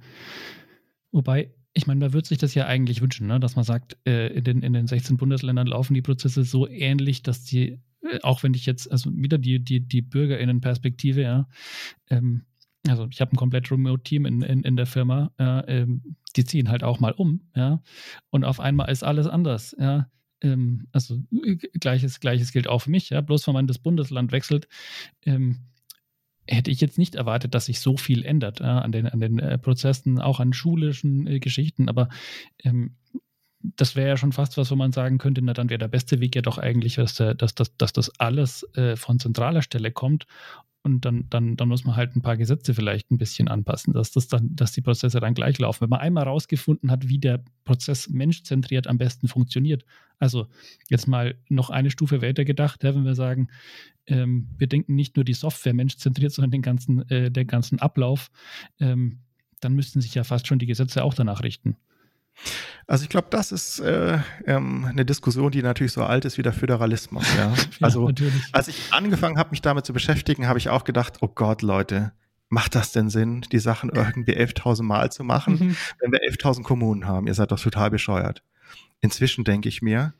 Wobei, 1.11 1.51
ich 1.73 1.87
meine, 1.87 1.99
da 1.99 2.13
würde 2.13 2.27
sich 2.27 2.37
das 2.37 2.55
ja 2.55 2.65
eigentlich 2.65 3.01
wünschen, 3.01 3.27
ne? 3.27 3.39
dass 3.39 3.55
man 3.55 3.65
sagt, 3.65 3.97
äh, 4.05 4.27
in, 4.27 4.43
den, 4.43 4.61
in 4.61 4.73
den 4.73 4.87
16 4.87 5.17
Bundesländern 5.17 5.67
laufen 5.67 5.93
die 5.93 6.01
Prozesse 6.01 6.43
so 6.43 6.67
ähnlich, 6.67 7.23
dass 7.23 7.43
die, 7.43 7.79
äh, 8.01 8.19
auch 8.21 8.43
wenn 8.43 8.53
ich 8.53 8.65
jetzt, 8.65 8.91
also 8.91 9.11
wieder 9.13 9.37
die, 9.37 9.63
die, 9.63 9.81
die 9.81 10.01
BürgerInnen-Perspektive, 10.01 11.21
ja, 11.21 11.47
ähm, 12.09 12.45
also 12.87 13.07
ich 13.11 13.21
habe 13.21 13.33
ein 13.33 13.37
komplett 13.37 13.71
Remote-Team 13.71 14.25
in, 14.25 14.41
in, 14.41 14.63
in 14.63 14.75
der 14.75 14.85
Firma, 14.85 15.31
äh, 15.37 15.81
ähm, 15.81 16.15
die 16.35 16.45
ziehen 16.45 16.69
halt 16.69 16.83
auch 16.83 16.99
mal 16.99 17.11
um, 17.11 17.41
ja, 17.55 17.81
und 18.29 18.45
auf 18.45 18.59
einmal 18.59 18.89
ist 18.89 19.03
alles 19.03 19.27
anders, 19.27 19.75
ja. 19.79 20.09
Ähm, 20.41 20.87
also 20.93 21.21
gleiches, 21.79 22.21
gleiches 22.21 22.53
gilt 22.53 22.67
auch 22.67 22.79
für 22.79 22.91
mich, 22.91 23.09
ja. 23.09 23.21
Bloß 23.21 23.45
wenn 23.47 23.53
man 23.53 23.67
das 23.67 23.79
Bundesland 23.79 24.31
wechselt, 24.31 24.67
ähm, 25.25 25.57
hätte 26.47 26.71
ich 26.71 26.81
jetzt 26.81 26.97
nicht 26.97 27.15
erwartet, 27.15 27.53
dass 27.53 27.65
sich 27.65 27.79
so 27.79 27.97
viel 27.97 28.23
ändert 28.23 28.59
ja, 28.59 28.79
an 28.79 28.91
den, 28.91 29.07
an 29.07 29.19
den 29.19 29.39
äh, 29.39 29.57
Prozessen, 29.57 30.19
auch 30.19 30.39
an 30.39 30.53
schulischen 30.53 31.27
äh, 31.27 31.39
Geschichten, 31.39 31.89
aber 31.89 32.09
ähm, 32.63 32.95
das 33.61 33.95
wäre 33.95 34.09
ja 34.09 34.17
schon 34.17 34.31
fast 34.31 34.57
was, 34.57 34.71
wo 34.71 34.75
man 34.75 34.91
sagen 34.91 35.17
könnte, 35.17 35.41
na 35.41 35.53
dann 35.53 35.69
wäre 35.69 35.79
der 35.79 35.87
beste 35.87 36.19
Weg 36.19 36.35
ja 36.35 36.41
doch 36.41 36.57
eigentlich, 36.57 36.95
dass, 36.95 37.15
dass, 37.15 37.55
dass, 37.55 37.75
dass 37.77 37.93
das 37.93 38.19
alles 38.19 38.63
äh, 38.75 38.95
von 38.95 39.19
zentraler 39.19 39.61
Stelle 39.61 39.91
kommt 39.91 40.25
und 40.81 41.03
dann, 41.03 41.29
dann, 41.29 41.57
dann 41.57 41.67
muss 41.67 41.83
man 41.83 41.97
halt 41.97 42.15
ein 42.15 42.21
paar 42.21 42.37
Gesetze 42.37 42.73
vielleicht 42.73 43.11
ein 43.11 43.17
bisschen 43.17 43.49
anpassen, 43.49 43.93
dass, 43.93 44.11
das 44.11 44.27
dann, 44.27 44.55
dass 44.55 44.71
die 44.71 44.81
Prozesse 44.81 45.19
dann 45.19 45.33
gleich 45.33 45.59
laufen. 45.59 45.81
Wenn 45.81 45.89
man 45.89 45.99
einmal 45.99 46.23
rausgefunden 46.23 46.89
hat, 46.89 47.09
wie 47.09 47.19
der 47.19 47.43
Prozess 47.65 48.09
menschzentriert 48.09 48.87
am 48.87 48.97
besten 48.97 49.27
funktioniert, 49.27 49.83
also 50.19 50.47
jetzt 50.89 51.07
mal 51.07 51.35
noch 51.49 51.69
eine 51.69 51.91
Stufe 51.91 52.21
weiter 52.21 52.45
gedacht, 52.45 52.83
wenn 52.83 53.03
wir 53.03 53.15
sagen, 53.15 53.49
ähm, 54.07 54.47
wir 54.57 54.67
denken 54.67 54.95
nicht 54.95 55.17
nur 55.17 55.25
die 55.25 55.33
Software 55.33 55.73
menschzentriert, 55.73 56.31
sondern 56.31 56.51
den 56.51 56.61
ganzen, 56.61 57.07
äh, 57.09 57.29
den 57.29 57.47
ganzen 57.47 57.79
Ablauf, 57.79 58.31
ähm, 58.79 59.19
dann 59.59 59.75
müssten 59.75 59.99
sich 59.99 60.15
ja 60.15 60.23
fast 60.23 60.47
schon 60.47 60.59
die 60.59 60.65
Gesetze 60.65 61.03
auch 61.03 61.13
danach 61.13 61.43
richten. 61.43 61.75
Also 62.89 63.03
ich 63.03 63.09
glaube, 63.09 63.27
das 63.29 63.51
ist 63.51 63.79
äh, 63.81 64.17
ähm, 64.47 64.83
eine 64.85 65.05
Diskussion, 65.05 65.51
die 65.51 65.61
natürlich 65.61 65.91
so 65.91 66.03
alt 66.03 66.25
ist 66.25 66.39
wie 66.39 66.41
der 66.41 66.53
Föderalismus. 66.53 67.23
Ja? 67.37 67.53
Also 67.81 68.09
ja, 68.09 68.25
als 68.51 68.67
ich 68.67 68.91
angefangen 68.91 69.37
habe, 69.37 69.51
mich 69.51 69.61
damit 69.61 69.85
zu 69.85 69.93
beschäftigen, 69.93 70.47
habe 70.47 70.57
ich 70.57 70.69
auch 70.69 70.85
gedacht, 70.85 71.17
oh 71.21 71.27
Gott, 71.27 71.61
Leute, 71.61 72.13
macht 72.49 72.73
das 72.73 72.91
denn 72.91 73.11
Sinn, 73.11 73.41
die 73.51 73.59
Sachen 73.59 73.91
irgendwie 73.91 74.35
11.000 74.35 74.81
Mal 74.81 75.11
zu 75.11 75.23
machen, 75.23 75.53
mhm. 75.53 75.77
wenn 75.99 76.11
wir 76.11 76.19
11.000 76.21 76.63
Kommunen 76.63 77.05
haben? 77.05 77.27
Ihr 77.27 77.35
seid 77.35 77.51
doch 77.51 77.59
total 77.59 77.91
bescheuert. 77.91 78.41
Inzwischen 79.01 79.43
denke 79.43 79.69
ich 79.69 79.83
mir, 79.83 80.15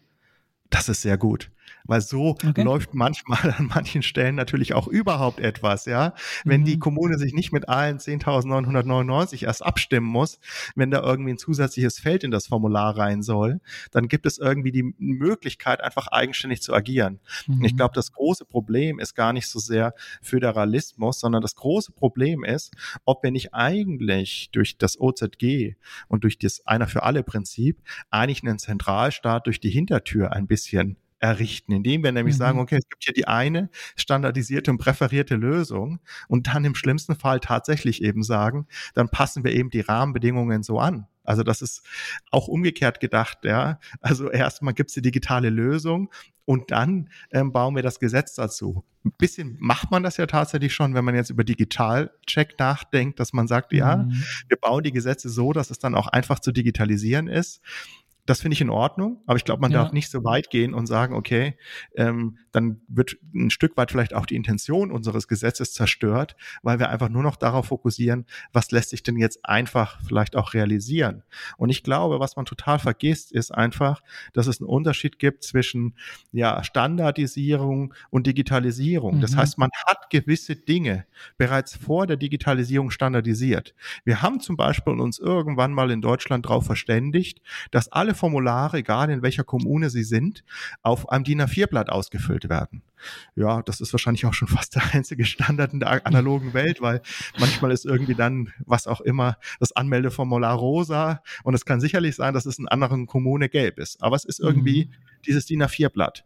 das 0.69 0.89
ist 0.89 1.01
sehr 1.01 1.17
gut. 1.17 1.49
Weil 1.86 2.01
so 2.01 2.29
okay. 2.29 2.63
läuft 2.63 2.93
manchmal 2.93 3.53
an 3.58 3.67
manchen 3.73 4.03
Stellen 4.03 4.36
natürlich 4.36 4.73
auch 4.73 4.88
überhaupt 4.88 5.39
etwas, 5.39 5.86
ja. 5.86 6.13
Wenn 6.45 6.62
mhm. 6.62 6.65
die 6.65 6.79
Kommune 6.79 7.17
sich 7.17 7.34
nicht 7.34 7.51
mit 7.51 7.67
allen 7.67 7.97
10.999 7.97 9.45
erst 9.45 9.65
abstimmen 9.65 10.08
muss, 10.08 10.39
wenn 10.75 10.91
da 10.91 11.01
irgendwie 11.01 11.32
ein 11.32 11.38
zusätzliches 11.38 11.99
Feld 11.99 12.23
in 12.23 12.32
das 12.32 12.47
Formular 12.47 12.97
rein 12.97 13.21
soll, 13.21 13.62
dann 13.91 14.08
gibt 14.08 14.25
es 14.25 14.38
irgendwie 14.38 14.71
die 14.71 14.93
Möglichkeit, 14.97 15.82
einfach 15.82 16.08
eigenständig 16.08 16.62
zu 16.62 16.73
agieren. 16.73 17.19
Mhm. 17.47 17.63
Ich 17.65 17.75
glaube, 17.75 17.93
das 17.95 18.12
große 18.12 18.45
Problem 18.45 18.99
ist 18.99 19.15
gar 19.15 19.34
nicht 19.34 19.47
so 19.47 19.60
sehr 19.60 19.93
Föderalismus, 20.21 21.19
sondern 21.19 21.41
das 21.41 21.55
große 21.55 21.91
Problem 21.91 22.43
ist, 22.43 22.73
ob 23.05 23.23
wir 23.23 23.32
nicht 23.32 23.53
eigentlich 23.53 24.49
durch 24.51 24.77
das 24.77 24.99
OZG 24.99 25.75
und 26.08 26.23
durch 26.23 26.38
das 26.38 26.65
Einer 26.65 26.88
für 26.88 27.03
alle 27.03 27.23
Prinzip 27.23 27.82
eigentlich 28.10 28.43
einen 28.43 28.60
Zentralstaat 28.60 29.47
durch 29.47 29.60
die 29.60 29.69
Hintertür 29.69 30.32
ein 30.32 30.47
bisschen 30.47 30.97
errichten, 31.19 31.73
indem 31.73 32.03
wir 32.03 32.12
nämlich 32.12 32.36
mhm. 32.36 32.39
sagen, 32.39 32.60
okay, 32.60 32.77
es 32.77 32.89
gibt 32.89 33.03
hier 33.03 33.13
die 33.13 33.27
eine 33.27 33.69
standardisierte 33.95 34.71
und 34.71 34.77
präferierte 34.77 35.36
Lösung 35.36 35.99
und 36.27 36.47
dann 36.47 36.65
im 36.65 36.75
schlimmsten 36.75 37.15
Fall 37.15 37.39
tatsächlich 37.39 38.03
eben 38.03 38.23
sagen, 38.23 38.67
dann 38.93 39.10
passen 39.10 39.43
wir 39.43 39.53
eben 39.53 39.69
die 39.69 39.82
Rahmenbedingungen 39.82 40.63
so 40.63 40.79
an. 40.79 41.08
Also 41.23 41.43
das 41.43 41.62
ist 41.62 41.84
auch 42.32 42.47
umgekehrt 42.47 42.99
gedacht, 42.99 43.39
ja. 43.43 43.79
Also 44.01 44.32
erstmal 44.32 44.73
gibt's 44.73 44.95
die 44.95 45.03
digitale 45.03 45.51
Lösung 45.51 46.10
und 46.45 46.71
dann 46.71 47.10
ähm, 47.32 47.51
bauen 47.51 47.75
wir 47.75 47.84
das 47.84 47.99
Gesetz 47.99 48.34
dazu. 48.34 48.84
Ein 49.05 49.13
bisschen 49.19 49.55
macht 49.60 49.91
man 49.91 50.01
das 50.01 50.17
ja 50.17 50.25
tatsächlich 50.25 50.73
schon, 50.73 50.95
wenn 50.95 51.05
man 51.05 51.13
jetzt 51.13 51.29
über 51.29 51.43
Digitalcheck 51.43 52.58
nachdenkt, 52.58 53.19
dass 53.19 53.32
man 53.34 53.47
sagt, 53.47 53.73
ja, 53.73 53.97
mhm. 53.97 54.23
wir 54.47 54.58
bauen 54.58 54.84
die 54.84 54.91
Gesetze 54.91 55.29
so, 55.29 55.53
dass 55.53 55.69
es 55.69 55.77
dann 55.77 55.93
auch 55.93 56.08
einfach 56.08 56.39
zu 56.39 56.51
digitalisieren 56.51 57.27
ist. 57.27 57.62
Das 58.29 58.41
finde 58.41 58.53
ich 58.53 58.61
in 58.61 58.69
Ordnung, 58.69 59.23
aber 59.25 59.37
ich 59.37 59.43
glaube, 59.43 59.61
man 59.61 59.71
ja. 59.71 59.81
darf 59.81 59.91
nicht 59.91 60.11
so 60.11 60.23
weit 60.23 60.51
gehen 60.51 60.75
und 60.75 60.85
sagen, 60.85 61.15
okay, 61.15 61.57
ähm, 61.95 62.37
dann 62.51 62.79
wird 62.87 63.17
ein 63.33 63.49
Stück 63.49 63.75
weit 63.75 63.89
vielleicht 63.89 64.13
auch 64.13 64.27
die 64.27 64.35
Intention 64.35 64.91
unseres 64.91 65.27
Gesetzes 65.27 65.73
zerstört, 65.73 66.35
weil 66.61 66.77
wir 66.77 66.89
einfach 66.89 67.09
nur 67.09 67.23
noch 67.23 67.37
darauf 67.37 67.65
fokussieren, 67.65 68.27
was 68.53 68.69
lässt 68.69 68.91
sich 68.91 69.01
denn 69.01 69.17
jetzt 69.17 69.43
einfach 69.45 69.99
vielleicht 70.05 70.35
auch 70.35 70.53
realisieren. 70.53 71.23
Und 71.57 71.71
ich 71.71 71.81
glaube, 71.81 72.19
was 72.19 72.35
man 72.35 72.45
total 72.45 72.77
vergisst, 72.77 73.31
ist 73.31 73.49
einfach, 73.49 74.03
dass 74.33 74.45
es 74.45 74.61
einen 74.61 74.69
Unterschied 74.69 75.17
gibt 75.17 75.43
zwischen 75.43 75.95
ja, 76.31 76.63
Standardisierung 76.63 77.95
und 78.11 78.27
Digitalisierung. 78.27 79.15
Mhm. 79.17 79.21
Das 79.21 79.35
heißt, 79.35 79.57
man 79.57 79.71
hat 79.87 80.11
gewisse 80.11 80.55
Dinge 80.55 81.07
bereits 81.39 81.75
vor 81.75 82.05
der 82.05 82.17
Digitalisierung 82.17 82.91
standardisiert. 82.91 83.73
Wir 84.05 84.21
haben 84.21 84.39
zum 84.39 84.55
Beispiel 84.55 84.93
uns 84.93 85.17
irgendwann 85.17 85.73
mal 85.73 85.89
in 85.89 86.01
Deutschland 86.01 86.45
darauf 86.45 86.67
verständigt, 86.67 87.41
dass 87.71 87.91
alle 87.91 88.18
Formulare, 88.19 88.77
egal 88.77 89.10
in 89.10 89.21
welcher 89.21 89.43
Kommune 89.43 89.89
sie 89.89 90.03
sind, 90.03 90.43
auf 90.82 91.10
einem 91.10 91.23
DIN 91.23 91.41
A4-Blatt 91.41 91.89
ausgefüllt 91.89 92.49
werden. 92.49 92.84
Ja, 93.36 93.62
das 93.62 93.82
ist 93.82 93.93
wahrscheinlich 93.93 94.25
auch 94.25 94.34
schon 94.34 94.47
fast 94.47 94.75
der 94.75 94.84
einzige 94.93 95.25
Standard 95.25 95.73
in 95.73 95.79
der 95.79 96.05
analogen 96.05 96.53
Welt, 96.53 96.82
weil 96.82 97.01
manchmal 97.39 97.71
ist 97.71 97.86
irgendwie 97.86 98.15
dann, 98.15 98.53
was 98.65 98.88
auch 98.88 99.01
immer, 99.01 99.38
das 99.60 99.71
Anmeldeformular 99.71 100.55
rosa 100.55 101.23
und 101.43 101.53
es 101.53 101.65
kann 101.65 101.79
sicherlich 101.82 102.15
sein, 102.15 102.34
dass 102.34 102.45
es 102.45 102.60
in 102.60 102.67
anderen 102.67 103.08
Kommune 103.08 103.49
gelb 103.49 103.79
ist. 103.79 104.01
Aber 104.03 104.15
es 104.15 104.25
ist 104.25 104.39
irgendwie 104.39 104.86
mhm. 104.86 105.23
dieses 105.25 105.45
DIN 105.45 105.63
A4-Blatt. 105.63 106.25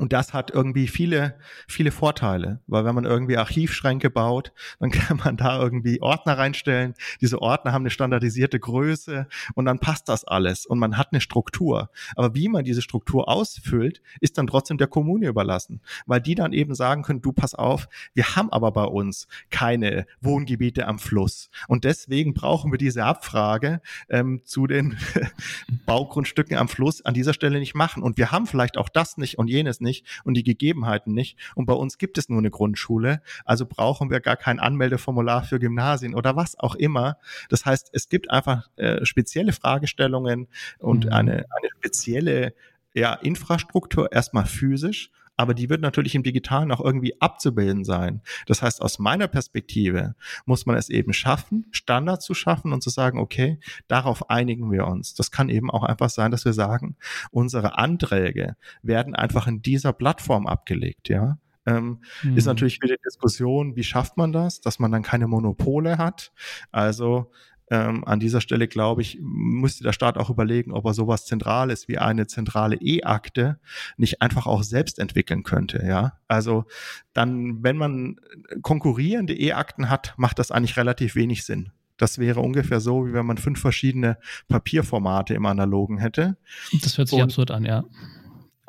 Und 0.00 0.14
das 0.14 0.32
hat 0.32 0.50
irgendwie 0.50 0.88
viele, 0.88 1.34
viele 1.68 1.90
Vorteile, 1.90 2.60
weil 2.66 2.86
wenn 2.86 2.94
man 2.94 3.04
irgendwie 3.04 3.36
Archivschränke 3.36 4.08
baut, 4.08 4.50
dann 4.78 4.90
kann 4.90 5.18
man 5.18 5.36
da 5.36 5.60
irgendwie 5.60 6.00
Ordner 6.00 6.38
reinstellen. 6.38 6.94
Diese 7.20 7.42
Ordner 7.42 7.72
haben 7.74 7.82
eine 7.82 7.90
standardisierte 7.90 8.58
Größe 8.58 9.26
und 9.54 9.66
dann 9.66 9.78
passt 9.78 10.08
das 10.08 10.24
alles 10.24 10.64
und 10.64 10.78
man 10.78 10.96
hat 10.96 11.08
eine 11.12 11.20
Struktur. 11.20 11.90
Aber 12.16 12.34
wie 12.34 12.48
man 12.48 12.64
diese 12.64 12.80
Struktur 12.80 13.28
ausfüllt, 13.28 14.00
ist 14.22 14.38
dann 14.38 14.46
trotzdem 14.46 14.78
der 14.78 14.86
Kommune 14.86 15.26
überlassen, 15.26 15.82
weil 16.06 16.22
die 16.22 16.34
dann 16.34 16.54
eben 16.54 16.74
sagen 16.74 17.02
können, 17.02 17.20
du 17.20 17.32
pass 17.32 17.54
auf, 17.54 17.86
wir 18.14 18.36
haben 18.36 18.50
aber 18.50 18.72
bei 18.72 18.84
uns 18.84 19.28
keine 19.50 20.06
Wohngebiete 20.22 20.88
am 20.88 20.98
Fluss 20.98 21.50
und 21.68 21.84
deswegen 21.84 22.32
brauchen 22.32 22.72
wir 22.72 22.78
diese 22.78 23.04
Abfrage 23.04 23.82
ähm, 24.08 24.40
zu 24.46 24.66
den 24.66 24.96
Baugrundstücken 25.84 26.56
am 26.56 26.68
Fluss 26.68 27.04
an 27.04 27.12
dieser 27.12 27.34
Stelle 27.34 27.58
nicht 27.58 27.74
machen 27.74 28.02
und 28.02 28.16
wir 28.16 28.32
haben 28.32 28.46
vielleicht 28.46 28.78
auch 28.78 28.88
das 28.88 29.18
nicht 29.18 29.36
und 29.36 29.48
jenes 29.48 29.82
nicht 29.82 29.89
nicht 29.90 30.06
und 30.24 30.34
die 30.34 30.44
Gegebenheiten 30.44 31.12
nicht. 31.12 31.36
Und 31.54 31.66
bei 31.66 31.72
uns 31.72 31.98
gibt 31.98 32.18
es 32.18 32.28
nur 32.28 32.38
eine 32.38 32.50
Grundschule, 32.50 33.22
also 33.44 33.66
brauchen 33.66 34.10
wir 34.10 34.20
gar 34.20 34.36
kein 34.36 34.60
Anmeldeformular 34.60 35.42
für 35.42 35.58
Gymnasien 35.58 36.14
oder 36.14 36.36
was 36.36 36.58
auch 36.58 36.74
immer. 36.74 37.18
Das 37.48 37.66
heißt, 37.66 37.90
es 37.92 38.08
gibt 38.08 38.30
einfach 38.30 38.68
äh, 38.76 39.04
spezielle 39.04 39.52
Fragestellungen 39.52 40.48
und 40.78 41.06
mhm. 41.06 41.12
eine, 41.12 41.32
eine 41.32 41.68
spezielle 41.78 42.54
ja, 42.94 43.14
Infrastruktur, 43.14 44.12
erstmal 44.12 44.46
physisch 44.46 45.10
aber 45.40 45.54
die 45.54 45.70
wird 45.70 45.80
natürlich 45.80 46.14
im 46.14 46.22
Digitalen 46.22 46.70
auch 46.70 46.84
irgendwie 46.84 47.18
abzubilden 47.18 47.82
sein. 47.82 48.20
Das 48.44 48.60
heißt, 48.60 48.82
aus 48.82 48.98
meiner 48.98 49.26
Perspektive 49.26 50.14
muss 50.44 50.66
man 50.66 50.76
es 50.76 50.90
eben 50.90 51.14
schaffen, 51.14 51.64
Standards 51.70 52.26
zu 52.26 52.34
schaffen 52.34 52.74
und 52.74 52.82
zu 52.82 52.90
sagen, 52.90 53.18
okay, 53.18 53.58
darauf 53.88 54.28
einigen 54.28 54.70
wir 54.70 54.86
uns. 54.86 55.14
Das 55.14 55.30
kann 55.30 55.48
eben 55.48 55.70
auch 55.70 55.82
einfach 55.82 56.10
sein, 56.10 56.30
dass 56.30 56.44
wir 56.44 56.52
sagen, 56.52 56.96
unsere 57.30 57.78
Anträge 57.78 58.56
werden 58.82 59.14
einfach 59.14 59.46
in 59.46 59.62
dieser 59.62 59.94
Plattform 59.94 60.46
abgelegt, 60.46 61.08
ja. 61.08 61.38
Ähm, 61.64 62.00
mhm. 62.22 62.36
Ist 62.36 62.44
natürlich 62.44 62.82
wieder 62.82 62.96
Diskussion, 62.96 63.76
wie 63.76 63.84
schafft 63.84 64.18
man 64.18 64.32
das, 64.32 64.60
dass 64.60 64.78
man 64.78 64.92
dann 64.92 65.02
keine 65.02 65.26
Monopole 65.26 65.96
hat. 65.96 66.32
Also 66.70 67.30
ähm, 67.70 68.04
an 68.04 68.20
dieser 68.20 68.40
Stelle, 68.40 68.66
glaube 68.68 69.02
ich, 69.02 69.18
müsste 69.20 69.84
der 69.84 69.92
Staat 69.92 70.18
auch 70.18 70.28
überlegen, 70.28 70.72
ob 70.72 70.84
er 70.84 70.94
sowas 70.94 71.24
Zentrales 71.24 71.86
wie 71.86 71.98
eine 71.98 72.26
zentrale 72.26 72.76
E-Akte 72.76 73.58
nicht 73.96 74.20
einfach 74.20 74.46
auch 74.46 74.64
selbst 74.64 74.98
entwickeln 74.98 75.44
könnte. 75.44 75.84
Ja, 75.86 76.14
also 76.26 76.64
dann, 77.12 77.62
wenn 77.62 77.76
man 77.76 78.16
konkurrierende 78.62 79.34
E-Akten 79.34 79.88
hat, 79.88 80.14
macht 80.16 80.40
das 80.40 80.50
eigentlich 80.50 80.76
relativ 80.76 81.14
wenig 81.14 81.44
Sinn. 81.44 81.70
Das 81.96 82.18
wäre 82.18 82.40
ungefähr 82.40 82.80
so, 82.80 83.06
wie 83.06 83.12
wenn 83.12 83.26
man 83.26 83.38
fünf 83.38 83.60
verschiedene 83.60 84.16
Papierformate 84.48 85.34
im 85.34 85.46
Analogen 85.46 85.98
hätte. 85.98 86.36
Das 86.82 86.98
hört 86.98 87.08
sich 87.08 87.18
Und 87.18 87.24
absurd 87.24 87.50
an, 87.50 87.64
ja. 87.64 87.84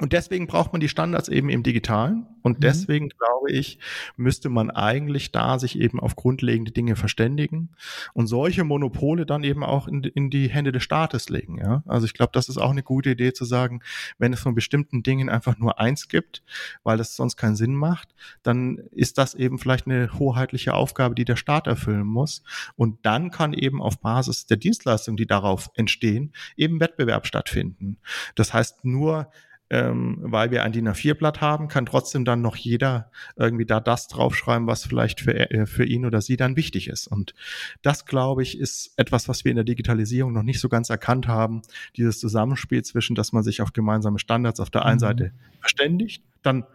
Und 0.01 0.13
deswegen 0.13 0.47
braucht 0.47 0.73
man 0.73 0.79
die 0.79 0.89
Standards 0.89 1.29
eben 1.29 1.49
im 1.49 1.61
Digitalen. 1.61 2.25
Und 2.41 2.57
mhm. 2.57 2.61
deswegen 2.61 3.09
glaube 3.09 3.51
ich, 3.51 3.77
müsste 4.17 4.49
man 4.49 4.71
eigentlich 4.71 5.31
da 5.31 5.59
sich 5.59 5.77
eben 5.77 5.99
auf 5.99 6.15
grundlegende 6.15 6.71
Dinge 6.71 6.95
verständigen 6.95 7.69
und 8.13 8.25
solche 8.25 8.63
Monopole 8.63 9.27
dann 9.27 9.43
eben 9.43 9.63
auch 9.63 9.87
in, 9.87 10.03
in 10.03 10.31
die 10.31 10.49
Hände 10.49 10.71
des 10.71 10.81
Staates 10.81 11.29
legen. 11.29 11.59
Ja? 11.59 11.83
Also 11.85 12.07
ich 12.07 12.15
glaube, 12.15 12.31
das 12.33 12.49
ist 12.49 12.57
auch 12.57 12.71
eine 12.71 12.81
gute 12.81 13.11
Idee 13.11 13.31
zu 13.31 13.45
sagen, 13.45 13.81
wenn 14.17 14.33
es 14.33 14.39
von 14.39 14.55
bestimmten 14.55 15.03
Dingen 15.03 15.29
einfach 15.29 15.59
nur 15.59 15.79
eins 15.79 16.07
gibt, 16.07 16.41
weil 16.81 16.97
das 16.97 17.15
sonst 17.15 17.37
keinen 17.37 17.55
Sinn 17.55 17.75
macht, 17.75 18.15
dann 18.41 18.79
ist 18.89 19.19
das 19.19 19.35
eben 19.35 19.59
vielleicht 19.59 19.85
eine 19.85 20.17
hoheitliche 20.17 20.73
Aufgabe, 20.73 21.13
die 21.13 21.25
der 21.25 21.35
Staat 21.35 21.67
erfüllen 21.67 22.07
muss. 22.07 22.41
Und 22.75 23.05
dann 23.05 23.29
kann 23.29 23.53
eben 23.53 23.83
auf 23.83 23.99
Basis 23.99 24.47
der 24.47 24.57
Dienstleistungen, 24.57 25.17
die 25.17 25.27
darauf 25.27 25.69
entstehen, 25.75 26.33
eben 26.57 26.79
Wettbewerb 26.79 27.27
stattfinden. 27.27 27.97
Das 28.33 28.51
heißt, 28.51 28.83
nur 28.83 29.27
ähm, 29.71 30.17
weil 30.19 30.51
wir 30.51 30.63
ein 30.63 30.73
DIN 30.73 30.89
A4-Blatt 30.89 31.39
haben, 31.39 31.69
kann 31.69 31.85
trotzdem 31.85 32.25
dann 32.25 32.41
noch 32.41 32.57
jeder 32.57 33.09
irgendwie 33.37 33.65
da 33.65 33.79
das 33.79 34.09
draufschreiben, 34.09 34.67
was 34.67 34.85
vielleicht 34.85 35.21
für, 35.21 35.33
äh, 35.33 35.65
für 35.65 35.85
ihn 35.85 36.05
oder 36.05 36.21
sie 36.21 36.35
dann 36.35 36.57
wichtig 36.57 36.89
ist. 36.89 37.07
Und 37.07 37.33
das, 37.81 38.05
glaube 38.05 38.43
ich, 38.43 38.59
ist 38.59 38.91
etwas, 38.97 39.29
was 39.29 39.45
wir 39.45 39.51
in 39.51 39.55
der 39.55 39.63
Digitalisierung 39.63 40.33
noch 40.33 40.43
nicht 40.43 40.59
so 40.59 40.67
ganz 40.67 40.89
erkannt 40.89 41.29
haben. 41.29 41.61
Dieses 41.95 42.19
Zusammenspiel 42.19 42.83
zwischen, 42.83 43.15
dass 43.15 43.31
man 43.31 43.43
sich 43.43 43.61
auf 43.61 43.71
gemeinsame 43.71 44.19
Standards 44.19 44.59
auf 44.59 44.69
der 44.69 44.85
einen 44.85 44.97
mhm. 44.97 44.99
Seite 44.99 45.31
verständigt, 45.61 46.21
dann 46.41 46.65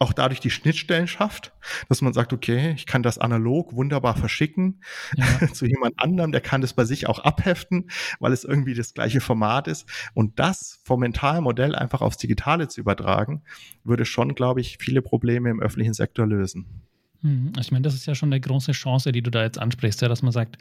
auch 0.00 0.14
dadurch 0.14 0.40
die 0.40 0.50
Schnittstellen 0.50 1.06
schafft, 1.06 1.52
dass 1.88 2.00
man 2.00 2.14
sagt, 2.14 2.32
okay, 2.32 2.72
ich 2.74 2.86
kann 2.86 3.02
das 3.02 3.18
analog 3.18 3.74
wunderbar 3.74 4.16
verschicken 4.16 4.80
ja. 5.14 5.26
zu 5.52 5.66
jemand 5.66 6.00
anderem, 6.00 6.32
der 6.32 6.40
kann 6.40 6.62
das 6.62 6.72
bei 6.72 6.86
sich 6.86 7.06
auch 7.06 7.18
abheften, 7.18 7.90
weil 8.18 8.32
es 8.32 8.42
irgendwie 8.42 8.74
das 8.74 8.94
gleiche 8.94 9.20
Format 9.20 9.68
ist. 9.68 9.86
Und 10.14 10.38
das 10.38 10.80
vom 10.84 11.00
mentalen 11.00 11.44
Modell 11.44 11.74
einfach 11.74 12.00
aufs 12.00 12.16
Digitale 12.16 12.68
zu 12.68 12.80
übertragen, 12.80 13.42
würde 13.84 14.06
schon, 14.06 14.34
glaube 14.34 14.62
ich, 14.62 14.78
viele 14.78 15.02
Probleme 15.02 15.50
im 15.50 15.60
öffentlichen 15.60 15.94
Sektor 15.94 16.26
lösen. 16.26 16.66
Mhm. 17.20 17.52
Ich 17.60 17.70
meine, 17.70 17.82
das 17.82 17.94
ist 17.94 18.06
ja 18.06 18.14
schon 18.14 18.32
eine 18.32 18.40
große 18.40 18.72
Chance, 18.72 19.12
die 19.12 19.22
du 19.22 19.30
da 19.30 19.42
jetzt 19.42 19.58
ansprichst, 19.58 20.00
ja, 20.00 20.08
dass 20.08 20.22
man 20.22 20.32
sagt, 20.32 20.56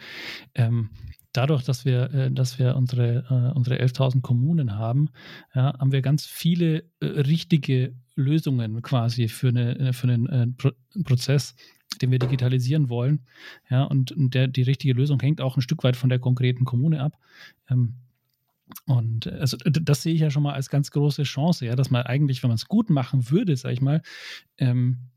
ähm, 0.54 0.90
dadurch, 1.34 1.64
dass 1.64 1.86
wir, 1.86 2.12
äh, 2.14 2.32
dass 2.32 2.60
wir 2.60 2.76
unsere, 2.76 3.26
äh, 3.30 3.58
unsere 3.58 3.80
11.000 3.80 4.22
Kommunen 4.22 4.78
haben, 4.78 5.10
ja, 5.54 5.78
haben 5.80 5.92
wir 5.92 6.02
ganz 6.02 6.26
viele 6.26 6.84
äh, 7.00 7.06
richtige 7.06 7.96
Lösungen 8.16 8.82
quasi 8.82 9.28
für, 9.28 9.50
eine, 9.50 9.78
äh, 9.80 9.94
für 9.94 10.08
einen 10.08 10.28
äh, 10.28 10.48
Pro 10.58 10.72
Prozess, 11.04 11.56
den 12.02 12.12
wir 12.12 12.20
digitalisieren 12.20 12.90
wollen. 12.90 13.26
Ja, 13.70 13.84
und, 13.84 14.14
der, 14.18 14.48
die 14.48 14.64
richtige 14.64 14.94
Lösung 14.94 15.20
hängt 15.20 15.42
auch 15.42 15.58
ein 15.58 15.62
Stück 15.62 15.84
weit 15.84 15.96
von 15.96 16.10
der 16.10 16.20
konkreten 16.20 16.66
Kommune 16.66 17.02
ab. 17.02 17.18
Ähm, 17.70 17.96
Und 18.86 19.26
äh, 19.28 19.32
also 19.40 19.58
das 19.58 20.04
sehe 20.04 20.14
ich 20.14 20.22
ja 20.22 20.30
schon 20.30 20.44
mal 20.44 20.54
als 20.54 20.70
ganz 20.70 20.92
große 20.92 21.24
Chance, 21.24 21.66
ja, 21.66 21.76
dass 21.76 21.90
man 21.92 22.04
eigentlich, 22.04 22.44
wenn 22.44 22.50
man 22.50 22.56
es 22.56 22.68
gut 22.68 22.90
machen 22.90 23.30
würde, 23.32 23.56
sag 23.56 23.72
ich 23.74 23.82
mal, 23.82 24.02
ähm, 24.58 25.10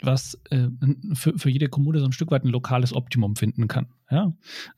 was 0.00 0.40
äh, 0.50 0.68
für, 1.14 1.38
für 1.38 1.50
jede 1.50 1.68
Kommune 1.68 1.98
so 1.98 2.06
ein 2.06 2.12
Stück 2.12 2.30
weit 2.30 2.44
ein 2.44 2.50
lokales 2.50 2.92
Optimum 2.92 3.36
finden 3.36 3.66
kann. 3.68 3.86
Ja, 4.10 4.32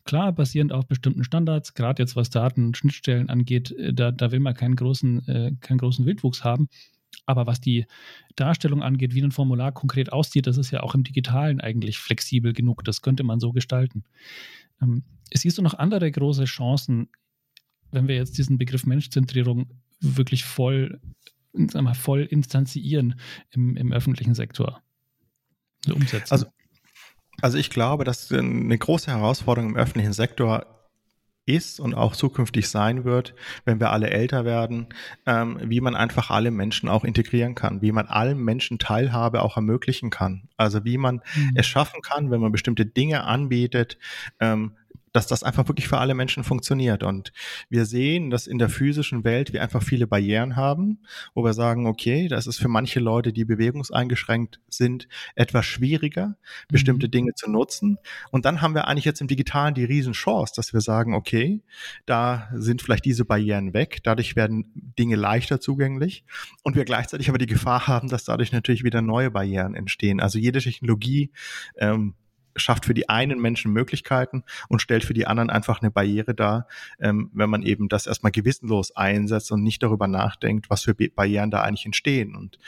klar, 0.04 0.32
basierend 0.32 0.72
auf 0.72 0.86
bestimmten 0.86 1.24
Standards, 1.24 1.74
gerade 1.74 2.02
jetzt 2.02 2.16
was 2.16 2.30
Daten, 2.30 2.74
Schnittstellen 2.74 3.28
angeht, 3.28 3.70
äh, 3.72 3.92
da, 3.92 4.12
da 4.12 4.32
will 4.32 4.40
man 4.40 4.54
keinen 4.54 4.76
großen, 4.76 5.28
äh, 5.28 5.52
keinen 5.60 5.78
großen 5.78 6.06
Wildwuchs 6.06 6.42
haben. 6.42 6.68
Aber 7.26 7.46
was 7.46 7.60
die 7.60 7.86
Darstellung 8.36 8.82
angeht, 8.82 9.14
wie 9.14 9.22
ein 9.22 9.32
Formular 9.32 9.72
konkret 9.72 10.12
aussieht, 10.12 10.46
das 10.46 10.56
ist 10.56 10.70
ja 10.70 10.82
auch 10.82 10.94
im 10.94 11.04
Digitalen 11.04 11.60
eigentlich 11.60 11.98
flexibel 11.98 12.52
genug. 12.52 12.84
Das 12.84 13.02
könnte 13.02 13.24
man 13.24 13.40
so 13.40 13.52
gestalten. 13.52 14.04
Ähm, 14.80 15.04
siehst 15.32 15.58
du 15.58 15.62
noch 15.62 15.74
andere 15.74 16.10
große 16.10 16.44
Chancen, 16.44 17.08
wenn 17.90 18.08
wir 18.08 18.14
jetzt 18.14 18.38
diesen 18.38 18.58
Begriff 18.58 18.86
Menschzentrierung 18.86 19.70
wirklich 20.00 20.44
voll, 20.44 21.00
sag 21.52 21.82
mal, 21.82 21.94
voll 21.94 22.22
instanzieren 22.22 23.20
im, 23.50 23.76
im 23.76 23.92
öffentlichen 23.92 24.34
Sektor? 24.34 24.82
Umsetzen? 25.88 26.32
Also, 26.32 26.46
also 27.40 27.58
ich 27.58 27.70
glaube, 27.70 28.04
dass 28.04 28.30
eine 28.32 28.76
große 28.76 29.10
Herausforderung 29.10 29.70
im 29.70 29.76
öffentlichen 29.76 30.12
Sektor 30.12 30.66
ist 31.46 31.80
und 31.80 31.94
auch 31.94 32.14
zukünftig 32.14 32.68
sein 32.68 33.04
wird, 33.04 33.34
wenn 33.64 33.80
wir 33.80 33.90
alle 33.90 34.10
älter 34.10 34.44
werden, 34.44 34.88
ähm, 35.26 35.58
wie 35.64 35.80
man 35.80 35.96
einfach 35.96 36.30
alle 36.30 36.50
Menschen 36.50 36.88
auch 36.88 37.04
integrieren 37.04 37.54
kann, 37.54 37.82
wie 37.82 37.92
man 37.92 38.06
allen 38.06 38.38
Menschen 38.38 38.78
Teilhabe 38.78 39.42
auch 39.42 39.56
ermöglichen 39.56 40.10
kann. 40.10 40.48
Also 40.56 40.84
wie 40.84 40.98
man 40.98 41.22
mhm. 41.34 41.52
es 41.54 41.66
schaffen 41.66 42.02
kann, 42.02 42.30
wenn 42.30 42.40
man 42.40 42.52
bestimmte 42.52 42.86
Dinge 42.86 43.24
anbietet, 43.24 43.98
ähm, 44.38 44.76
dass 45.12 45.26
das 45.26 45.42
einfach 45.42 45.66
wirklich 45.68 45.88
für 45.88 45.98
alle 45.98 46.14
Menschen 46.14 46.44
funktioniert. 46.44 47.02
Und 47.02 47.32
wir 47.68 47.84
sehen, 47.84 48.30
dass 48.30 48.46
in 48.46 48.58
der 48.58 48.68
physischen 48.68 49.24
Welt 49.24 49.52
wir 49.52 49.62
einfach 49.62 49.82
viele 49.82 50.06
Barrieren 50.06 50.56
haben, 50.56 51.00
wo 51.34 51.44
wir 51.44 51.52
sagen, 51.52 51.86
okay, 51.86 52.28
das 52.28 52.46
ist 52.46 52.58
für 52.58 52.68
manche 52.68 53.00
Leute, 53.00 53.32
die 53.32 53.44
bewegungseingeschränkt 53.44 54.60
sind, 54.68 55.08
etwas 55.34 55.66
schwieriger, 55.66 56.36
bestimmte 56.68 57.06
mhm. 57.06 57.10
Dinge 57.10 57.34
zu 57.34 57.50
nutzen. 57.50 57.98
Und 58.30 58.44
dann 58.44 58.60
haben 58.60 58.74
wir 58.74 58.86
eigentlich 58.86 59.04
jetzt 59.04 59.20
im 59.20 59.28
Digitalen 59.28 59.74
die 59.74 59.84
Riesenchance, 59.84 60.52
dass 60.54 60.72
wir 60.72 60.80
sagen, 60.80 61.14
okay, 61.14 61.62
da 62.06 62.48
sind 62.54 62.82
vielleicht 62.82 63.04
diese 63.04 63.24
Barrieren 63.24 63.74
weg, 63.74 64.00
dadurch 64.04 64.36
werden 64.36 64.70
Dinge 64.98 65.16
leichter 65.16 65.60
zugänglich 65.60 66.24
und 66.62 66.76
wir 66.76 66.84
gleichzeitig 66.84 67.28
aber 67.28 67.38
die 67.38 67.46
Gefahr 67.46 67.86
haben, 67.86 68.08
dass 68.08 68.24
dadurch 68.24 68.52
natürlich 68.52 68.84
wieder 68.84 69.02
neue 69.02 69.30
Barrieren 69.30 69.74
entstehen. 69.74 70.20
Also 70.20 70.38
jede 70.38 70.60
Technologie 70.60 71.32
ähm, 71.76 72.14
schafft 72.56 72.86
für 72.86 72.94
die 72.94 73.08
einen 73.08 73.40
Menschen 73.40 73.72
Möglichkeiten 73.72 74.44
und 74.68 74.82
stellt 74.82 75.04
für 75.04 75.14
die 75.14 75.26
anderen 75.26 75.50
einfach 75.50 75.80
eine 75.80 75.90
Barriere 75.90 76.34
dar, 76.34 76.66
ähm, 77.00 77.30
wenn 77.32 77.50
man 77.50 77.62
eben 77.62 77.88
das 77.88 78.06
erstmal 78.06 78.32
gewissenlos 78.32 78.94
einsetzt 78.96 79.52
und 79.52 79.62
nicht 79.62 79.82
darüber 79.82 80.08
nachdenkt, 80.08 80.70
was 80.70 80.82
für 80.82 80.94
Barrieren 80.94 81.50
da 81.50 81.62
eigentlich 81.62 81.86
entstehen. 81.86 82.34
Und 82.34 82.58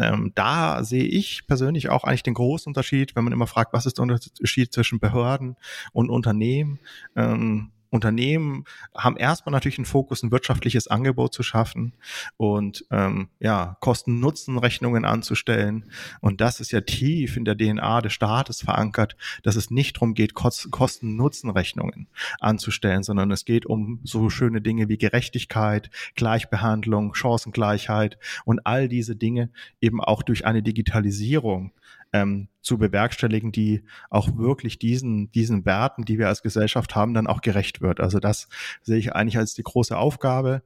ähm, 0.00 0.32
da 0.34 0.84
sehe 0.84 1.04
ich 1.04 1.46
persönlich 1.46 1.88
auch 1.88 2.04
eigentlich 2.04 2.22
den 2.22 2.34
großen 2.34 2.70
Unterschied, 2.70 3.16
wenn 3.16 3.24
man 3.24 3.32
immer 3.32 3.46
fragt, 3.46 3.72
was 3.72 3.86
ist 3.86 3.98
der 3.98 4.02
Unterschied 4.02 4.72
zwischen 4.72 5.00
Behörden 5.00 5.56
und 5.92 6.10
Unternehmen. 6.10 6.78
Ähm, 7.16 7.70
Unternehmen 7.92 8.64
haben 8.96 9.18
erstmal 9.18 9.52
natürlich 9.52 9.76
einen 9.76 9.84
Fokus, 9.84 10.22
ein 10.22 10.32
wirtschaftliches 10.32 10.88
Angebot 10.88 11.34
zu 11.34 11.42
schaffen 11.42 11.92
und 12.38 12.86
ähm, 12.90 13.28
ja, 13.38 13.76
Kosten-Nutzen-Rechnungen 13.80 15.04
anzustellen. 15.04 15.90
Und 16.20 16.40
das 16.40 16.60
ist 16.60 16.72
ja 16.72 16.80
tief 16.80 17.36
in 17.36 17.44
der 17.44 17.56
DNA 17.56 18.00
des 18.00 18.14
Staates 18.14 18.62
verankert, 18.62 19.16
dass 19.42 19.56
es 19.56 19.70
nicht 19.70 19.96
darum 19.96 20.14
geht, 20.14 20.32
Kosten-Nutzen-Rechnungen 20.34 22.08
anzustellen, 22.40 23.02
sondern 23.02 23.30
es 23.30 23.44
geht 23.44 23.66
um 23.66 24.00
so 24.04 24.30
schöne 24.30 24.62
Dinge 24.62 24.88
wie 24.88 24.96
Gerechtigkeit, 24.96 25.90
Gleichbehandlung, 26.14 27.14
Chancengleichheit 27.14 28.18
und 28.46 28.66
all 28.66 28.88
diese 28.88 29.16
Dinge 29.16 29.50
eben 29.82 30.00
auch 30.00 30.22
durch 30.22 30.46
eine 30.46 30.62
Digitalisierung 30.62 31.72
ähm, 32.12 32.48
zu 32.62 32.78
bewerkstelligen, 32.78 33.52
die 33.52 33.82
auch 34.08 34.36
wirklich 34.36 34.78
diesen, 34.78 35.30
diesen 35.32 35.64
Werten, 35.64 36.04
die 36.04 36.18
wir 36.18 36.28
als 36.28 36.42
Gesellschaft 36.42 36.94
haben, 36.94 37.12
dann 37.12 37.26
auch 37.26 37.40
gerecht 37.40 37.80
wird. 37.80 38.00
Also 38.00 38.20
das 38.20 38.48
sehe 38.82 38.98
ich 38.98 39.14
eigentlich 39.14 39.36
als 39.36 39.54
die 39.54 39.64
große 39.64 39.96
Aufgabe 39.96 40.62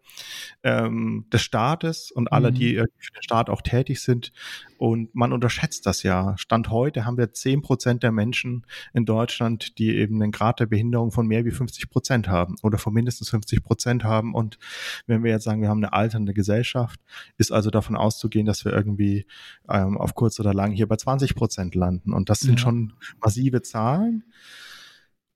ähm, 0.63 1.27
des 1.33 1.43
Staates 1.43 2.11
und 2.11 2.33
aller, 2.33 2.51
mhm. 2.51 2.55
die 2.55 2.75
für 2.77 3.13
den 3.13 3.23
Staat 3.23 3.51
auch 3.51 3.63
tätig 3.63 4.01
sind. 4.01 4.33
Und 4.79 5.15
man 5.15 5.33
unterschätzt 5.33 5.87
das 5.87 6.03
ja. 6.03 6.37
Stand 6.37 6.71
heute 6.71 7.07
haben 7.07 7.17
wir 7.17 7.33
zehn 7.33 7.63
Prozent 7.63 8.03
der 8.03 8.13
Menschen 8.13 8.67
in 8.93 9.07
Deutschland, 9.07 9.79
die 9.79 9.97
eben 9.97 10.23
einen 10.23 10.33
Grad 10.33 10.61
der 10.61 10.67
Behinderung 10.67 11.13
von 11.13 11.27
mehr 11.27 11.47
wie 11.47 11.51
50 11.51 11.89
Prozent 11.89 12.29
haben 12.29 12.57
oder 12.63 12.77
von 12.77 12.93
mindestens 12.93 13.31
50 13.31 13.63
Prozent 13.63 14.05
haben. 14.05 14.35
Und 14.35 14.59
wenn 15.07 15.25
wir 15.25 15.31
jetzt 15.31 15.45
sagen, 15.45 15.63
wir 15.63 15.71
haben 15.71 15.83
eine 15.83 15.95
alternde 15.95 16.35
Gesellschaft, 16.35 17.01
ist 17.39 17.53
also 17.53 17.71
davon 17.71 17.97
auszugehen, 17.97 18.45
dass 18.45 18.67
wir 18.67 18.73
irgendwie 18.73 19.27
ähm, 19.71 19.97
auf 19.97 20.15
kurz 20.15 20.39
oder 20.41 20.53
lang 20.53 20.73
hier 20.73 20.87
bei 20.87 20.97
20 20.97 21.35
Prozent 21.35 21.75
landen. 21.75 21.86
Und 21.89 22.29
das 22.29 22.41
sind 22.41 22.61
schon 22.61 22.93
massive 23.21 23.63
Zahlen. 23.63 24.25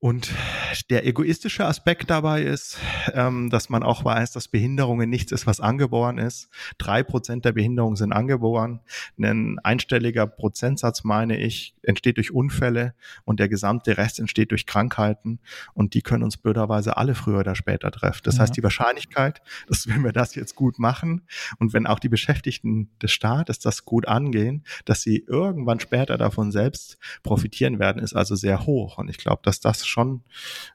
Und 0.03 0.32
der 0.88 1.07
egoistische 1.07 1.66
Aspekt 1.66 2.09
dabei 2.09 2.42
ist, 2.42 2.78
ähm, 3.12 3.51
dass 3.51 3.68
man 3.68 3.82
auch 3.82 4.03
weiß, 4.03 4.32
dass 4.32 4.48
Behinderungen 4.48 5.11
nichts 5.11 5.30
ist, 5.30 5.46
was 5.46 5.61
angeboren 5.61 6.16
ist. 6.16 6.48
Drei 6.78 7.03
Prozent 7.03 7.44
der 7.44 7.53
Behinderungen 7.53 7.96
sind 7.96 8.14
angeboren. 8.14 8.80
Ein 9.18 9.59
einstelliger 9.62 10.26
Prozentsatz, 10.26 11.05
meine 11.05 11.38
ich, 11.38 11.74
entsteht 11.82 12.16
durch 12.16 12.32
Unfälle 12.32 12.94
und 13.26 13.40
der 13.40 13.51
gesamte 13.51 13.98
Rest 13.98 14.20
entsteht 14.20 14.53
durch 14.53 14.64
Krankheiten. 14.64 15.38
Und 15.74 15.92
die 15.92 16.01
können 16.01 16.22
uns 16.22 16.38
blöderweise 16.38 16.96
alle 16.96 17.14
früher 17.14 17.40
oder 17.40 17.55
später 17.55 17.90
treffen. 17.90 18.22
Das 18.24 18.36
ja. 18.36 18.42
heißt, 18.42 18.57
die 18.57 18.62
Wahrscheinlichkeit, 18.62 19.42
dass 19.68 19.86
wenn 19.86 20.03
wir 20.03 20.12
das 20.12 20.34
jetzt 20.34 20.55
gut 20.55 20.78
machen 20.78 21.26
und 21.59 21.74
wenn 21.74 21.86
auch 21.86 21.98
die 21.98 22.09
Beschäftigten 22.09 22.88
des 23.03 23.12
Staates 23.12 23.59
das 23.59 23.84
gut 23.84 24.09
angehen, 24.09 24.64
dass 24.86 25.03
sie 25.03 25.26
irgendwann 25.28 25.78
später 25.78 26.16
davon 26.16 26.53
selbst 26.53 26.96
profitieren 27.22 27.78
werden, 27.78 28.03
ist 28.03 28.14
also 28.14 28.34
sehr 28.34 28.64
hoch. 28.64 28.96
Und 28.96 29.11
ich 29.11 29.18
glaube, 29.18 29.42
dass 29.44 29.61
das 29.61 29.89
schon 29.91 30.22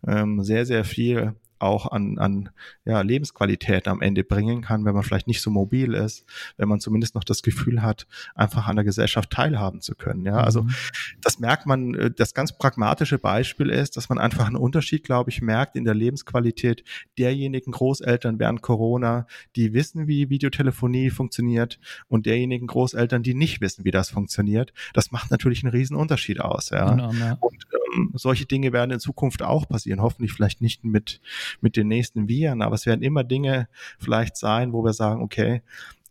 ähm, 0.08 0.44
sehr, 0.44 0.66
sehr 0.66 0.84
viel 0.84 1.36
auch 1.66 1.92
an, 1.92 2.18
an 2.18 2.50
ja, 2.86 3.02
Lebensqualität 3.02 3.88
am 3.88 4.02
Ende 4.02 4.24
bringen 4.24 4.62
kann, 4.62 4.86
wenn 4.86 4.94
man 4.94 5.04
vielleicht 5.04 5.28
nicht 5.28 5.42
so 5.42 5.50
mobil 5.50 5.94
ist, 5.94 6.26
wenn 6.58 6.70
man 6.70 6.80
zumindest 6.80 7.16
noch 7.16 7.24
das 7.24 7.42
Gefühl 7.42 7.82
hat, 7.82 8.08
einfach 8.36 8.68
an 8.68 8.76
der 8.76 8.86
Gesellschaft 8.86 9.32
teilhaben 9.32 9.82
zu 9.82 9.96
können. 9.96 10.26
Ja, 10.26 10.38
also 10.38 10.64
mhm. 10.64 10.74
das 11.22 11.40
merkt 11.40 11.66
man, 11.66 11.94
äh, 11.96 12.12
das 12.12 12.34
ganz 12.34 12.58
pragmatische 12.58 13.18
Beispiel 13.18 13.70
ist, 13.70 13.98
dass 13.98 14.10
man 14.10 14.18
einfach 14.18 14.48
einen 14.48 14.56
Unterschied, 14.56 15.04
glaube 15.04 15.30
ich, 15.30 15.42
merkt 15.42 15.76
in 15.76 15.86
der 15.86 15.94
Lebensqualität 15.96 16.84
derjenigen 17.18 17.72
Großeltern 17.72 18.40
während 18.40 18.62
Corona, 18.62 19.28
die 19.56 19.74
wissen, 19.74 20.08
wie 20.08 20.30
Videotelefonie 20.30 21.10
funktioniert 21.10 21.80
und 22.08 22.26
derjenigen 22.26 22.68
Großeltern, 22.68 23.24
die 23.24 23.34
nicht 23.34 23.62
wissen, 23.62 23.86
wie 23.86 23.92
das 23.92 24.10
funktioniert. 24.10 24.74
Das 24.94 25.12
macht 25.12 25.32
natürlich 25.32 25.64
einen 25.64 25.72
riesen 25.72 25.96
Unterschied 25.96 26.40
aus. 26.40 26.70
Ja. 26.70 26.92
Genau, 26.92 27.12
ja. 27.14 27.38
Und 27.40 27.66
ähm, 27.96 28.12
solche 28.14 28.46
Dinge 28.46 28.74
werden 28.74 28.92
in 28.92 29.00
Zukunft 29.00 29.42
auch 29.42 29.68
passieren. 29.68 30.02
Hoffentlich 30.02 30.34
vielleicht 30.34 30.62
nicht 30.62 30.84
mit, 30.84 31.22
mit 31.62 31.76
den 31.76 31.88
nächsten 31.88 32.28
Viren, 32.28 32.62
aber 32.62 32.76
es 32.76 32.86
werden 32.86 33.02
immer 33.02 33.24
Dinge 33.24 33.68
vielleicht 34.00 34.38
sein, 34.38 34.74
wo 34.74 34.84
wir 34.84 34.94
sagen, 34.94 35.22
okay, 35.22 35.62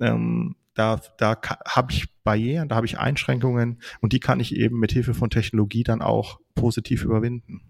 ähm, 0.00 0.56
da, 0.74 1.00
da 1.18 1.36
habe 1.66 1.92
ich 1.92 2.06
Barrieren, 2.24 2.68
da 2.68 2.76
habe 2.76 2.86
ich 2.86 2.98
Einschränkungen 2.98 3.78
und 4.00 4.12
die 4.12 4.20
kann 4.20 4.40
ich 4.40 4.56
eben 4.56 4.78
mit 4.78 4.92
Hilfe 4.92 5.14
von 5.14 5.30
Technologie 5.30 5.84
dann 5.84 6.02
auch 6.02 6.40
positiv 6.54 7.04
überwinden. 7.04 7.60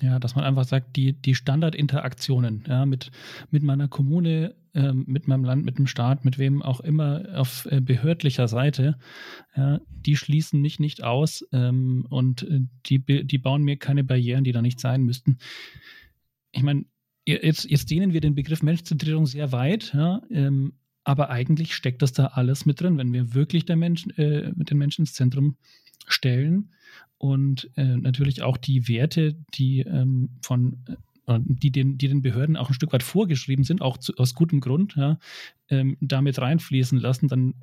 Ja, 0.00 0.18
dass 0.18 0.34
man 0.34 0.44
einfach 0.44 0.64
sagt, 0.64 0.96
die, 0.96 1.12
die 1.12 1.34
Standardinteraktionen 1.34 2.64
ja, 2.66 2.86
mit, 2.86 3.10
mit 3.50 3.62
meiner 3.62 3.88
Kommune, 3.88 4.54
äh, 4.74 4.92
mit 4.92 5.28
meinem 5.28 5.44
Land, 5.44 5.64
mit 5.64 5.78
dem 5.78 5.86
Staat, 5.86 6.24
mit 6.24 6.38
wem 6.38 6.62
auch 6.62 6.80
immer 6.80 7.24
auf 7.34 7.66
äh, 7.70 7.80
behördlicher 7.80 8.48
Seite, 8.48 8.98
ja, 9.54 9.80
die 9.90 10.16
schließen 10.16 10.60
mich 10.60 10.80
nicht 10.80 11.02
aus 11.04 11.46
ähm, 11.52 12.06
und 12.08 12.42
äh, 12.42 12.60
die, 12.86 13.24
die 13.24 13.38
bauen 13.38 13.62
mir 13.62 13.76
keine 13.76 14.02
Barrieren, 14.02 14.44
die 14.44 14.52
da 14.52 14.62
nicht 14.62 14.80
sein 14.80 15.02
müssten. 15.02 15.38
Ich 16.52 16.62
meine, 16.62 16.86
jetzt, 17.26 17.64
jetzt 17.64 17.90
dehnen 17.90 18.12
wir 18.12 18.20
den 18.20 18.34
Begriff 18.34 18.62
Menschzentrierung 18.62 19.26
sehr 19.26 19.52
weit, 19.52 19.92
ja, 19.94 20.22
ähm, 20.30 20.74
aber 21.04 21.30
eigentlich 21.30 21.74
steckt 21.74 22.02
das 22.02 22.12
da 22.12 22.26
alles 22.26 22.64
mit 22.66 22.80
drin, 22.80 22.98
wenn 22.98 23.12
wir 23.12 23.34
wirklich 23.34 23.64
der 23.64 23.76
Mensch, 23.76 24.06
äh, 24.16 24.52
den 24.54 24.78
Menschen 24.78 25.02
ins 25.02 25.14
Zentrum 25.14 25.56
stellen 26.06 26.70
und 27.18 27.70
äh, 27.76 27.96
natürlich 27.96 28.42
auch 28.42 28.56
die 28.56 28.88
Werte, 28.88 29.36
die 29.54 29.80
ähm, 29.80 30.30
von 30.42 30.84
äh, 31.26 31.38
die 31.40 31.70
den, 31.70 31.98
die 31.98 32.08
den 32.08 32.22
Behörden 32.22 32.56
auch 32.56 32.68
ein 32.68 32.74
Stück 32.74 32.92
weit 32.92 33.02
vorgeschrieben 33.02 33.64
sind, 33.64 33.82
auch 33.82 33.98
zu, 33.98 34.14
aus 34.16 34.34
gutem 34.34 34.60
Grund, 34.60 34.96
ja, 34.96 35.18
ähm, 35.68 35.96
damit 36.00 36.40
reinfließen 36.40 36.98
lassen, 36.98 37.28
dann, 37.28 37.54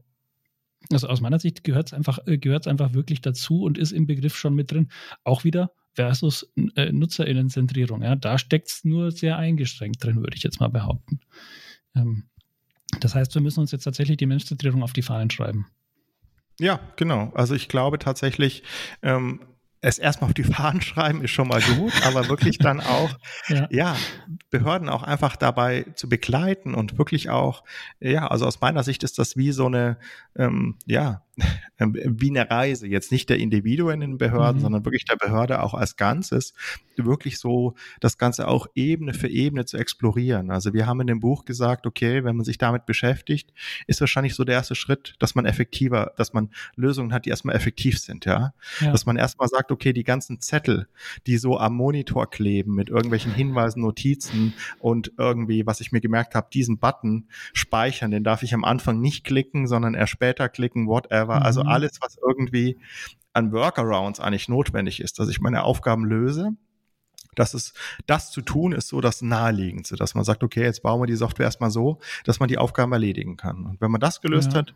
also 0.91 1.07
aus 1.07 1.21
meiner 1.21 1.39
Sicht 1.39 1.63
gehört 1.63 1.87
es 1.87 1.93
einfach, 1.93 2.19
äh, 2.25 2.39
einfach 2.65 2.93
wirklich 2.93 3.21
dazu 3.21 3.63
und 3.63 3.77
ist 3.77 3.91
im 3.91 4.07
Begriff 4.07 4.37
schon 4.37 4.55
mit 4.55 4.71
drin. 4.71 4.89
Auch 5.23 5.43
wieder 5.43 5.71
versus 5.99 6.49
äh, 6.75 6.93
NutzerInnenzentrierung. 6.93 8.03
Ja, 8.03 8.15
da 8.15 8.37
steckt 8.37 8.69
es 8.69 8.85
nur 8.85 9.11
sehr 9.11 9.37
eingeschränkt 9.37 10.01
drin, 10.01 10.21
würde 10.21 10.37
ich 10.37 10.43
jetzt 10.43 10.61
mal 10.61 10.69
behaupten. 10.69 11.19
Ähm, 11.93 12.23
das 13.01 13.15
heißt, 13.15 13.35
wir 13.35 13.41
müssen 13.41 13.59
uns 13.59 13.73
jetzt 13.73 13.83
tatsächlich 13.83 14.15
die 14.15 14.25
Menschzentrierung 14.25 14.81
auf 14.81 14.93
die 14.93 15.01
Fahnen 15.01 15.29
schreiben. 15.29 15.67
Ja, 16.57 16.79
genau. 16.95 17.33
Also 17.35 17.53
ich 17.53 17.67
glaube 17.67 17.99
tatsächlich, 17.99 18.63
ähm, 19.01 19.41
es 19.81 19.97
erstmal 19.97 20.29
auf 20.29 20.33
die 20.33 20.45
Fahnen 20.45 20.81
schreiben 20.81 21.21
ist 21.21 21.31
schon 21.31 21.49
mal 21.49 21.61
gut, 21.61 21.91
aber 22.05 22.29
wirklich 22.29 22.57
dann 22.59 22.79
auch, 22.79 23.17
ja. 23.49 23.67
ja. 23.69 23.97
Behörden 24.49 24.87
auch 24.87 25.03
einfach 25.03 25.35
dabei 25.35 25.85
zu 25.95 26.07
begleiten 26.07 26.75
und 26.75 26.97
wirklich 26.97 27.29
auch, 27.29 27.65
ja, 27.99 28.27
also 28.27 28.45
aus 28.45 28.61
meiner 28.61 28.83
Sicht 28.83 29.03
ist 29.03 29.19
das 29.19 29.35
wie 29.35 29.51
so 29.51 29.65
eine, 29.65 29.97
ähm, 30.37 30.77
ja, 30.85 31.23
wie 31.77 32.29
eine 32.29 32.49
Reise, 32.49 32.87
jetzt 32.87 33.11
nicht 33.11 33.29
der 33.29 33.37
Individuen 33.37 34.01
in 34.01 34.17
Behörden, 34.17 34.57
mhm. 34.57 34.63
sondern 34.63 34.85
wirklich 34.85 35.05
der 35.05 35.15
Behörde 35.15 35.61
auch 35.63 35.73
als 35.73 35.95
Ganzes, 35.95 36.53
wirklich 36.97 37.39
so 37.39 37.75
das 37.99 38.17
Ganze 38.17 38.47
auch 38.47 38.67
Ebene 38.75 39.13
für 39.13 39.27
Ebene 39.27 39.65
zu 39.65 39.77
explorieren. 39.77 40.51
Also 40.51 40.73
wir 40.73 40.85
haben 40.85 41.01
in 41.01 41.07
dem 41.07 41.19
Buch 41.19 41.45
gesagt, 41.45 41.85
okay, 41.85 42.23
wenn 42.23 42.35
man 42.35 42.45
sich 42.45 42.57
damit 42.57 42.85
beschäftigt, 42.85 43.53
ist 43.87 44.01
wahrscheinlich 44.01 44.35
so 44.35 44.43
der 44.43 44.55
erste 44.55 44.75
Schritt, 44.75 45.15
dass 45.19 45.35
man 45.35 45.45
effektiver, 45.45 46.13
dass 46.17 46.33
man 46.33 46.49
Lösungen 46.75 47.13
hat, 47.13 47.25
die 47.25 47.29
erstmal 47.29 47.55
effektiv 47.55 47.99
sind, 47.99 48.25
ja. 48.25 48.53
ja. 48.81 48.91
Dass 48.91 49.05
man 49.05 49.15
erstmal 49.15 49.47
sagt, 49.47 49.71
okay, 49.71 49.93
die 49.93 50.03
ganzen 50.03 50.39
Zettel, 50.41 50.87
die 51.27 51.37
so 51.37 51.57
am 51.57 51.75
Monitor 51.75 52.29
kleben 52.29 52.75
mit 52.75 52.89
irgendwelchen 52.89 53.33
Hinweisen, 53.33 53.81
Notizen 53.81 54.53
und 54.79 55.13
irgendwie, 55.17 55.65
was 55.65 55.81
ich 55.81 55.91
mir 55.91 56.01
gemerkt 56.01 56.35
habe, 56.35 56.47
diesen 56.53 56.79
Button 56.79 57.27
speichern, 57.53 58.11
den 58.11 58.23
darf 58.23 58.43
ich 58.43 58.53
am 58.53 58.63
Anfang 58.63 58.99
nicht 58.99 59.23
klicken, 59.23 59.67
sondern 59.67 59.93
erst 59.93 60.11
später 60.11 60.49
klicken, 60.49 60.87
whatever. 60.87 61.28
Also 61.37 61.63
mhm. 61.63 61.69
alles, 61.69 61.99
was 62.01 62.17
irgendwie 62.17 62.77
an 63.33 63.51
Workarounds 63.51 64.19
eigentlich 64.19 64.49
notwendig 64.49 64.99
ist, 64.99 65.19
dass 65.19 65.29
ich 65.29 65.39
meine 65.39 65.63
Aufgaben 65.63 66.05
löse. 66.05 66.51
dass 67.35 67.53
es 67.53 67.73
das 68.05 68.31
zu 68.31 68.41
tun 68.41 68.73
ist 68.73 68.87
so 68.87 69.01
das 69.01 69.21
Naheliegendste, 69.21 69.95
dass 69.95 70.15
man 70.15 70.23
sagt, 70.23 70.43
okay, 70.43 70.63
jetzt 70.63 70.83
bauen 70.83 71.01
wir 71.01 71.07
die 71.07 71.15
Software 71.15 71.45
erstmal 71.45 71.71
so, 71.71 71.99
dass 72.25 72.39
man 72.39 72.49
die 72.49 72.57
Aufgaben 72.57 72.91
erledigen 72.91 73.37
kann. 73.37 73.65
Und 73.65 73.81
wenn 73.81 73.91
man 73.91 74.01
das 74.01 74.21
gelöst 74.21 74.53
ja. 74.53 74.59
hat, 74.59 74.73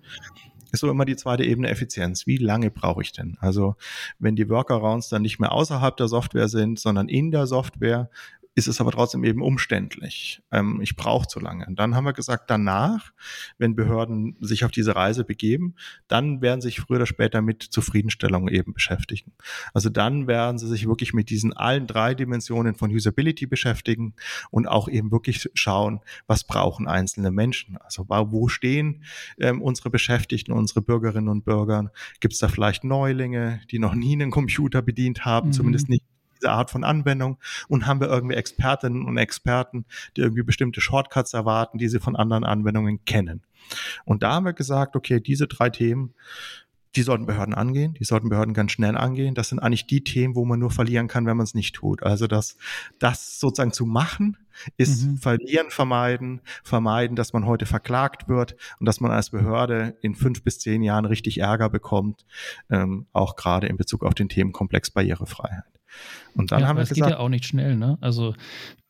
ist 0.72 0.80
so 0.80 0.90
immer 0.90 1.06
die 1.06 1.16
zweite 1.16 1.44
Ebene 1.44 1.70
Effizienz. 1.70 2.26
Wie 2.26 2.38
lange 2.38 2.72
brauche 2.72 3.02
ich 3.02 3.12
denn? 3.12 3.38
Also 3.40 3.76
wenn 4.18 4.36
die 4.36 4.50
Workarounds 4.50 5.10
dann 5.10 5.22
nicht 5.22 5.40
mehr 5.40 5.52
außerhalb 5.52 5.98
der 5.98 6.08
Software 6.08 6.48
sind, 6.48 6.80
sondern 6.80 7.10
in 7.10 7.32
der 7.32 7.48
Software, 7.48 8.10
ist 8.56 8.68
es 8.68 8.80
aber 8.80 8.92
trotzdem 8.92 9.24
eben 9.24 9.42
umständlich. 9.42 10.42
Ähm, 10.52 10.80
ich 10.82 10.96
brauche 10.96 11.28
zu 11.28 11.40
lange. 11.40 11.66
Und 11.66 11.80
dann 11.80 11.96
haben 11.96 12.06
wir 12.06 12.14
gesagt, 12.14 12.50
danach, 12.50 13.12
wenn 13.58 13.76
Behörden 13.76 14.38
sich 14.42 14.64
auf 14.64 14.72
diese 14.72 14.96
Reise 14.96 15.24
begeben, 15.24 15.76
dann 16.08 16.42
werden 16.42 16.62
sie 16.62 16.68
sich 16.68 16.80
früher 16.80 16.98
oder 16.98 17.06
später 17.06 17.42
mit 17.42 17.64
Zufriedenstellung 17.64 18.48
eben 18.48 18.74
beschäftigen. 18.74 19.34
Also 19.74 19.90
dann 19.90 20.28
werden 20.28 20.60
sie 20.60 20.68
sich 20.68 20.88
wirklich 20.88 21.14
mit 21.14 21.30
diesen 21.30 21.54
allen 21.54 21.88
drei 21.88 22.14
Dimensionen 22.14 22.76
von 22.76 22.92
Usability 22.92 23.48
beschäftigen 23.48 24.14
und 24.52 24.68
auch 24.68 24.88
eben 24.88 25.12
wirklich 25.12 25.50
schauen, 25.56 26.02
was 26.28 26.44
brauchen 26.44 26.88
einzelne 26.88 27.32
Menschen. 27.32 27.78
Also 27.78 28.06
wo 28.08 28.48
stehen 28.48 29.04
ähm, 29.40 29.62
unsere 29.62 29.90
Beschäftigten, 29.90 30.52
unsere 30.52 30.82
Bürgerinnen 30.82 31.30
und 31.30 31.44
Bürger? 31.44 31.92
Gibt 32.20 32.34
es 32.34 32.40
da 32.40 32.48
vielleicht 32.48 32.84
Neulinge, 32.84 33.62
die 33.72 33.80
noch 33.80 33.96
nie 33.96 34.14
einen 34.14 34.30
Computer 34.32 34.82
bedient 34.82 35.26
haben, 35.26 35.48
mhm. 35.48 35.54
zumindest 35.54 35.90
nicht 35.90 36.04
diese 36.44 36.52
Art 36.52 36.70
von 36.70 36.84
Anwendung 36.84 37.38
und 37.70 37.88
haben 37.88 38.02
wir 38.02 38.08
irgendwie 38.08 38.36
Expertinnen 38.36 39.06
und 39.06 39.18
Experten, 39.18 39.86
die 40.18 40.22
irgendwie 40.22 40.44
bestimmte 40.44 40.82
Shortcuts 40.82 41.34
erwarten, 41.34 41.78
die 41.78 41.88
sie 41.88 42.00
von 42.00 42.16
anderen 42.18 42.44
Anwendungen 42.44 43.04
kennen. 43.06 43.42
Und 44.04 44.24
da 44.24 44.34
haben 44.34 44.46
wir 44.46 44.54
gesagt, 44.54 44.98
okay, 44.98 45.22
diese 45.22 45.48
drei 45.48 45.70
Themen, 45.70 46.14
die 46.96 47.02
sollten 47.02 47.26
Behörden 47.26 47.56
angehen, 47.56 47.96
die 47.96 48.04
sollten 48.04 48.30
Behörden 48.30 48.54
ganz 48.54 48.74
schnell 48.74 48.98
angehen. 48.98 49.34
Das 49.34 49.50
sind 49.50 49.60
eigentlich 49.60 49.88
die 49.88 50.04
Themen, 50.04 50.36
wo 50.36 50.46
man 50.46 50.60
nur 50.60 50.70
verlieren 50.70 51.08
kann, 51.08 51.26
wenn 51.26 51.38
man 51.38 51.46
es 51.46 51.56
nicht 51.56 51.76
tut. 51.76 52.04
Also 52.04 52.28
das, 52.28 52.58
das 53.00 53.40
sozusagen 53.40 53.72
zu 53.72 53.86
machen, 53.86 54.38
ist 54.78 55.06
mhm. 55.06 55.18
verlieren 55.18 55.72
vermeiden, 55.72 56.42
vermeiden, 56.62 57.16
dass 57.16 57.34
man 57.34 57.46
heute 57.46 57.66
verklagt 57.66 58.28
wird 58.28 58.56
und 58.80 58.86
dass 58.86 59.00
man 59.00 59.12
als 59.12 59.32
Behörde 59.32 59.98
in 60.02 60.14
fünf 60.14 60.44
bis 60.44 60.60
zehn 60.60 60.84
Jahren 60.84 61.06
richtig 61.06 61.40
Ärger 61.40 61.70
bekommt, 61.70 62.26
ähm, 62.70 63.08
auch 63.14 63.38
gerade 63.38 63.68
in 63.68 63.78
Bezug 63.78 64.04
auf 64.04 64.14
den 64.14 64.30
Themenkomplex 64.30 64.92
Barrierefreiheit. 64.92 65.73
Und 66.36 66.52
dann 66.52 66.62
ja, 66.62 66.68
haben 66.68 66.78
wir 66.78 66.84
es 66.84 66.90
gesagt, 66.90 67.10
geht 67.10 67.18
ja 67.18 67.20
auch 67.20 67.30
nicht 67.30 67.46
schnell, 67.46 67.76
ne? 67.76 67.98
Also 68.02 68.36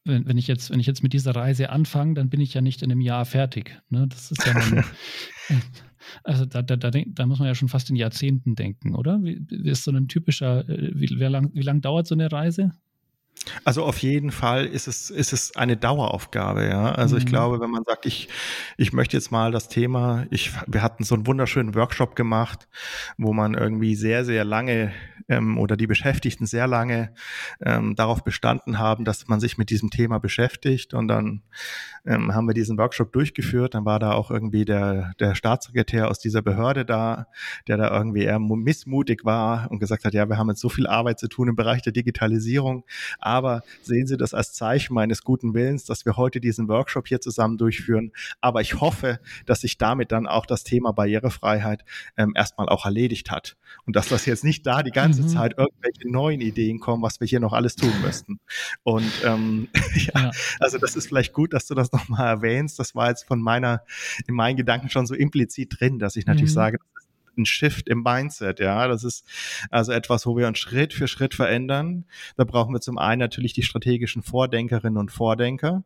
wenn, 0.05 0.27
wenn 0.27 0.37
ich 0.37 0.47
jetzt, 0.47 0.69
wenn 0.69 0.79
ich 0.79 0.87
jetzt 0.87 1.03
mit 1.03 1.13
dieser 1.13 1.35
Reise 1.35 1.69
anfange, 1.69 2.15
dann 2.15 2.29
bin 2.29 2.41
ich 2.41 2.53
ja 2.53 2.61
nicht 2.61 2.81
in 2.81 2.91
einem 2.91 3.01
Jahr 3.01 3.25
fertig. 3.25 3.79
Ne? 3.89 4.07
Das 4.07 4.31
ist 4.31 4.45
ja 4.45 4.53
dann, 4.53 4.83
also 6.23 6.45
da, 6.45 6.61
da, 6.61 6.75
da, 6.75 6.91
da, 6.91 7.25
muss 7.25 7.39
man 7.39 7.47
ja 7.47 7.55
schon 7.55 7.69
fast 7.69 7.89
in 7.89 7.95
Jahrzehnten 7.95 8.55
denken, 8.55 8.95
oder? 8.95 9.21
Wie, 9.23 9.45
ist 9.63 9.83
so 9.83 9.91
ein 9.91 10.07
typischer, 10.07 10.67
äh, 10.67 10.91
wie, 10.95 11.07
lang, 11.07 11.51
wie 11.53 11.61
lang 11.61 11.81
dauert 11.81 12.07
so 12.07 12.15
eine 12.15 12.31
Reise? 12.31 12.73
Also 13.65 13.83
auf 13.83 13.97
jeden 13.99 14.31
Fall 14.31 14.65
ist 14.65 14.87
es, 14.87 15.09
ist 15.09 15.33
es 15.33 15.55
eine 15.55 15.75
Daueraufgabe, 15.75 16.65
ja. 16.67 16.93
Also 16.93 17.15
mhm. 17.15 17.21
ich 17.21 17.25
glaube, 17.25 17.59
wenn 17.59 17.69
man 17.69 17.83
sagt, 17.83 18.05
ich, 18.05 18.29
ich 18.77 18.93
möchte 18.93 19.17
jetzt 19.17 19.31
mal 19.31 19.51
das 19.51 19.67
Thema, 19.67 20.25
ich, 20.29 20.51
wir 20.67 20.81
hatten 20.81 21.03
so 21.03 21.15
einen 21.15 21.27
wunderschönen 21.27 21.75
Workshop 21.75 22.15
gemacht, 22.15 22.67
wo 23.17 23.33
man 23.33 23.53
irgendwie 23.53 23.95
sehr, 23.95 24.23
sehr 24.25 24.45
lange 24.45 24.93
ähm, 25.29 25.57
oder 25.57 25.77
die 25.77 25.87
Beschäftigten 25.87 26.45
sehr 26.45 26.67
lange 26.67 27.13
ähm, 27.61 27.95
darauf 27.95 28.23
bestanden 28.23 28.79
haben, 28.79 29.05
dass 29.05 29.27
man 29.27 29.39
sich 29.39 29.57
mit 29.57 29.69
diesem 29.69 29.89
Thema 29.89 30.19
beschäftigt. 30.19 30.93
Und 30.93 31.07
dann 31.07 31.41
ähm, 32.05 32.33
haben 32.33 32.47
wir 32.47 32.53
diesen 32.53 32.77
Workshop 32.77 33.13
durchgeführt. 33.13 33.75
Dann 33.75 33.85
war 33.85 33.99
da 33.99 34.13
auch 34.13 34.31
irgendwie 34.31 34.65
der, 34.65 35.13
der 35.19 35.35
Staatssekretär 35.35 36.09
aus 36.09 36.19
dieser 36.19 36.41
Behörde 36.41 36.85
da, 36.85 37.27
der 37.67 37.77
da 37.77 37.95
irgendwie 37.95 38.23
eher 38.23 38.39
missmutig 38.39 39.25
war 39.25 39.69
und 39.71 39.79
gesagt 39.79 40.05
hat, 40.05 40.13
ja, 40.13 40.27
wir 40.27 40.37
haben 40.37 40.49
jetzt 40.49 40.61
so 40.61 40.69
viel 40.69 40.87
Arbeit 40.87 41.19
zu 41.19 41.27
tun 41.27 41.49
im 41.49 41.55
Bereich 41.55 41.81
der 41.81 41.93
Digitalisierung 41.93 42.85
aber 43.23 43.63
sehen 43.81 44.07
Sie 44.07 44.17
das 44.17 44.33
als 44.33 44.53
Zeichen 44.53 44.93
meines 44.93 45.23
guten 45.23 45.53
Willens, 45.53 45.85
dass 45.85 46.05
wir 46.05 46.17
heute 46.17 46.39
diesen 46.39 46.67
Workshop 46.67 47.07
hier 47.07 47.21
zusammen 47.21 47.57
durchführen. 47.57 48.11
Aber 48.41 48.61
ich 48.61 48.79
hoffe, 48.81 49.19
dass 49.45 49.61
sich 49.61 49.77
damit 49.77 50.11
dann 50.11 50.27
auch 50.27 50.45
das 50.45 50.63
Thema 50.63 50.91
Barrierefreiheit 50.91 51.85
ähm, 52.17 52.33
erstmal 52.35 52.69
auch 52.69 52.85
erledigt 52.85 53.31
hat. 53.31 53.55
Und 53.85 53.95
dass 53.95 54.09
das 54.09 54.25
jetzt 54.25 54.43
nicht 54.43 54.65
da 54.65 54.83
die 54.83 54.91
ganze 54.91 55.23
mhm. 55.23 55.27
Zeit 55.27 55.55
irgendwelche 55.57 56.09
neuen 56.09 56.41
Ideen 56.41 56.79
kommen, 56.79 57.01
was 57.01 57.19
wir 57.19 57.27
hier 57.27 57.39
noch 57.39 57.53
alles 57.53 57.75
tun 57.75 57.93
müssten. 58.03 58.39
Und 58.83 59.11
ähm, 59.23 59.67
ja, 59.95 60.23
ja, 60.23 60.31
also 60.59 60.77
das 60.77 60.95
ist 60.95 61.07
vielleicht 61.07 61.33
gut, 61.33 61.53
dass 61.53 61.67
du 61.67 61.75
das 61.75 61.91
nochmal 61.91 62.27
erwähnst. 62.27 62.79
Das 62.79 62.95
war 62.95 63.09
jetzt 63.09 63.25
von 63.25 63.41
meiner, 63.41 63.83
in 64.27 64.35
meinen 64.35 64.57
Gedanken 64.57 64.89
schon 64.89 65.05
so 65.05 65.15
implizit 65.15 65.79
drin, 65.79 65.99
dass 65.99 66.15
ich 66.15 66.25
natürlich 66.25 66.51
mhm. 66.51 66.55
sage, 66.55 66.77
das 66.77 67.03
ist 67.03 67.12
ein 67.37 67.45
Shift 67.45 67.87
im 67.87 68.03
Mindset, 68.03 68.59
ja. 68.59 68.87
Das 68.87 69.03
ist 69.03 69.25
also 69.69 69.91
etwas, 69.91 70.25
wo 70.25 70.37
wir 70.37 70.47
uns 70.47 70.59
Schritt 70.59 70.93
für 70.93 71.07
Schritt 71.07 71.33
verändern. 71.33 72.05
Da 72.37 72.43
brauchen 72.43 72.73
wir 72.73 72.81
zum 72.81 72.97
einen 72.97 73.19
natürlich 73.19 73.53
die 73.53 73.63
strategischen 73.63 74.23
Vordenkerinnen 74.23 74.97
und 74.97 75.11
Vordenker, 75.11 75.83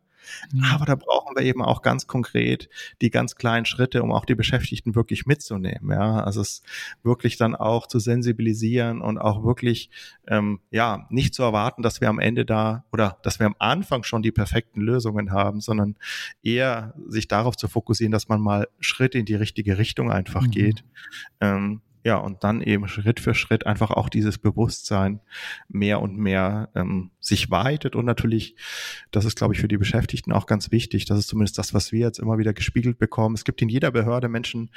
Mhm. 0.52 0.64
Aber 0.64 0.84
da 0.84 0.94
brauchen 0.94 1.36
wir 1.36 1.44
eben 1.44 1.62
auch 1.62 1.82
ganz 1.82 2.06
konkret 2.06 2.68
die 3.00 3.10
ganz 3.10 3.36
kleinen 3.36 3.66
Schritte, 3.66 4.02
um 4.02 4.12
auch 4.12 4.24
die 4.24 4.34
Beschäftigten 4.34 4.94
wirklich 4.94 5.26
mitzunehmen. 5.26 5.90
Ja, 5.90 6.22
also 6.22 6.40
es 6.40 6.62
wirklich 7.02 7.36
dann 7.36 7.54
auch 7.54 7.86
zu 7.86 7.98
sensibilisieren 7.98 9.00
und 9.00 9.18
auch 9.18 9.44
wirklich, 9.44 9.90
ähm, 10.26 10.60
ja, 10.70 11.06
nicht 11.10 11.34
zu 11.34 11.42
erwarten, 11.42 11.82
dass 11.82 12.00
wir 12.00 12.08
am 12.08 12.18
Ende 12.18 12.44
da 12.44 12.84
oder 12.92 13.18
dass 13.22 13.38
wir 13.38 13.46
am 13.46 13.56
Anfang 13.58 14.02
schon 14.02 14.22
die 14.22 14.32
perfekten 14.32 14.80
Lösungen 14.80 15.32
haben, 15.32 15.60
sondern 15.60 15.96
eher 16.42 16.94
sich 17.08 17.28
darauf 17.28 17.56
zu 17.56 17.68
fokussieren, 17.68 18.12
dass 18.12 18.28
man 18.28 18.40
mal 18.40 18.68
Schritte 18.80 19.18
in 19.18 19.24
die 19.24 19.34
richtige 19.34 19.78
Richtung 19.78 20.10
einfach 20.10 20.42
mhm. 20.42 20.50
geht. 20.50 20.84
Ähm, 21.40 21.82
ja, 22.04 22.16
und 22.16 22.44
dann 22.44 22.60
eben 22.60 22.88
Schritt 22.88 23.20
für 23.20 23.34
Schritt 23.34 23.66
einfach 23.66 23.90
auch 23.90 24.08
dieses 24.08 24.38
Bewusstsein 24.38 25.20
mehr 25.68 26.00
und 26.00 26.16
mehr 26.16 26.70
ähm, 26.74 27.10
sich 27.20 27.50
weitet. 27.50 27.96
Und 27.96 28.04
natürlich, 28.04 28.56
das 29.10 29.24
ist, 29.24 29.36
glaube 29.36 29.54
ich, 29.54 29.60
für 29.60 29.68
die 29.68 29.78
Beschäftigten 29.78 30.32
auch 30.32 30.46
ganz 30.46 30.70
wichtig. 30.70 31.04
Das 31.06 31.18
ist 31.18 31.28
zumindest 31.28 31.58
das, 31.58 31.74
was 31.74 31.92
wir 31.92 32.00
jetzt 32.00 32.18
immer 32.18 32.38
wieder 32.38 32.52
gespiegelt 32.52 32.98
bekommen. 32.98 33.34
Es 33.34 33.44
gibt 33.44 33.62
in 33.62 33.68
jeder 33.68 33.90
Behörde 33.90 34.28
Menschen, 34.28 34.70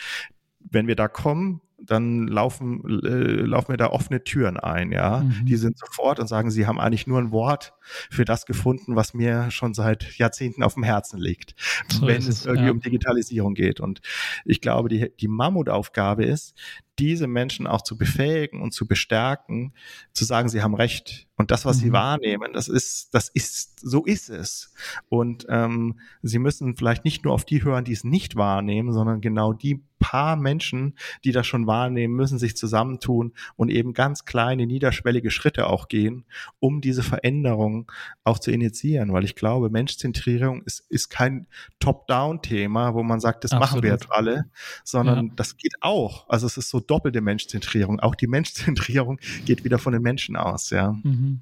wenn 0.60 0.88
wir 0.88 0.96
da 0.96 1.08
kommen, 1.08 1.62
dann 1.84 2.28
laufen, 2.28 2.84
äh, 3.04 3.42
laufen 3.44 3.70
wir 3.70 3.78
da 3.78 3.88
offene 3.88 4.24
Türen 4.24 4.58
ein, 4.58 4.92
ja. 4.92 5.22
Mhm. 5.22 5.46
Die 5.46 5.56
sind 5.56 5.78
sofort 5.78 6.20
und 6.20 6.28
sagen, 6.28 6.52
sie 6.52 6.68
haben 6.68 6.80
eigentlich 6.80 7.08
nur 7.08 7.20
ein 7.20 7.32
Wort 7.32 7.74
für 8.10 8.26
das 8.26 8.46
gefunden, 8.46 8.96
was 8.96 9.14
mir 9.14 9.50
schon 9.52 9.74
seit 9.74 10.18
Jahrzehnten 10.18 10.64
auf 10.64 10.76
dem 10.76 10.84
Herzen 10.84 11.20
liegt, 11.20 11.56
so 11.90 12.06
wenn 12.06 12.18
es, 12.18 12.28
es 12.28 12.46
irgendwie 12.46 12.68
ja. 12.68 12.72
um 12.72 12.82
Digitalisierung 12.82 13.54
geht. 13.54 13.80
Und 13.80 14.02
ich 14.46 14.62
glaube, 14.62 14.90
die, 14.90 15.12
die 15.20 15.28
Mammutaufgabe 15.28 16.24
ist, 16.24 16.54
diese 17.02 17.26
Menschen 17.26 17.66
auch 17.66 17.82
zu 17.82 17.98
befähigen 17.98 18.62
und 18.62 18.74
zu 18.74 18.88
bestärken, 18.88 19.74
zu 20.14 20.24
sagen, 20.24 20.50
sie 20.50 20.62
haben 20.62 20.76
Recht. 20.76 21.28
Und 21.36 21.50
das, 21.50 21.66
was 21.66 21.78
mhm. 21.78 21.82
sie 21.82 21.92
wahrnehmen, 21.94 22.54
das 22.54 22.68
ist, 22.68 23.16
das 23.16 23.28
ist, 23.30 23.80
so 23.80 24.06
ist 24.06 24.30
es. 24.30 24.72
Und 25.10 25.48
ähm, 25.50 26.00
sie 26.22 26.38
müssen 26.38 26.76
vielleicht 26.76 27.04
nicht 27.04 27.26
nur 27.26 27.34
auf 27.34 27.44
die 27.44 27.64
hören, 27.64 27.84
die 27.84 27.94
es 27.94 28.04
nicht 28.04 28.36
wahrnehmen, 28.36 28.94
sondern 28.94 29.20
genau 29.20 29.52
die 29.52 29.82
paar 30.02 30.36
Menschen, 30.36 30.96
die 31.24 31.32
das 31.32 31.48
schon 31.48 31.68
wahrnehmen, 31.68 32.16
müssen 32.16 32.38
sich 32.38 32.58
zusammentun 32.58 33.34
und 33.56 33.70
eben 33.70 33.94
ganz 33.94 34.26
kleine, 34.26 34.66
niederschwellige 34.66 35.32
Schritte 35.32 35.68
auch 35.68 35.88
gehen, 35.88 36.26
um 36.60 36.82
diese 36.82 37.04
Veränderung 37.04 37.90
auch 38.24 38.40
zu 38.40 38.52
initiieren. 38.52 39.14
Weil 39.14 39.24
ich 39.24 39.36
glaube, 39.36 39.70
Menschzentrierung 39.70 40.64
ist, 40.64 40.86
ist 40.90 41.10
kein 41.10 41.48
Top-Down-Thema, 41.80 42.94
wo 42.94 43.04
man 43.04 43.20
sagt, 43.20 43.44
das 43.44 43.54
Absolut. 43.54 43.70
machen 43.70 43.84
wir 43.84 43.92
jetzt 43.92 44.12
alle, 44.12 44.46
sondern 44.84 45.28
ja. 45.28 45.34
das 45.36 45.56
geht 45.56 45.76
auch. 45.82 46.28
Also 46.28 46.48
es 46.48 46.58
ist 46.58 46.70
so 46.70 46.80
doppelte 46.92 47.22
Menschzentrierung. 47.22 48.00
Auch 48.00 48.16
die 48.16 48.28
Menschzentrierung 48.28 49.20
geht 49.46 49.64
wieder 49.64 49.80
von 49.80 49.94
den 49.94 50.02
Menschen 50.02 50.36
aus, 50.36 50.70
ja. 50.70 50.92
Mhm. 51.04 51.42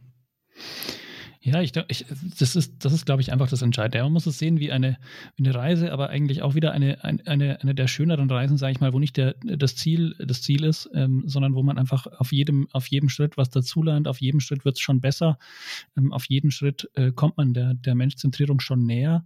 Ja, 1.41 1.61
ich, 1.61 1.71
ich 1.87 2.05
das 2.37 2.57
ist, 2.57 2.83
das 2.83 2.91
ist, 2.91 3.05
glaube 3.05 3.21
ich, 3.21 3.31
einfach 3.31 3.49
das 3.49 3.61
Entscheidende. 3.61 4.03
Man 4.03 4.11
muss 4.11 4.25
es 4.25 4.37
sehen 4.37 4.59
wie 4.59 4.73
eine, 4.73 4.97
wie 5.37 5.45
eine 5.45 5.55
Reise, 5.55 5.93
aber 5.93 6.09
eigentlich 6.09 6.41
auch 6.41 6.53
wieder 6.53 6.73
eine, 6.73 7.01
eine, 7.03 7.61
eine 7.61 7.73
der 7.73 7.87
schöneren 7.87 8.29
Reisen, 8.29 8.57
sage 8.57 8.73
ich 8.73 8.81
mal, 8.81 8.91
wo 8.91 8.99
nicht 8.99 9.15
der, 9.15 9.35
das, 9.43 9.77
Ziel, 9.77 10.15
das 10.19 10.41
Ziel 10.41 10.65
ist, 10.65 10.89
ähm, 10.93 11.23
sondern 11.27 11.55
wo 11.55 11.63
man 11.63 11.77
einfach 11.77 12.07
auf 12.07 12.33
jedem, 12.33 12.67
auf 12.73 12.87
jedem 12.87 13.07
Schritt 13.07 13.37
was 13.37 13.49
dazulernt, 13.49 14.07
auf 14.07 14.19
jedem 14.19 14.41
Schritt 14.41 14.65
wird 14.65 14.75
es 14.75 14.81
schon 14.81 14.99
besser, 14.99 15.39
ähm, 15.97 16.11
auf 16.11 16.25
jeden 16.25 16.51
Schritt 16.51 16.89
äh, 16.95 17.13
kommt 17.13 17.37
man 17.37 17.53
der, 17.53 17.73
der 17.73 17.95
Menschzentrierung 17.95 18.59
schon 18.59 18.85
näher. 18.85 19.25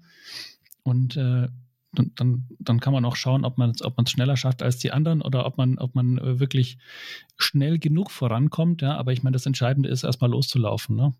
Und 0.83 1.17
äh, 1.17 1.47
dann, 1.93 2.47
dann 2.59 2.79
kann 2.79 2.93
man 2.93 3.05
auch 3.05 3.15
schauen, 3.15 3.45
ob 3.45 3.57
man 3.57 3.69
es 3.69 3.81
ob 3.83 4.09
schneller 4.09 4.35
schafft 4.35 4.63
als 4.63 4.77
die 4.77 4.91
anderen 4.91 5.21
oder 5.21 5.45
ob 5.45 5.57
man, 5.57 5.77
ob 5.77 5.95
man 5.95 6.17
äh, 6.17 6.39
wirklich 6.39 6.77
schnell 7.37 7.79
genug 7.79 8.11
vorankommt. 8.11 8.81
Ja, 8.81 8.97
aber 8.97 9.13
ich 9.13 9.23
meine, 9.23 9.33
das 9.33 9.45
Entscheidende 9.45 9.89
ist, 9.89 10.03
erstmal 10.03 10.31
loszulaufen. 10.31 10.95
Ne? 10.95 11.13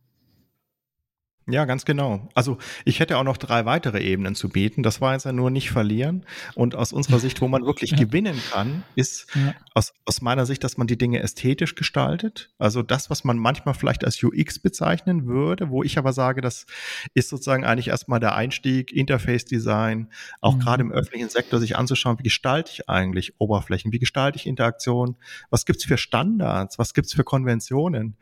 Ja, 1.48 1.66
ganz 1.66 1.84
genau. 1.84 2.30
Also 2.36 2.58
ich 2.86 3.02
hätte 3.02 3.18
auch 3.18 3.24
noch 3.24 3.36
drei 3.36 3.66
weitere 3.66 4.02
Ebenen 4.02 4.34
zu 4.34 4.48
bieten. 4.48 4.82
Das 4.82 5.02
war 5.02 5.14
jetzt 5.14 5.26
ja 5.26 5.34
nur 5.34 5.52
nicht 5.52 5.72
verlieren. 5.72 6.26
Und 6.56 6.74
aus 6.74 6.94
unserer 6.94 7.20
Sicht, 7.20 7.42
wo 7.42 7.50
man 7.50 7.66
wirklich 7.66 7.92
ja. 7.92 7.98
gewinnen 7.98 8.40
kann, 8.52 8.84
ist 8.96 9.28
ja. 9.36 9.54
aus, 9.74 9.94
aus 10.06 10.22
meiner 10.22 10.46
Sicht, 10.46 10.64
dass 10.64 10.78
man 10.78 10.88
die 10.88 10.98
Dinge 10.98 11.22
ästhetisch 11.22 11.76
gestaltet. 11.76 12.52
Also 12.60 12.82
das, 12.82 13.10
was 13.10 13.26
man 13.26 13.38
manchmal 13.38 13.74
vielleicht 13.74 14.06
als 14.06 14.24
UX 14.24 14.60
bezeichnen 14.60 15.28
würde, 15.28 15.70
wo 15.70 15.84
ich 15.84 15.98
aber 15.98 16.14
sage, 16.14 16.40
das 16.40 16.66
ist 17.14 17.30
sozusagen 17.30 17.66
eigentlich 17.66 17.90
erstmal 17.90 18.22
der 18.22 18.36
Einstieg, 18.36 18.94
Interface-Design, 18.94 20.10
auch 20.40 20.56
mhm. 20.56 20.60
gerade 20.60 20.84
im 20.84 20.92
öffentlichen 20.94 21.30
Sektor 21.30 21.60
sich 21.60 21.76
anzuschauen, 21.76 22.20
wie 22.20 22.24
gestalte 22.24 22.72
ich 22.74 22.90
eigentlich 22.90 23.34
Oberflächen, 23.38 23.92
wie 23.92 24.00
gestalte 24.00 24.38
ich 24.38 24.48
Interaktion, 24.48 25.18
was 25.50 25.66
gibt's 25.66 25.84
für 25.84 25.98
Standards, 25.98 26.80
was 26.80 26.94
gibt's 26.94 27.14
für 27.14 27.26
Konventionen, 27.26 28.16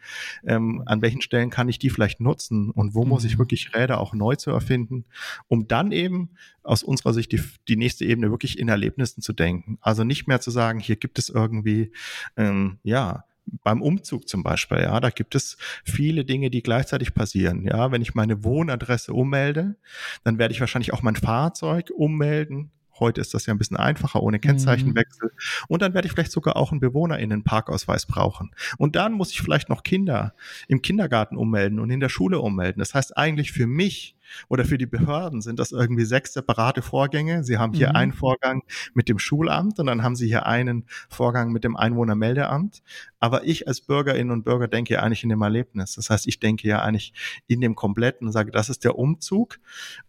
ähm, 0.43 0.81
an 0.87 1.03
welchen 1.03 1.21
Stellen 1.21 1.51
kann 1.51 1.69
ich 1.69 1.77
die 1.77 1.91
vielleicht 1.91 2.19
nutzen 2.19 2.71
und 2.71 2.95
wo 2.95 3.10
muss 3.11 3.23
ich 3.23 3.35
mhm. 3.35 3.39
wirklich 3.39 3.75
Räder 3.75 3.99
auch 3.99 4.13
neu 4.13 4.35
zu 4.35 4.51
erfinden, 4.51 5.05
um 5.47 5.67
dann 5.67 5.91
eben 5.91 6.31
aus 6.63 6.83
unserer 6.83 7.13
Sicht 7.13 7.31
die, 7.31 7.41
die 7.67 7.75
nächste 7.75 8.05
Ebene 8.05 8.31
wirklich 8.31 8.57
in 8.57 8.69
Erlebnissen 8.69 9.21
zu 9.21 9.33
denken. 9.33 9.77
Also 9.81 10.03
nicht 10.03 10.27
mehr 10.27 10.41
zu 10.41 10.51
sagen, 10.51 10.79
hier 10.79 10.95
gibt 10.95 11.19
es 11.19 11.29
irgendwie, 11.29 11.91
ähm, 12.37 12.79
ja, 12.83 13.25
beim 13.63 13.81
Umzug 13.81 14.27
zum 14.27 14.43
Beispiel, 14.43 14.79
ja, 14.79 14.99
da 14.99 15.09
gibt 15.09 15.35
es 15.35 15.57
viele 15.83 16.25
Dinge, 16.25 16.49
die 16.49 16.61
gleichzeitig 16.61 17.13
passieren. 17.13 17.65
Ja, 17.65 17.91
wenn 17.91 18.01
ich 18.01 18.13
meine 18.13 18.43
Wohnadresse 18.43 19.13
ummelde, 19.13 19.75
dann 20.23 20.37
werde 20.37 20.53
ich 20.53 20.59
wahrscheinlich 20.59 20.93
auch 20.93 21.01
mein 21.01 21.15
Fahrzeug 21.15 21.91
ummelden 21.95 22.71
Heute 23.01 23.19
ist 23.19 23.33
das 23.33 23.47
ja 23.47 23.53
ein 23.53 23.57
bisschen 23.57 23.77
einfacher 23.77 24.21
ohne 24.21 24.39
Kennzeichenwechsel. 24.39 25.29
Mhm. 25.33 25.65
Und 25.67 25.81
dann 25.81 25.95
werde 25.95 26.05
ich 26.05 26.13
vielleicht 26.13 26.31
sogar 26.31 26.55
auch 26.55 26.71
einen 26.71 26.79
BewohnerInnen-Parkausweis 26.79 28.05
brauchen. 28.05 28.51
Und 28.77 28.95
dann 28.95 29.13
muss 29.13 29.31
ich 29.31 29.41
vielleicht 29.41 29.69
noch 29.69 29.81
Kinder 29.81 30.35
im 30.67 30.83
Kindergarten 30.83 31.35
ummelden 31.35 31.79
und 31.79 31.89
in 31.89 31.99
der 31.99 32.09
Schule 32.09 32.39
ummelden. 32.39 32.79
Das 32.79 32.93
heißt 32.93 33.17
eigentlich 33.17 33.51
für 33.51 33.65
mich 33.65 34.15
oder 34.47 34.65
für 34.65 34.77
die 34.77 34.85
Behörden 34.85 35.41
sind 35.41 35.59
das 35.59 35.71
irgendwie 35.71 36.05
sechs 36.05 36.33
separate 36.33 36.81
Vorgänge. 36.81 37.43
Sie 37.43 37.57
haben 37.57 37.73
hier 37.73 37.89
mhm. 37.89 37.95
einen 37.95 38.13
Vorgang 38.13 38.63
mit 38.93 39.09
dem 39.09 39.19
Schulamt 39.19 39.79
und 39.79 39.87
dann 39.87 40.03
haben 40.03 40.15
Sie 40.15 40.27
hier 40.27 40.45
einen 40.45 40.85
Vorgang 41.09 41.51
mit 41.51 41.63
dem 41.63 41.75
Einwohnermeldeamt. 41.75 42.83
Aber 43.19 43.45
ich 43.45 43.67
als 43.67 43.81
Bürgerin 43.81 44.31
und 44.31 44.43
Bürger 44.43 44.67
denke 44.67 44.93
ja 44.93 45.01
eigentlich 45.01 45.23
in 45.23 45.29
dem 45.29 45.41
Erlebnis. 45.41 45.95
Das 45.95 46.09
heißt, 46.09 46.27
ich 46.27 46.39
denke 46.39 46.67
ja 46.67 46.81
eigentlich 46.81 47.13
in 47.47 47.61
dem 47.61 47.75
Kompletten 47.75 48.27
und 48.27 48.33
sage, 48.33 48.51
das 48.51 48.69
ist 48.69 48.83
der 48.83 48.97
Umzug 48.97 49.59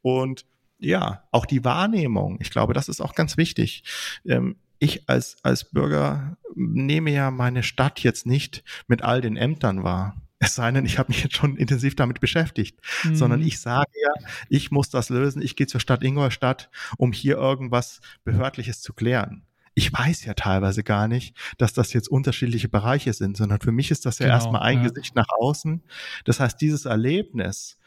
und 0.03 0.45
ja, 0.83 1.23
auch 1.31 1.47
die 1.47 1.65
Wahrnehmung. 1.65 2.39
Ich 2.41 2.51
glaube, 2.51 2.75
das 2.75 2.89
ist 2.89 3.01
auch 3.01 3.15
ganz 3.15 3.37
wichtig. 3.37 3.85
Ähm, 4.27 4.57
ich 4.79 5.09
als, 5.09 5.37
als 5.43 5.71
Bürger 5.71 6.37
nehme 6.55 7.11
ja 7.13 7.31
meine 7.31 7.63
Stadt 7.63 8.01
jetzt 8.01 8.27
nicht 8.27 8.65
mit 8.89 9.03
all 9.03 9.21
den 9.21 9.37
Ämtern 9.37 9.85
wahr. 9.85 10.17
Es 10.41 10.57
sei 10.57 10.73
denn, 10.73 10.85
ich 10.85 10.99
habe 10.99 11.13
mich 11.13 11.23
jetzt 11.23 11.37
schon 11.37 11.57
intensiv 11.57 11.95
damit 11.95 12.19
beschäftigt, 12.19 12.81
mhm. 13.05 13.15
sondern 13.15 13.43
ich 13.43 13.61
sage 13.61 13.93
ja, 14.03 14.13
ich 14.49 14.73
muss 14.73 14.91
das 14.91 15.09
lösen, 15.09 15.41
ich 15.41 15.55
gehe 15.55 15.69
zur 15.69 15.81
Stadt 15.81 16.03
Ingolstadt, 16.03 16.69
um 16.97 17.13
hier 17.13 17.37
irgendwas 17.37 18.01
Behördliches 18.25 18.81
zu 18.83 18.93
klären 18.93 19.47
ich 19.75 19.93
weiß 19.93 20.25
ja 20.25 20.35
teilweise 20.35 20.83
gar 20.83 21.09
nicht, 21.09 21.35
dass 21.57 21.73
das 21.73 21.93
jetzt 21.93 22.09
unterschiedliche 22.09 22.69
Bereiche 22.69 23.13
sind, 23.13 23.37
sondern 23.37 23.61
für 23.61 23.73
mich 23.73 23.91
ist 23.91 24.05
das 24.05 24.19
ja 24.19 24.27
genau, 24.27 24.37
erstmal 24.37 24.63
ein 24.63 24.83
ja. 24.83 24.89
Gesicht 24.89 25.15
nach 25.15 25.29
außen. 25.29 25.83
Das 26.25 26.41
heißt, 26.41 26.61
dieses 26.61 26.85
Erlebnis, 26.85 27.79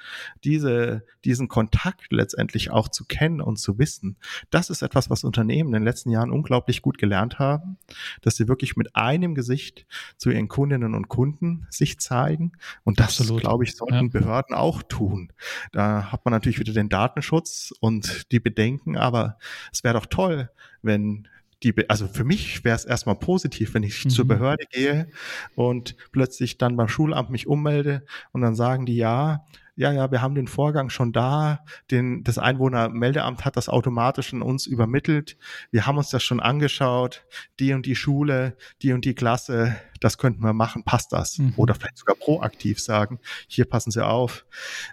diese, 0.44 1.06
diesen 1.24 1.48
Kontakt 1.48 2.12
letztendlich 2.12 2.72
auch 2.72 2.90
zu 2.90 3.06
kennen 3.06 3.40
und 3.40 3.58
zu 3.58 3.78
wissen, 3.78 4.18
das 4.50 4.72
ist 4.72 4.82
etwas, 4.82 5.10
was 5.12 5.24
Unternehmen 5.24 5.70
in 5.70 5.74
den 5.74 5.84
letzten 5.84 6.10
Jahren 6.10 6.32
unglaublich 6.32 6.82
gut 6.82 6.98
gelernt 6.98 7.38
haben, 7.38 7.78
dass 8.22 8.36
sie 8.36 8.48
wirklich 8.48 8.76
mit 8.76 8.96
einem 8.96 9.36
Gesicht 9.36 9.86
zu 10.18 10.32
ihren 10.32 10.48
Kundinnen 10.48 10.96
und 10.96 11.08
Kunden 11.08 11.68
sich 11.70 12.00
zeigen. 12.00 12.54
Und 12.84 13.00
das, 13.00 13.20
Absolut. 13.20 13.42
glaube 13.42 13.64
ich, 13.64 13.76
sollten 13.76 14.06
ja. 14.06 14.08
Behörden 14.12 14.56
auch 14.56 14.82
tun. 14.82 15.32
Da 15.72 16.12
hat 16.12 16.26
man 16.26 16.32
natürlich 16.32 16.60
wieder 16.60 16.74
den 16.74 16.90
Datenschutz 16.90 17.74
und 17.80 18.32
die 18.32 18.40
Bedenken, 18.40 18.98
aber 18.98 19.38
es 19.72 19.84
wäre 19.84 19.94
doch 19.94 20.08
toll, 20.08 20.50
wenn 20.82 21.28
die, 21.64 21.90
also 21.90 22.08
für 22.08 22.24
mich 22.24 22.64
wäre 22.64 22.76
es 22.76 22.86
erstmal 22.86 23.16
positiv, 23.16 23.74
wenn 23.74 23.84
ich 23.84 24.06
mhm. 24.06 24.10
zur 24.10 24.28
Behörde 24.28 24.66
gehe 24.70 25.08
und 25.56 25.96
plötzlich 26.12 26.58
dann 26.58 26.76
beim 26.76 26.88
Schulamt 26.88 27.30
mich 27.30 27.48
ummelde 27.48 28.06
und 28.32 28.42
dann 28.42 28.56
sagen 28.56 28.86
die 28.86 28.98
ja, 28.98 29.46
ja, 29.78 29.92
ja, 29.92 30.10
wir 30.10 30.22
haben 30.22 30.36
den 30.36 30.48
Vorgang 30.48 30.90
schon 30.90 31.12
da, 31.12 31.60
den, 31.92 32.24
das 32.24 32.38
Einwohnermeldeamt 32.38 33.44
hat 33.44 33.58
das 33.58 33.68
automatisch 33.68 34.34
an 34.34 34.42
uns 34.42 34.68
übermittelt, 34.68 35.38
wir 35.72 35.86
haben 35.86 35.98
uns 35.98 36.10
das 36.10 36.24
schon 36.24 36.40
angeschaut, 36.40 37.26
die 37.60 37.74
und 37.74 37.86
die 37.86 37.96
Schule, 37.96 38.56
die 38.82 38.94
und 38.94 39.04
die 39.04 39.16
Klasse, 39.16 39.76
das 40.00 40.18
könnten 40.18 40.42
wir 40.44 40.54
machen, 40.54 40.84
passt 40.84 41.12
das? 41.12 41.38
Mhm. 41.38 41.54
Oder 41.58 41.76
vielleicht 41.76 41.98
sogar 41.98 42.16
proaktiv 42.16 42.80
sagen, 42.80 43.20
hier 43.48 43.66
passen 43.66 43.92
Sie 43.92 44.06
auf, 44.06 44.46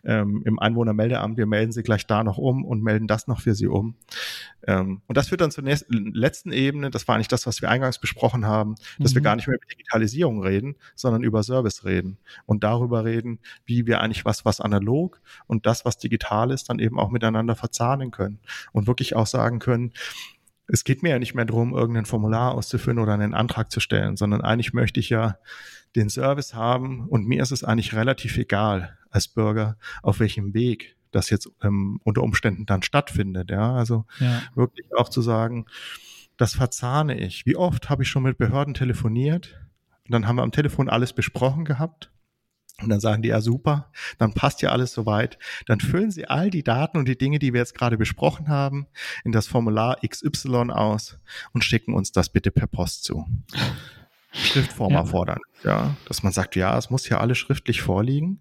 ähm, 0.05 0.43
im 0.45 0.59
Einwohnermeldeamt, 0.59 1.37
wir 1.37 1.47
melden 1.47 1.73
Sie 1.73 1.83
gleich 1.83 2.07
da 2.07 2.25
noch 2.25 2.39
um 2.39 2.65
und 2.65 2.83
melden 2.83 3.07
das 3.07 3.27
noch 3.27 3.41
für 3.41 3.55
Sie 3.55 3.67
um. 3.67 3.97
Ähm, 4.67 5.03
und 5.07 5.17
das 5.17 5.29
führt 5.29 5.41
dann 5.41 5.51
zur 5.51 5.65
nächsten, 5.65 6.13
letzten 6.13 6.53
Ebene, 6.53 6.91
das 6.91 7.09
war 7.09 7.15
eigentlich 7.15 7.29
das, 7.29 7.47
was 7.47 7.63
wir 7.63 7.71
eingangs 7.71 7.99
besprochen 7.99 8.47
haben, 8.47 8.77
dass 8.99 9.13
mhm. 9.13 9.17
wir 9.17 9.23
gar 9.23 9.37
nicht 9.37 9.49
mehr 9.49 9.57
über 9.57 9.67
Digitalisierung 9.67 10.43
reden, 10.43 10.77
sondern 10.95 11.23
über 11.23 11.43
Service 11.43 11.85
reden 11.85 12.19
und 12.47 12.65
darüber 12.65 13.05
reden, 13.05 13.41
wie 13.65 13.87
wir 13.87 14.01
eigentlich 14.01 14.25
was, 14.25 14.45
was 14.45 14.61
analog 14.61 15.21
und 15.47 15.67
das, 15.67 15.85
was 15.85 15.99
digital 15.99 16.51
ist, 16.51 16.69
dann 16.69 16.79
eben 16.79 16.99
auch 16.99 17.11
miteinander 17.11 17.57
verzahnen 17.57 18.11
können 18.11 18.39
und 18.73 18.87
wirklich 18.87 19.17
auch 19.17 19.27
sagen 19.27 19.59
können, 19.59 19.93
es 20.67 20.85
geht 20.85 21.03
mir 21.03 21.11
ja 21.11 21.19
nicht 21.19 21.35
mehr 21.35 21.45
darum, 21.45 21.75
irgendein 21.75 22.07
Formular 22.07 22.55
auszufüllen 22.55 22.99
oder 22.99 23.13
einen 23.13 23.35
Antrag 23.35 23.71
zu 23.71 23.81
stellen, 23.81 24.17
sondern 24.17 24.41
eigentlich 24.41 24.73
möchte 24.73 25.01
ich 25.01 25.11
ja 25.11 25.37
den 25.97 26.09
Service 26.09 26.55
haben 26.55 27.07
und 27.09 27.27
mir 27.27 27.43
ist 27.43 27.51
es 27.51 27.65
eigentlich 27.65 27.95
relativ 27.95 28.37
egal 28.39 28.97
als 29.11 29.29
Bürger, 29.29 29.77
auf 30.03 30.21
welchem 30.21 30.55
Weg 30.55 30.97
das 31.11 31.29
jetzt 31.31 31.51
ähm, 31.63 32.01
unter 32.05 32.23
Umständen 32.23 32.65
dann 32.67 32.83
stattfindet. 32.83 33.51
Ja, 33.51 33.75
also 33.75 34.07
ja. 34.19 34.43
wirklich 34.55 34.87
auch 34.97 35.09
zu 35.09 35.21
sagen, 35.21 35.67
das 36.39 36.55
verzahne 36.55 37.19
ich. 37.19 37.45
Wie 37.45 37.57
oft 37.57 37.91
habe 37.91 38.03
ich 38.03 38.09
schon 38.09 38.23
mit 38.23 38.39
Behörden 38.39 38.75
telefoniert? 38.75 39.61
Und 40.07 40.13
dann 40.13 40.27
haben 40.27 40.37
wir 40.37 40.43
am 40.43 40.53
Telefon 40.53 40.89
alles 40.89 41.13
besprochen 41.13 41.65
gehabt. 41.65 42.11
Und 42.81 42.89
dann 42.89 43.01
sagen 43.01 43.23
die, 43.23 43.29
ja 43.29 43.41
super, 43.41 43.93
dann 44.19 44.33
passt 44.33 44.63
ja 44.63 44.71
alles 44.71 44.93
soweit. 44.93 45.39
Dann 45.67 45.81
füllen 45.81 46.11
sie 46.11 46.27
all 46.27 46.51
die 46.51 46.65
Daten 46.65 46.99
und 46.99 47.07
die 47.07 47.19
Dinge, 47.19 47.39
die 47.39 47.53
wir 47.53 47.61
jetzt 47.61 47.75
gerade 47.75 47.97
besprochen 47.97 48.49
haben, 48.49 48.87
in 49.25 49.33
das 49.33 49.47
Formular 49.47 49.99
XY 50.07 50.71
aus 50.71 51.19
und 51.53 51.65
schicken 51.65 51.95
uns 51.95 52.13
das 52.13 52.31
bitte 52.31 52.51
per 52.51 52.67
Post 52.67 53.05
zu. 53.05 53.27
Schriftform 54.33 54.93
ja. 54.93 55.01
erfordern, 55.01 55.41
ja, 55.63 55.95
dass 56.07 56.23
man 56.23 56.33
sagt, 56.33 56.57
ja, 56.57 56.77
es 56.79 56.91
muss 56.91 57.09
ja 57.09 57.21
alles 57.21 57.39
schriftlich 57.39 57.83
vorliegen. 57.83 58.41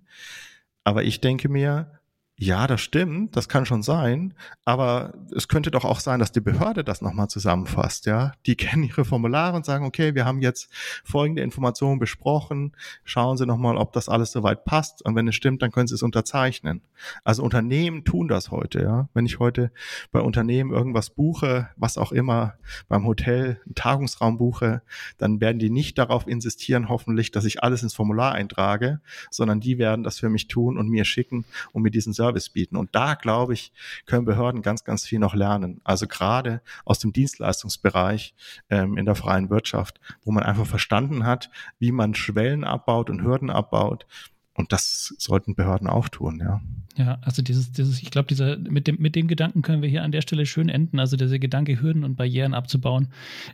Aber 0.83 1.03
ich 1.03 1.21
denke 1.21 1.49
mir, 1.49 1.99
ja, 2.41 2.65
das 2.65 2.81
stimmt, 2.81 3.35
das 3.35 3.47
kann 3.49 3.67
schon 3.67 3.83
sein, 3.83 4.33
aber 4.65 5.13
es 5.35 5.47
könnte 5.47 5.69
doch 5.69 5.85
auch 5.85 5.99
sein, 5.99 6.19
dass 6.19 6.31
die 6.31 6.41
Behörde 6.41 6.83
das 6.83 7.03
nochmal 7.03 7.27
zusammenfasst, 7.27 8.07
ja. 8.07 8.31
Die 8.47 8.55
kennen 8.57 8.83
ihre 8.83 9.05
Formulare 9.05 9.55
und 9.55 9.63
sagen, 9.63 9.85
okay, 9.85 10.15
wir 10.15 10.25
haben 10.25 10.41
jetzt 10.41 10.73
folgende 11.03 11.43
Informationen 11.43 11.99
besprochen, 11.99 12.71
schauen 13.03 13.37
Sie 13.37 13.45
nochmal, 13.45 13.77
ob 13.77 13.93
das 13.93 14.09
alles 14.09 14.31
soweit 14.31 14.65
passt 14.65 15.05
und 15.05 15.15
wenn 15.15 15.27
es 15.27 15.35
stimmt, 15.35 15.61
dann 15.61 15.69
können 15.69 15.85
Sie 15.85 15.93
es 15.93 16.01
unterzeichnen. 16.01 16.81
Also 17.23 17.43
Unternehmen 17.43 18.05
tun 18.05 18.27
das 18.27 18.49
heute, 18.49 18.81
ja. 18.81 19.07
Wenn 19.13 19.27
ich 19.27 19.37
heute 19.37 19.71
bei 20.11 20.19
Unternehmen 20.19 20.71
irgendwas 20.71 21.11
buche, 21.11 21.69
was 21.75 21.99
auch 21.99 22.11
immer, 22.11 22.55
beim 22.87 23.05
Hotel 23.05 23.61
einen 23.67 23.75
Tagungsraum 23.75 24.39
buche, 24.39 24.81
dann 25.19 25.41
werden 25.41 25.59
die 25.59 25.69
nicht 25.69 25.99
darauf 25.99 26.25
insistieren, 26.25 26.89
hoffentlich, 26.89 27.29
dass 27.29 27.45
ich 27.45 27.61
alles 27.61 27.83
ins 27.83 27.93
Formular 27.93 28.31
eintrage, 28.31 28.99
sondern 29.29 29.59
die 29.59 29.77
werden 29.77 30.03
das 30.03 30.17
für 30.17 30.29
mich 30.29 30.47
tun 30.47 30.79
und 30.79 30.89
mir 30.89 31.05
schicken 31.05 31.45
und 31.71 31.83
mir 31.83 31.91
diesen 31.91 32.15
Service 32.15 32.30
Service 32.31 32.49
bieten. 32.49 32.77
Und 32.77 32.95
da, 32.95 33.15
glaube 33.15 33.53
ich, 33.53 33.71
können 34.05 34.25
Behörden 34.25 34.61
ganz, 34.61 34.83
ganz 34.83 35.05
viel 35.05 35.19
noch 35.19 35.35
lernen. 35.35 35.81
Also 35.83 36.07
gerade 36.07 36.61
aus 36.85 36.99
dem 36.99 37.13
Dienstleistungsbereich 37.13 38.33
ähm, 38.69 38.97
in 38.97 39.05
der 39.05 39.15
freien 39.15 39.49
Wirtschaft, 39.49 39.99
wo 40.23 40.31
man 40.31 40.43
einfach 40.43 40.65
verstanden 40.65 41.25
hat, 41.25 41.49
wie 41.79 41.91
man 41.91 42.15
Schwellen 42.15 42.63
abbaut 42.63 43.09
und 43.09 43.23
Hürden 43.23 43.49
abbaut. 43.49 44.05
Und 44.53 44.73
das 44.73 45.15
sollten 45.17 45.55
Behörden 45.55 45.87
auch 45.87 46.09
tun, 46.09 46.39
ja. 46.39 46.61
Ja, 46.97 47.19
also 47.21 47.41
dieses, 47.41 47.71
dieses, 47.71 48.01
ich 48.01 48.11
glaube, 48.11 48.27
dieser, 48.27 48.57
mit 48.57 48.85
dem, 48.85 48.97
mit 48.97 49.15
dem 49.15 49.27
Gedanken 49.27 49.61
können 49.61 49.81
wir 49.81 49.87
hier 49.87 50.03
an 50.03 50.11
der 50.11 50.21
Stelle 50.21 50.45
schön 50.45 50.67
enden. 50.67 50.99
Also 50.99 51.15
dieser 51.15 51.39
Gedanke, 51.39 51.81
Hürden 51.81 52.03
und 52.03 52.17
Barrieren 52.17 52.53
abzubauen. 52.53 53.07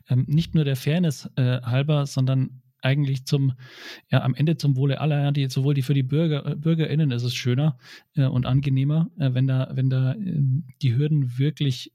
Ähm, 0.09 0.25
nicht 0.27 0.55
nur 0.55 0.65
der 0.65 0.75
Fairness 0.75 1.29
äh, 1.35 1.61
halber, 1.61 2.07
sondern 2.07 2.61
eigentlich 2.81 3.25
zum, 3.25 3.53
ja, 4.09 4.21
am 4.21 4.35
Ende 4.35 4.57
zum 4.57 4.75
Wohle 4.75 5.01
aller, 5.01 5.31
die, 5.31 5.49
sowohl 5.49 5.73
die 5.73 5.81
für 5.81 5.93
die 5.93 6.03
Bürger, 6.03 6.45
äh, 6.45 6.55
BürgerInnen 6.55 7.11
ist 7.11 7.23
es 7.23 7.35
schöner 7.35 7.77
äh, 8.15 8.25
und 8.25 8.45
angenehmer, 8.45 9.09
äh, 9.17 9.33
wenn 9.33 9.47
da, 9.47 9.71
wenn 9.73 9.89
da 9.89 10.13
äh, 10.13 10.41
die 10.81 10.95
Hürden 10.95 11.37
wirklich 11.37 11.91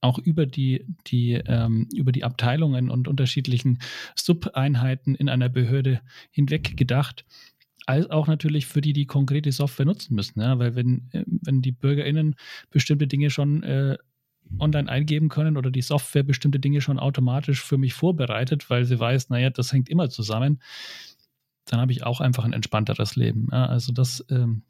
auch 0.00 0.18
über 0.18 0.44
die, 0.44 0.84
die, 1.06 1.32
ähm, 1.32 1.88
über 1.94 2.12
die 2.12 2.24
Abteilungen 2.24 2.90
und 2.90 3.08
unterschiedlichen 3.08 3.78
Sub-Einheiten 4.16 5.14
in 5.14 5.30
einer 5.30 5.48
Behörde 5.48 6.00
hinweg 6.30 6.76
gedacht 6.76 7.24
als 7.86 8.08
auch 8.10 8.26
natürlich 8.26 8.66
für 8.66 8.80
die, 8.80 8.92
die 8.92 9.06
konkrete 9.06 9.52
Software 9.52 9.86
nutzen 9.86 10.14
müssen. 10.14 10.40
Ja? 10.40 10.58
Weil 10.58 10.74
wenn, 10.74 11.08
äh, 11.12 11.24
wenn 11.26 11.62
die 11.62 11.72
BürgerInnen 11.72 12.34
bestimmte 12.70 13.06
Dinge 13.06 13.30
schon 13.30 13.62
äh, 13.62 13.96
online 14.58 14.88
eingeben 14.88 15.28
können 15.28 15.56
oder 15.56 15.70
die 15.70 15.82
Software 15.82 16.22
bestimmte 16.22 16.60
Dinge 16.60 16.80
schon 16.80 16.98
automatisch 16.98 17.62
für 17.62 17.78
mich 17.78 17.94
vorbereitet, 17.94 18.70
weil 18.70 18.84
sie 18.84 18.98
weiß, 18.98 19.30
naja, 19.30 19.50
das 19.50 19.72
hängt 19.72 19.88
immer 19.88 20.10
zusammen, 20.10 20.60
dann 21.66 21.80
habe 21.80 21.92
ich 21.92 22.04
auch 22.04 22.20
einfach 22.20 22.44
ein 22.44 22.52
entspannteres 22.52 23.16
Leben. 23.16 23.48
Ja? 23.50 23.66
Also 23.66 23.92
das, 23.92 24.24
ähm, 24.30 24.62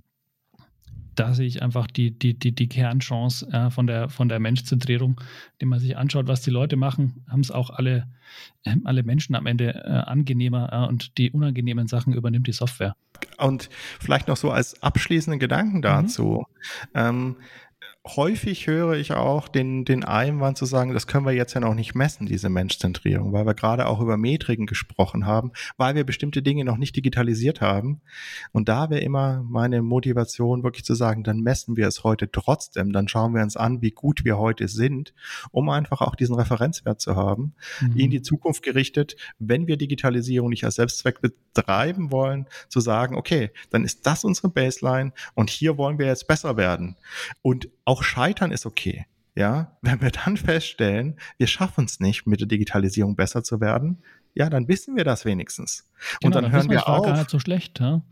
da 1.14 1.32
sehe 1.34 1.46
ich 1.46 1.62
einfach 1.62 1.86
die, 1.86 2.16
die, 2.16 2.38
die, 2.38 2.52
die 2.52 2.68
Kernchance 2.68 3.46
äh, 3.52 3.70
von, 3.70 3.86
der, 3.86 4.08
von 4.08 4.28
der 4.28 4.40
Menschzentrierung, 4.40 5.20
wenn 5.58 5.68
man 5.68 5.78
sich 5.78 5.96
anschaut, 5.96 6.26
was 6.26 6.42
die 6.42 6.50
Leute 6.50 6.76
machen, 6.76 7.24
haben 7.28 7.40
es 7.40 7.50
auch 7.50 7.70
alle, 7.70 8.08
äh, 8.64 8.76
alle 8.84 9.02
Menschen 9.02 9.34
am 9.34 9.46
Ende 9.46 9.74
äh, 9.74 9.88
angenehmer 9.88 10.72
äh, 10.72 10.88
und 10.88 11.18
die 11.18 11.30
unangenehmen 11.30 11.86
Sachen 11.86 12.12
übernimmt 12.12 12.46
die 12.46 12.52
Software. 12.52 12.96
Und 13.38 13.70
vielleicht 14.00 14.28
noch 14.28 14.36
so 14.36 14.50
als 14.50 14.82
abschließenden 14.82 15.38
Gedanken 15.38 15.78
mhm. 15.78 15.82
dazu. 15.82 16.46
Mhm. 16.48 16.88
Ähm, 16.94 17.36
häufig 18.06 18.66
höre 18.66 18.94
ich 18.94 19.12
auch 19.12 19.48
den, 19.48 19.86
den 19.86 20.04
Einwand 20.04 20.58
zu 20.58 20.66
sagen, 20.66 20.92
das 20.92 21.06
können 21.06 21.24
wir 21.24 21.32
jetzt 21.32 21.54
ja 21.54 21.60
noch 21.60 21.74
nicht 21.74 21.94
messen, 21.94 22.26
diese 22.26 22.50
Menschzentrierung, 22.50 23.32
weil 23.32 23.46
wir 23.46 23.54
gerade 23.54 23.86
auch 23.86 24.00
über 24.00 24.18
Metriken 24.18 24.66
gesprochen 24.66 25.24
haben, 25.24 25.52
weil 25.78 25.94
wir 25.94 26.04
bestimmte 26.04 26.42
Dinge 26.42 26.64
noch 26.64 26.76
nicht 26.76 26.94
digitalisiert 26.96 27.62
haben. 27.62 28.02
Und 28.52 28.68
da 28.68 28.90
wäre 28.90 29.00
immer 29.00 29.42
meine 29.42 29.80
Motivation, 29.80 30.62
wirklich 30.62 30.84
zu 30.84 30.94
sagen, 30.94 31.24
dann 31.24 31.40
messen 31.40 31.78
wir 31.78 31.88
es 31.88 32.04
heute 32.04 32.30
trotzdem, 32.30 32.92
dann 32.92 33.08
schauen 33.08 33.34
wir 33.34 33.42
uns 33.42 33.56
an, 33.56 33.80
wie 33.80 33.92
gut 33.92 34.24
wir 34.24 34.38
heute 34.38 34.68
sind, 34.68 35.14
um 35.50 35.70
einfach 35.70 36.02
auch 36.02 36.14
diesen 36.14 36.34
Referenzwert 36.34 37.00
zu 37.00 37.16
haben, 37.16 37.54
mhm. 37.80 37.96
in 37.96 38.10
die 38.10 38.20
Zukunft 38.20 38.62
gerichtet, 38.62 39.16
wenn 39.38 39.66
wir 39.66 39.78
Digitalisierung 39.78 40.50
nicht 40.50 40.64
als 40.64 40.74
Selbstzweck 40.74 41.22
betreiben 41.22 42.12
wollen, 42.12 42.46
zu 42.68 42.80
sagen, 42.80 43.16
okay, 43.16 43.50
dann 43.70 43.84
ist 43.84 44.06
das 44.06 44.24
unsere 44.24 44.50
Baseline 44.50 45.12
und 45.34 45.48
hier 45.48 45.78
wollen 45.78 45.98
wir 45.98 46.06
jetzt 46.06 46.28
besser 46.28 46.58
werden. 46.58 46.96
Und 47.40 47.70
auch 47.84 48.02
Scheitern 48.02 48.50
ist 48.50 48.66
okay. 48.66 49.06
Ja, 49.36 49.76
wenn 49.82 50.00
wir 50.00 50.10
dann 50.10 50.36
feststellen, 50.36 51.18
wir 51.38 51.48
schaffen 51.48 51.86
es 51.86 51.98
nicht, 51.98 52.26
mit 52.26 52.40
der 52.40 52.46
Digitalisierung 52.46 53.16
besser 53.16 53.42
zu 53.42 53.60
werden, 53.60 54.02
ja, 54.34 54.48
dann 54.48 54.68
wissen 54.68 54.96
wir 54.96 55.04
das 55.04 55.24
wenigstens. 55.24 55.88
Genau, 56.20 56.36
und 56.36 56.44
dann, 56.44 56.52
hören 56.52 56.70
wir 56.70 56.88
auf. 56.88 57.04
Gar 57.04 57.18
nicht 57.18 57.30
so 57.30 57.38
schlecht, 57.38 57.80
ja? 57.80 58.02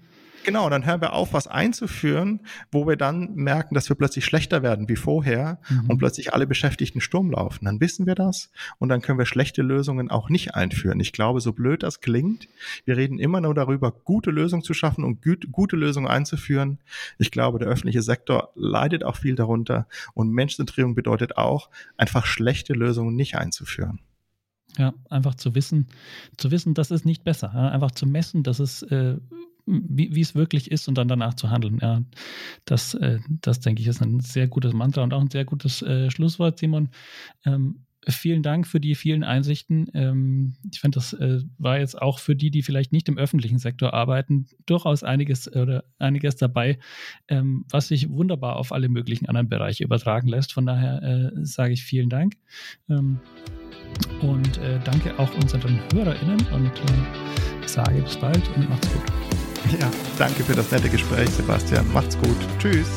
Genau, 0.45 0.69
dann 0.69 0.85
hören 0.85 1.01
wir 1.01 1.13
auf, 1.13 1.33
was 1.33 1.47
einzuführen, 1.47 2.41
wo 2.73 2.87
wir 2.87 2.97
dann 2.97 3.35
merken, 3.35 3.75
dass 3.75 3.89
wir 3.89 3.97
plötzlich 3.97 4.25
schlechter 4.25 4.63
werden 4.63 4.89
wie 4.89 4.97
vorher 4.97 5.61
mhm. 5.69 5.91
und 5.91 5.99
plötzlich 5.99 6.35
alle 6.35 6.47
Beschäftigten 6.47 7.01
Sturm 7.01 7.31
laufen. 7.31 7.65
Dann 7.65 7.81
wissen 7.81 8.07
wir 8.07 8.15
das 8.15 8.51
und 8.79 8.89
dann 8.89 9.03
können 9.03 9.19
wir 9.19 9.27
schlechte 9.27 9.63
Lösungen 9.63 10.11
auch 10.11 10.29
nicht 10.29 10.55
einführen. 10.55 10.99
Ich 11.01 11.13
glaube, 11.13 11.41
so 11.41 11.53
blöd 11.53 11.83
das 11.83 12.01
klingt, 12.01 12.49
wir 12.85 12.97
reden 12.97 13.19
immer 13.19 13.41
nur 13.41 13.55
darüber, 13.55 13.93
gute 13.93 14.31
Lösungen 14.31 14.65
zu 14.65 14.75
schaffen 14.75 15.05
und 15.05 15.23
gut, 15.23 15.53
gute 15.53 15.77
Lösungen 15.77 16.09
einzuführen. 16.09 16.79
Ich 17.19 17.31
glaube, 17.31 17.59
der 17.59 17.69
öffentliche 17.69 18.03
Sektor 18.03 18.51
leidet 18.55 19.05
auch 19.05 19.17
viel 19.17 19.37
darunter 19.37 19.87
und 20.15 20.31
Menschenzentrierung 20.31 20.95
bedeutet 20.95 21.37
auch, 21.37 21.71
einfach 21.97 22.27
schlechte 22.27 22.73
Lösungen 22.73 23.15
nicht 23.15 23.37
einzuführen. 23.37 24.01
Ja, 24.79 24.95
einfach 25.11 25.35
zu 25.35 25.55
wissen, 25.55 25.89
zu 26.39 26.51
wissen, 26.51 26.73
das 26.75 26.91
ist 26.91 27.05
nicht 27.05 27.25
besser. 27.25 27.53
Einfach 27.53 27.91
zu 27.91 28.07
messen, 28.07 28.43
dass 28.43 28.59
es 28.59 28.83
äh, 28.83 29.17
wie, 29.67 30.21
es 30.21 30.35
wirklich 30.35 30.71
ist 30.71 30.89
und 30.89 30.99
dann 30.99 31.09
danach 31.09 31.35
zu 31.35 31.51
handeln. 31.51 31.79
Ja, 31.81 32.03
das, 32.65 32.95
äh, 32.95 33.19
das 33.29 33.61
denke 33.61 33.83
ich, 33.83 33.89
ist 33.89 34.03
ein 34.03 34.21
sehr 34.21 34.49
gutes 34.49 34.73
Mantra 34.73 35.03
und 35.03 35.15
auch 35.15 35.21
ein 35.21 35.31
sehr 35.31 35.45
gutes 35.45 35.83
äh, 35.83 36.11
Schlusswort, 36.11 36.59
Simon. 36.59 36.89
Ähm, 37.45 37.85
vielen 38.09 38.43
Dank 38.43 38.67
für 38.67 38.81
die 38.81 38.95
vielen 38.95 39.23
Einsichten. 39.23 39.89
Ähm, 39.95 40.55
ich 40.71 40.81
finde, 40.81 40.97
das 40.97 41.13
äh, 41.13 41.41
war 41.59 41.79
jetzt 41.79 42.01
auch 42.01 42.19
für 42.19 42.35
die, 42.35 42.51
die 42.51 42.63
vielleicht 42.63 42.93
nicht 42.93 43.09
im 43.09 43.19
öffentlichen 43.19 43.59
Sektor 43.59 43.95
arbeiten, 43.95 44.47
durchaus 44.67 45.05
einiges 45.05 45.51
oder 45.55 45.85
einiges 45.99 46.37
dabei, 46.37 46.79
ähm, 47.29 47.65
was 47.71 47.89
sich 47.89 48.11
wunderbar 48.11 48.57
auf 48.57 48.73
alle 48.73 48.89
möglichen 48.89 49.27
anderen 49.27 49.49
Bereiche 49.49 49.85
übertragen 49.85 50.29
lässt. 50.29 50.53
Von 50.53 50.67
daher 50.67 51.03
äh, 51.03 51.45
sage 51.45 51.75
ich 51.75 51.85
vielen 51.85 52.09
Dank. 52.09 52.35
Ähm, 52.89 53.21
und 54.21 54.59
äh, 54.59 54.81
danke 54.85 55.17
auch 55.19 55.33
unseren 55.37 55.79
HörerInnen 55.93 56.47
und 56.53 56.67
äh, 56.67 57.69
sage 57.69 58.03
bis 58.03 58.17
bald 58.17 58.43
und 58.57 58.69
macht's 58.69 58.93
gut. 58.93 59.42
Ja, 59.81 59.91
danke 60.19 60.43
für 60.43 60.55
das 60.55 60.71
nette 60.71 60.89
Gespräch, 60.89 61.29
Sebastian. 61.31 61.85
Macht's 61.93 62.17
gut. 62.19 62.37
Tschüss. 62.59 62.89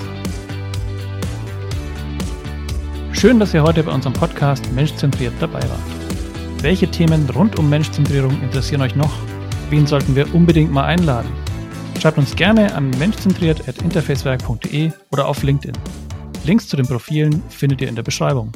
Schön, 3.13 3.39
dass 3.39 3.53
ihr 3.53 3.63
heute 3.63 3.83
bei 3.83 3.91
unserem 3.91 4.13
Podcast 4.13 4.71
Menschzentriert 4.73 5.33
dabei 5.39 5.61
wart. 5.61 5.79
Welche 6.61 6.89
Themen 6.89 7.29
rund 7.29 7.57
um 7.57 7.69
Menschzentrierung 7.69 8.41
interessieren 8.41 8.81
euch 8.81 8.95
noch? 8.95 9.11
Wen 9.69 9.87
sollten 9.87 10.15
wir 10.15 10.33
unbedingt 10.33 10.71
mal 10.71 10.85
einladen? 10.85 11.29
Schreibt 12.01 12.17
uns 12.17 12.35
gerne 12.35 12.73
an 12.75 12.89
menschzentriert.interfacewerk.de 12.99 14.91
oder 15.11 15.27
auf 15.27 15.43
LinkedIn. 15.43 15.77
Links 16.43 16.67
zu 16.67 16.75
den 16.77 16.87
Profilen 16.87 17.41
findet 17.49 17.81
ihr 17.81 17.89
in 17.89 17.95
der 17.95 18.03
Beschreibung. 18.03 18.51